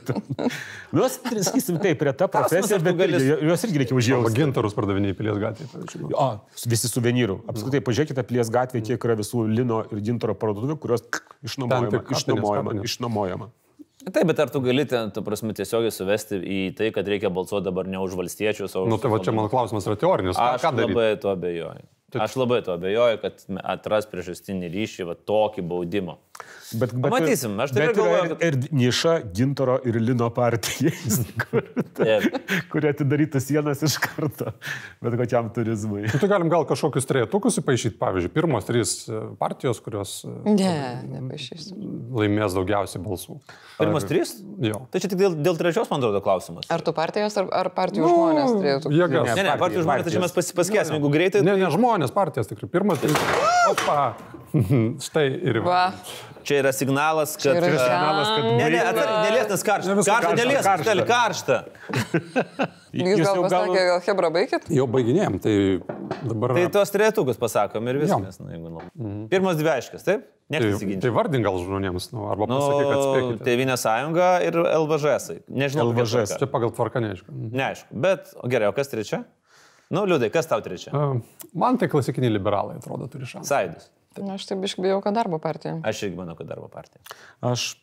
Nu, 0.95 1.05
sakysim, 1.09 1.77
taip, 1.83 2.01
reta 2.07 2.27
profesija, 2.31 2.79
ar 2.79 2.83
tu 2.83 2.87
bet 2.89 2.97
gali- 2.99 3.19
irgi 3.19 3.47
juos 3.49 3.63
irgi 3.67 3.81
reikia 3.83 3.95
O 3.95 3.99
užjausti. 4.01 4.35
gintarus 4.39 4.73
pardavinėjai 4.77 5.17
pilies 5.19 5.37
gatvėje. 5.43 5.69
pavyzdžiui. 5.75 6.11
O, 6.17 6.27
visi 6.73 6.89
suvenyrų. 6.89 7.39
Apskritai, 7.51 7.81
pažiūrėkite 7.85 8.25
plies 8.29 8.49
gatvėje, 8.53 8.85
kiek 8.91 9.05
yra 9.09 9.15
visų 9.19 9.45
lino 9.53 9.83
ir 9.91 10.01
gintaro 10.09 10.33
parduotuvių, 10.35 10.79
kurios 10.81 11.05
išnuomojama. 11.45 12.03
Išnuomojama. 12.17 12.77
išnuomojama. 12.89 13.49
Taip, 14.09 14.23
bet 14.31 14.39
ar 14.39 14.47
tu 14.49 14.61
gali 14.63 14.85
ten, 14.87 15.11
tu 15.11 15.21
prasme, 15.21 15.51
tiesiogiai 15.53 15.91
suvesti 15.91 16.37
į 16.39 16.59
tai, 16.77 16.87
kad 16.95 17.05
reikia 17.05 17.29
balsuoti 17.35 17.65
dabar 17.67 17.85
ne 17.85 17.99
už 17.99 18.15
valstiečius, 18.15 18.71
o 18.79 18.85
už... 18.85 18.89
Nu, 18.89 18.97
tai 18.97 19.11
va 19.11 19.19
čia 19.19 19.33
mano 19.35 19.51
klausimas 19.51 19.83
yra 19.91 19.97
teorinis. 19.99 20.39
Ką, 20.39 20.55
Aš 20.55 20.63
ką 20.63 20.71
daryti? 20.77 20.95
labai 20.95 21.09
to 21.19 21.33
abejoju. 21.35 21.83
Aš 22.15 22.37
labai 22.39 22.61
to 22.65 22.73
abejoju, 22.73 23.19
kad 23.21 23.43
atras 23.75 24.07
priežastinį 24.09 24.71
ryšį, 24.71 25.05
va 25.11 25.17
tokį 25.19 25.65
baudimo. 25.67 26.15
Bet, 26.69 26.91
bet, 26.93 27.01
Pamatysim, 27.01 27.55
aš 27.63 27.71
yra 27.73 27.87
galvoju, 27.97 28.25
ir, 28.27 28.33
kad- 28.35 28.43
ir 28.45 28.57
niša 28.77 29.13
gintaro 29.33 29.79
ir 29.89 29.95
lino 29.97 30.27
partijai, 30.29 30.91
kur, 31.41 31.65
Taip. 31.97 32.27
kurie 32.69 32.91
atidarytų 32.93 33.41
sienas 33.41 33.81
iš 33.87 33.95
karto, 34.03 34.51
bet 35.01 35.17
kokiam 35.17 35.49
turizmui. 35.55 36.03
Nu, 36.05 36.19
Tai 36.21 36.29
galim 36.29 36.51
gal 36.53 36.67
kažkokius 36.69 37.09
trejetukus 37.09 37.57
įpašyti, 37.63 37.97
pavyzdžiui, 37.97 38.33
pirmos 38.35 38.67
trys 38.69 38.93
e, 39.09 39.23
partijos, 39.41 39.81
kurios 39.81 40.13
e, 40.29 40.35
Ne, 40.59 40.75
laimės 42.13 42.53
daugiausiai 42.57 43.01
balsų. 43.03 43.39
Pirmas 43.79 44.05
trys? 44.09 44.35
Jo. 44.61 44.83
Tai 44.93 45.01
čia 45.01 45.09
tik 45.11 45.19
dėl, 45.21 45.37
dėl 45.41 45.57
trečios, 45.59 45.89
man 45.89 46.03
atrodo, 46.03 46.21
klausimas. 46.25 46.69
Ar 46.69 46.83
tu 46.85 46.93
partijos, 46.93 47.37
ar, 47.41 47.49
ar 47.63 47.71
partijų 47.75 48.05
nu, 48.05 48.11
žmonės 48.13 48.53
turėtų? 48.59 48.93
Jėgas. 48.93 49.31
Ne, 49.33 49.47
ne, 49.49 49.57
partijų 49.61 49.85
žmonės, 49.87 50.05
tai 50.05 50.13
čia 50.15 50.23
mes 50.23 50.35
pasi- 50.37 50.55
pasikėsim, 50.57 50.99
jeigu 50.99 51.11
greitai. 51.13 51.41
Ne, 51.45 51.57
ne, 51.59 51.71
žmonės 51.73 52.13
partijas 52.15 52.51
tikrai. 52.51 52.69
Pirmas, 52.77 53.01
trys. 53.01 53.17
Opa. 53.73 53.99
Štai 55.07 55.27
ir 55.49 55.61
Va, 55.65 55.91
Čia 56.49 56.61
yra 56.63 56.71
signalas, 56.73 57.35
čia 57.37 57.51
kad... 57.53 57.65
yra 57.67 57.75
a, 57.77 57.83
signalas, 57.83 58.29
kad 58.31 58.45
Ne, 58.47 58.53
ne, 58.55 58.63
baigta. 58.63 58.89
atsargiai, 58.89 59.23
nelies, 59.27 59.47
nes 59.51 59.63
karšta. 59.67 59.93
Ne, 59.93 60.03
Karšta, 60.07 60.31
nelies, 60.39 60.65
karšta. 60.65 61.05
karšta. 61.09 61.57
jūs 63.11 63.21
gal 63.21 63.41
pasakė, 63.43 63.81
gal 63.89 63.99
Hebra 64.07 64.31
baigit? 64.33 64.65
Jau 64.73 64.85
baiginėjom, 64.89 65.35
tai 65.43 65.53
dabar... 66.31 66.55
Tai 66.57 66.63
tuos 66.79 66.93
trejetukus 66.95 67.37
pasakom 67.41 67.91
ir 67.91 67.99
viskas. 68.01 68.39
Na, 68.41 68.53
jeigu, 68.55 68.71
nu. 68.71 69.27
Pirmas 69.29 69.59
dvi 69.59 69.69
aiškas, 69.75 70.07
taip? 70.07 70.23
tai, 70.25 70.55
Niekas 70.55 70.65
tai 70.65 70.71
nesiginčia. 70.79 71.11
vardink 71.13 71.45
gal 71.45 71.59
žmonėms, 71.61 72.09
nu, 72.15 72.25
arba 72.31 72.47
Nu, 72.49 72.57
pasakyk, 72.57 72.87
kad 72.89 73.03
spėkite. 73.05 73.45
Tevinė 73.51 73.77
sąjunga 73.77 74.31
ir 74.47 74.57
LVŽS. 74.63 75.29
Nežinau, 75.53 75.91
LVŽS. 75.91 76.37
Čia 76.41 76.49
pagal 76.49 76.73
tvarką 76.73 77.03
neaišku. 77.05 77.29
Neaišku, 77.53 77.99
bet 78.07 78.33
gerai, 78.49 78.71
o 78.71 78.77
kas 78.79 78.89
trečia? 78.89 79.21
Nu, 79.93 80.07
liūdai, 80.09 80.31
kas 80.33 80.49
tau 80.49 80.61
trečia? 80.65 80.93
Man 81.57 81.77
tai 81.81 81.89
klasikiniai 81.91 82.33
liberalai 82.33 82.77
atrodo 82.81 83.05
turi 83.11 83.29
šansą. 83.29 83.45
Sąjūdis. 83.49 83.89
Na, 84.17 84.35
aš 84.39 84.47
taip 84.49 84.63
išbijau, 84.65 85.03
kad 85.05 85.13
darbo 85.15 85.37
partija. 85.39 85.77
Aš 85.85 86.07
irgi 86.07 86.17
manau, 86.17 86.33
kad 86.39 86.49
darbo 86.49 86.67
partija. 86.71 87.03
Aš 87.45 87.75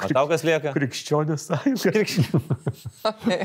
O 0.00 0.08
tau 0.08 0.24
kas 0.30 0.42
lieka? 0.48 0.72
krikščionė 0.72 1.36
sąjunga. 1.38 1.92
Okay. 3.06 3.44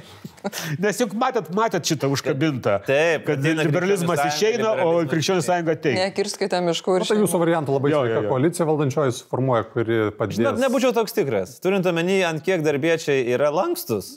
Nes 0.81 0.97
juk 1.03 1.11
matėt, 1.19 1.51
matėt 1.53 1.91
šitą 1.91 2.07
užkabintą. 2.15 2.77
Taip, 2.87 3.25
kad 3.27 3.43
ateina 3.43 3.65
liberalizmas 3.67 4.23
išeina, 4.23 4.71
o 4.87 5.03
krikščionių 5.11 5.43
sąjunga 5.45 5.75
teikia. 5.83 6.07
Nekirskite 6.07 6.63
miškų 6.65 6.95
ir 6.97 7.07
Tai 7.11 7.19
jūsų 7.19 7.41
variantų 7.43 7.75
labai 7.75 7.91
jo. 7.93 8.01
koalicija 8.31 8.67
valdančioji 8.71 9.17
suformuoja, 9.19 9.67
kuri 9.75 9.99
padės. 10.17 10.39
Žinot, 10.39 10.63
nebūčiau 10.63 10.95
toks 10.95 11.15
tikras. 11.19 11.57
Turint 11.63 11.87
omeny, 11.91 12.21
ant 12.25 12.43
kiek 12.47 12.63
darbiečiai 12.65 13.27
yra 13.35 13.51
lankstus 13.53 14.15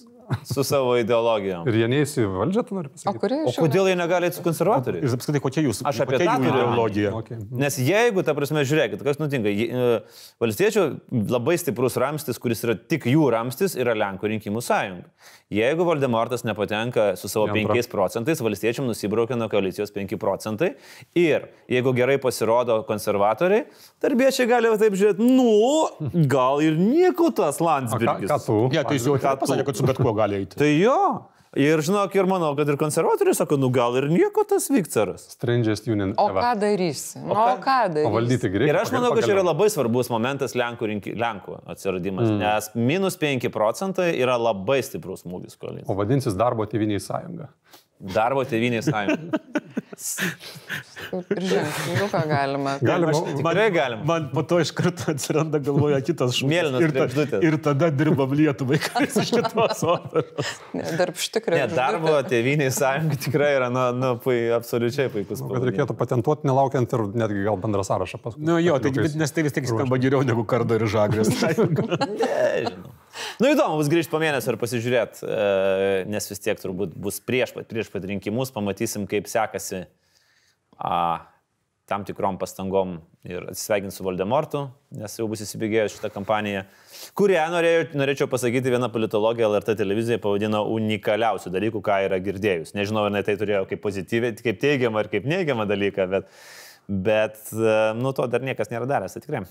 su 0.49 0.65
savo 0.65 0.97
ideologijom. 1.01 1.67
Ir 1.71 1.79
jie 1.83 1.89
neįsi 1.93 2.25
valdžią, 2.31 2.65
tu 2.69 2.77
nori 2.79 2.91
O 2.91 2.95
pasakyti? 2.95 3.21
kuri 3.23 3.39
O 3.45 3.51
iš 3.53 3.59
jų? 3.59 3.65
kodėl 3.67 3.91
jie 3.91 3.97
negali 3.99 4.29
eiti 4.31 4.39
su 4.41 4.45
konservatoriais? 4.47 5.05
Ir 5.05 5.17
apskritai, 5.19 5.43
kokia 5.45 5.65
jūsų, 5.67 5.87
Aš 5.91 6.01
apie 6.05 6.21
tą 6.23 6.37
ideologija? 6.41 7.13
Okay. 7.21 7.41
Nes 7.51 7.79
jeigu, 7.83 8.25
ta 8.27 8.35
prasme, 8.37 8.65
žiūrėkit, 8.65 9.03
kas 9.05 9.21
nutinka, 9.23 9.53
e, 9.53 10.01
valstiečių 10.43 10.85
labai 11.35 11.57
stiprus 11.61 11.99
ramstis, 12.01 12.39
kuris 12.43 12.65
yra 12.67 12.77
tik 12.79 13.07
jų 13.11 13.29
ramstis, 13.35 13.77
yra 13.79 13.95
Lenkų 13.99 14.31
rinkimų 14.35 14.63
sąjunga. 14.65 15.11
Jeigu 15.55 15.85
Valdemortas 15.87 16.43
nepatenka 16.49 17.13
su 17.21 17.29
savo 17.31 17.47
antrą. 17.51 17.75
5 17.77 17.91
procentais, 17.93 18.41
valstiečiam 18.43 18.87
nusibraukia 18.89 19.37
nuo 19.39 19.49
koalicijos 19.53 19.93
5 19.95 20.17
procentai. 20.19 20.73
Ir 21.15 21.49
jeigu 21.71 21.93
gerai 21.95 22.17
pasirodo 22.23 22.81
konservatoriai, 22.89 23.67
darbiečiai 24.03 24.49
gali 24.51 24.73
taip 24.81 24.97
žiūrėti, 24.99 25.29
nu, 25.29 26.25
gal 26.31 26.63
ir 26.65 26.79
nieko 26.81 27.29
tas 27.35 27.61
O 27.61 27.65
ką, 27.65 27.69
Landsbergis. 27.69 28.31
ką 28.33 28.39
tu? 28.47 28.57
Ne, 28.73 28.83
tai 28.89 28.97
jūs 28.97 29.07
jau 29.11 29.19
pasakėte, 29.21 29.67
kad 29.69 29.79
su 29.79 29.87
bet 29.87 30.01
kuo 30.01 30.14
gali 30.17 30.43
eiti. 30.43 30.59
Tai 30.61 30.73
jo. 30.73 30.99
Ir 31.55 31.79
žinok, 31.87 32.11
ir 32.19 32.27
manau, 32.27 32.49
kad 32.59 32.67
ir 32.67 32.75
konservatoriai 32.75 33.37
sako, 33.39 33.55
nu 33.63 33.69
gal 33.71 33.95
ir 34.01 34.09
nieko 34.11 34.43
tas 34.49 34.67
Viktoras. 34.75 35.29
Strangest 35.37 35.87
Union. 35.87 36.11
O 36.19 36.27
ever. 36.33 36.43
ką 36.43 36.51
darysi? 36.59 37.21
Nu, 37.23 37.31
o 37.31 37.45
ką 37.63 37.77
darysi? 37.95 38.09
O 38.09 38.15
valdyti 38.17 38.51
greitai. 38.51 38.73
Ir 38.73 38.79
aš 38.81 38.91
manau, 38.91 39.13
kad 39.15 39.23
čia 39.23 39.37
yra 39.37 39.45
labai 39.47 39.69
svarbus 39.71 40.11
momentas 40.11 40.57
Lenkų, 40.59 40.89
rinki, 40.91 41.15
Lenkų 41.21 41.61
atsiradimas, 41.71 42.27
mm. 42.27 42.41
nes 42.43 42.71
minus 42.75 43.19
5 43.23 43.47
procentai 43.55 44.09
yra 44.19 44.35
labai 44.41 44.81
stiprus 44.83 45.23
smūgis 45.23 45.55
koalicijai. 45.55 45.87
O 45.87 45.99
vadinsis 46.01 46.35
darbo 46.39 46.67
tėviniai 46.67 47.03
sąjunga. 47.05 47.53
Darbo 48.05 48.45
tėvynės 48.49 48.91
sąjunga. 48.91 49.39
Ir 51.15 51.41
žingsniuką 51.49 52.21
galima. 52.29 52.75
Galima. 52.83 53.13
Tikrai 53.39 53.67
galim. 53.73 54.03
Man 54.09 54.27
po 54.35 54.43
to 54.49 54.59
iš 54.63 54.73
karto 54.77 55.13
atsiranda 55.13 55.61
galvoje 55.63 56.01
kitas 56.09 56.35
šūkis. 56.37 56.51
Mėlynos 56.51 56.85
ir, 56.85 56.95
ta, 56.97 57.41
ir 57.47 57.57
tada 57.63 57.91
dirbam 57.95 58.35
Lietuvai, 58.37 58.81
kas 58.83 59.17
iš 59.23 59.31
kitos 59.37 59.85
operos. 59.95 60.51
Ne, 60.75 60.87
Darb 60.99 61.21
štikrai. 61.21 61.63
Ne, 61.63 61.69
darbo 61.73 62.17
tėvynės 62.29 62.81
sąjunga 62.83 63.21
tikrai 63.29 63.53
yra, 63.61 63.71
nu, 63.75 63.87
nu 64.01 64.13
pui, 64.25 64.41
absoliučiai 64.57 65.13
puikus. 65.13 65.39
Kad 65.39 65.47
pavadinimas. 65.47 65.71
reikėtų 65.71 65.99
patentuoti, 66.03 66.51
nelaukiant 66.51 66.99
ir 66.99 67.07
netgi 67.25 67.47
gal 67.47 67.61
bendrą 67.63 67.87
sąrašą 67.87 68.21
paskui. 68.25 68.45
Nu 68.51 68.59
jo, 68.63 68.81
tai, 68.83 68.93
nes 69.23 69.37
tai 69.37 69.47
vis 69.47 69.57
tiek 69.57 69.71
skamba 69.71 70.01
geriau 70.03 70.27
negu 70.27 70.45
kardo 70.49 70.81
ir 70.81 70.89
žagrės. 70.91 71.33
Nežinau. 71.45 72.95
Nu 73.43 73.51
įdomu 73.53 73.79
bus 73.81 73.91
grįžti 73.93 74.13
po 74.13 74.21
mėnesio 74.23 74.55
ir 74.55 74.59
pasižiūrėti, 74.61 75.27
e, 75.27 76.01
nes 76.11 76.31
vis 76.31 76.43
tiek 76.43 76.59
turbūt 76.61 76.97
bus 76.99 77.21
prieš, 77.23 77.55
prieš 77.71 77.93
pat 77.93 78.09
rinkimus, 78.11 78.53
pamatysim, 78.55 79.07
kaip 79.11 79.31
sekasi 79.31 79.85
a, 80.79 80.97
tam 81.89 82.05
tikrom 82.05 82.39
pastangom 82.41 82.97
ir 83.29 83.45
atsisveikinti 83.51 83.95
su 83.95 84.05
Voldemortu, 84.05 84.65
nes 84.97 85.17
jau 85.19 85.27
bus 85.29 85.43
įsibėgėjęs 85.45 85.97
šitą 85.99 86.11
kampaniją, 86.15 86.65
kurią 87.17 87.45
norėjau, 87.53 87.83
norėčiau 88.01 88.29
pasakyti, 88.33 88.73
viena 88.73 88.89
politologija 88.93 89.51
LRT 89.51 89.77
televizija 89.81 90.21
pavadino 90.23 90.63
unikaliausių 90.73 91.53
dalykų, 91.53 91.83
ką 91.85 91.99
yra 92.07 92.21
girdėjus. 92.25 92.73
Nežinau, 92.77 93.05
ar 93.05 93.13
jinai 93.13 93.25
tai 93.27 93.37
turėjo 93.41 93.65
kaip 93.69 93.85
pozityviai, 93.85 94.37
kaip 94.41 94.61
teigiamą 94.65 95.05
ar 95.05 95.13
kaip 95.13 95.29
neigiamą 95.29 95.69
dalyką, 95.69 96.09
bet, 96.17 96.33
bet 96.89 97.45
e, 97.53 97.77
nu 98.01 98.17
to 98.17 98.29
dar 98.33 98.45
niekas 98.45 98.73
nėra 98.73 98.89
daręs, 98.89 99.17
tai 99.17 99.25
tikrai. 99.25 99.45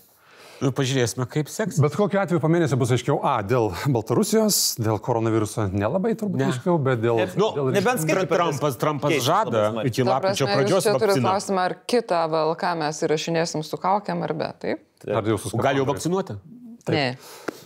Nu, 0.63 0.71
pažiūrėsime, 0.75 1.25
kaip 1.27 1.49
seks. 1.51 1.79
Bet 1.83 1.95
kokiu 1.99 2.21
atveju 2.21 2.39
po 2.39 2.47
mėnesio 2.51 2.77
bus 2.79 2.93
aiškiau, 2.95 3.17
a, 3.25 3.33
dėl 3.43 3.69
Baltarusijos, 3.91 4.59
dėl 4.79 4.99
koronaviruso 5.03 5.65
nelabai 5.73 6.13
turbūt 6.19 6.39
Ne. 6.39 6.47
aiškiau, 6.53 6.77
bet 6.83 7.01
dėl... 7.03 7.19
Nu, 7.39 7.49
dėl 7.57 7.71
nebent 7.75 8.03
skaičiai 8.05 8.29
Trumpas, 8.31 8.77
Trumpas 8.79 9.11
Keičiasi 9.11 9.27
žada 9.27 9.83
iki 9.89 10.05
lapkričio 10.07 10.47
pradžios 10.47 10.87
turit 10.87 11.01
vakciną. 11.03 11.25
klausimą, 11.27 11.65
ar 11.67 11.75
kitą 11.89 12.21
VLK 12.31 12.71
mes 12.79 13.03
įrašinėsim 13.09 13.65
su 13.67 13.79
kaukiam 13.81 14.23
ar 14.23 14.33
be, 14.39 14.49
taip? 14.63 14.85
Ar 15.11 15.27
jau 15.27 15.35
O 15.51 15.59
Gal 15.59 15.81
jau 15.81 15.87
vakcinuoti? 15.89 16.37
Taip. 16.87 16.95
Ne. 16.95 17.17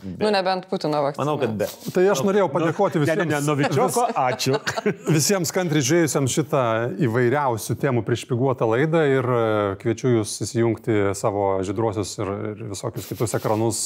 Nu, 0.03 0.29
nebent 0.33 0.67
Putino 0.71 1.01
vakcina. 1.05 1.23
Manau, 1.25 1.37
kad 1.41 1.53
be. 1.59 1.67
Tai 1.93 2.03
aš 2.13 2.21
norėjau 2.27 2.47
padėkoti 2.53 2.99
Ne, 2.99 3.05
visiems. 3.05 3.23
ne, 3.23 3.25
ne, 3.33 3.39
Novičioko, 3.47 4.05
ačiū. 4.23 4.59
Visiems 5.17 5.51
kantriai 5.55 5.85
žiūrėjusiems 5.87 6.33
šitą 6.37 6.63
įvairiausių 7.07 7.75
temų 7.81 8.03
priešpiguotą 8.07 8.67
laidą 8.69 9.01
ir 9.09 9.27
e, 9.37 9.41
kviečiu 9.81 10.11
jūs 10.17 10.35
įsijungti 10.45 10.97
savo 11.17 11.47
žydruosius 11.67 12.13
ir, 12.21 12.31
ir 12.53 12.63
visokius 12.73 13.07
kitus 13.09 13.35
ekranus 13.37 13.83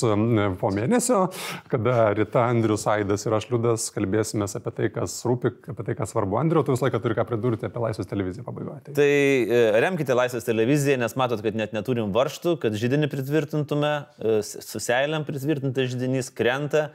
po 0.61 0.71
mėnesio, 0.73 1.25
kada 1.71 2.11
Rita, 2.17 2.43
Andrius, 2.51 2.85
Aidas 2.91 3.25
ir 3.27 3.35
aš 3.37 3.47
liudas 3.51 3.87
kalbėsime 3.95 4.47
apie 4.47 4.73
tai, 4.77 4.89
kas 4.93 5.19
rūpi, 5.27 5.51
apie 5.71 5.85
tai, 5.87 5.95
kas 5.99 6.11
svarbu. 6.13 6.37
Andriu, 6.41 6.63
tu 6.65 6.73
visą 6.75 6.87
laiką 6.87 7.01
turi 7.03 7.17
ką 7.17 7.25
pridurti 7.29 7.67
apie 7.67 7.81
Laisvės 7.83 8.09
televiziją 8.09 8.45
pabaigoje. 8.47 8.81
Tai... 8.87 8.95
Tai 9.01 9.09
e, 9.11 9.61
remkite 9.83 10.15
Laisvės 10.17 10.45
televiziją, 10.47 10.97
nes 11.01 11.15
matot, 11.19 11.41
kad 11.45 11.57
net 11.57 11.73
neturim 11.75 12.11
varštų, 12.15 12.55
kad 12.61 12.75
žydinį 12.77 13.09
pritvirtintume, 13.11 13.91
e, 14.21 14.37
s- 14.43 14.57
su 14.67 14.81
žydinys 16.01 16.33
krenta. 16.33 16.89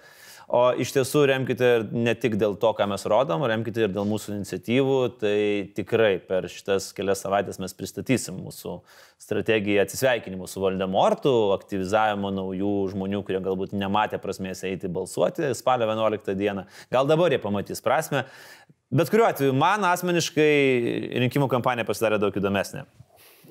O 0.47 0.61
iš 0.79 0.93
tiesų 0.95 1.25
remkite 1.27 1.69
ne 1.91 2.13
tik 2.15 2.37
dėl 2.39 2.53
to, 2.63 2.69
ką 2.79 2.87
mes 2.87 3.03
rodom, 3.11 3.43
remkite 3.51 3.83
ir 3.83 3.91
dėl 3.91 4.07
mūsų 4.07 4.37
iniciatyvų. 4.37 4.99
Tai 5.19 5.39
tikrai 5.75 6.13
per 6.23 6.47
šitas 6.51 6.93
kelias 6.95 7.25
savaitės 7.25 7.59
mes 7.59 7.75
pristatysim 7.75 8.39
mūsų 8.45 8.77
strategiją 9.23 9.83
atsisveikinimų 9.83 10.47
su 10.47 10.63
Voldemortu, 10.63 11.33
aktyvizavimo 11.57 12.31
naujų 12.37 12.75
žmonių, 12.93 13.25
kurie 13.27 13.43
galbūt 13.43 13.75
nematė 13.75 14.23
prasmės 14.23 14.63
eiti 14.69 14.91
balsuoti 14.93 15.51
spalio 15.59 15.91
11 15.91 16.39
dieną. 16.39 16.69
Gal 16.95 17.11
dabar 17.11 17.35
jie 17.35 17.43
pamatys 17.43 17.83
prasme. 17.83 18.23
Bet 18.95 19.11
kuriuo 19.11 19.27
atveju, 19.27 19.51
man 19.59 19.83
asmeniškai 19.89 21.19
rinkimų 21.27 21.51
kampanija 21.51 21.89
pasidarė 21.89 22.23
daug 22.23 22.39
įdomesnė. 22.39 22.87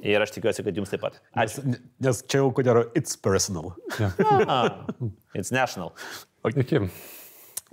Ir 0.03 0.21
aš 0.21 0.33
tikiuosi, 0.35 0.63
kad 0.65 0.77
jums 0.77 0.91
taip 0.91 1.03
pat. 1.05 1.19
Ačiū. 1.37 1.63
Nes 2.03 2.21
čia 2.27 2.41
jau, 2.41 2.49
ko 2.55 2.65
gero, 2.65 2.85
it's 2.97 3.15
personal. 3.15 3.73
Ah, 4.45 4.85
it's 5.33 5.51
national. 5.55 5.93
Iki. 6.45 6.83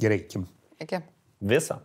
Gerai, 0.00 0.20
Kim. 0.30 0.46
Iki. 0.80 1.02
Visa. 1.42 1.80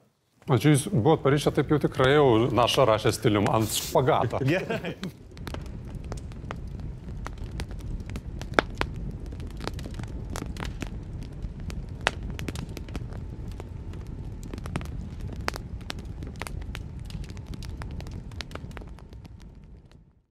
O 0.47 0.55
čia 0.61 0.71
jūs 0.71 0.85
buvot 0.93 1.23
paryšę 1.25 1.51
taip 1.57 1.71
jau 1.73 1.79
tikrai 1.83 2.13
jau 2.13 2.27
naša 2.55 2.85
rašė 2.87 3.11
stilium 3.17 3.49
ant 3.51 3.73
špagato. 3.75 4.39
Gerai. 4.51 4.93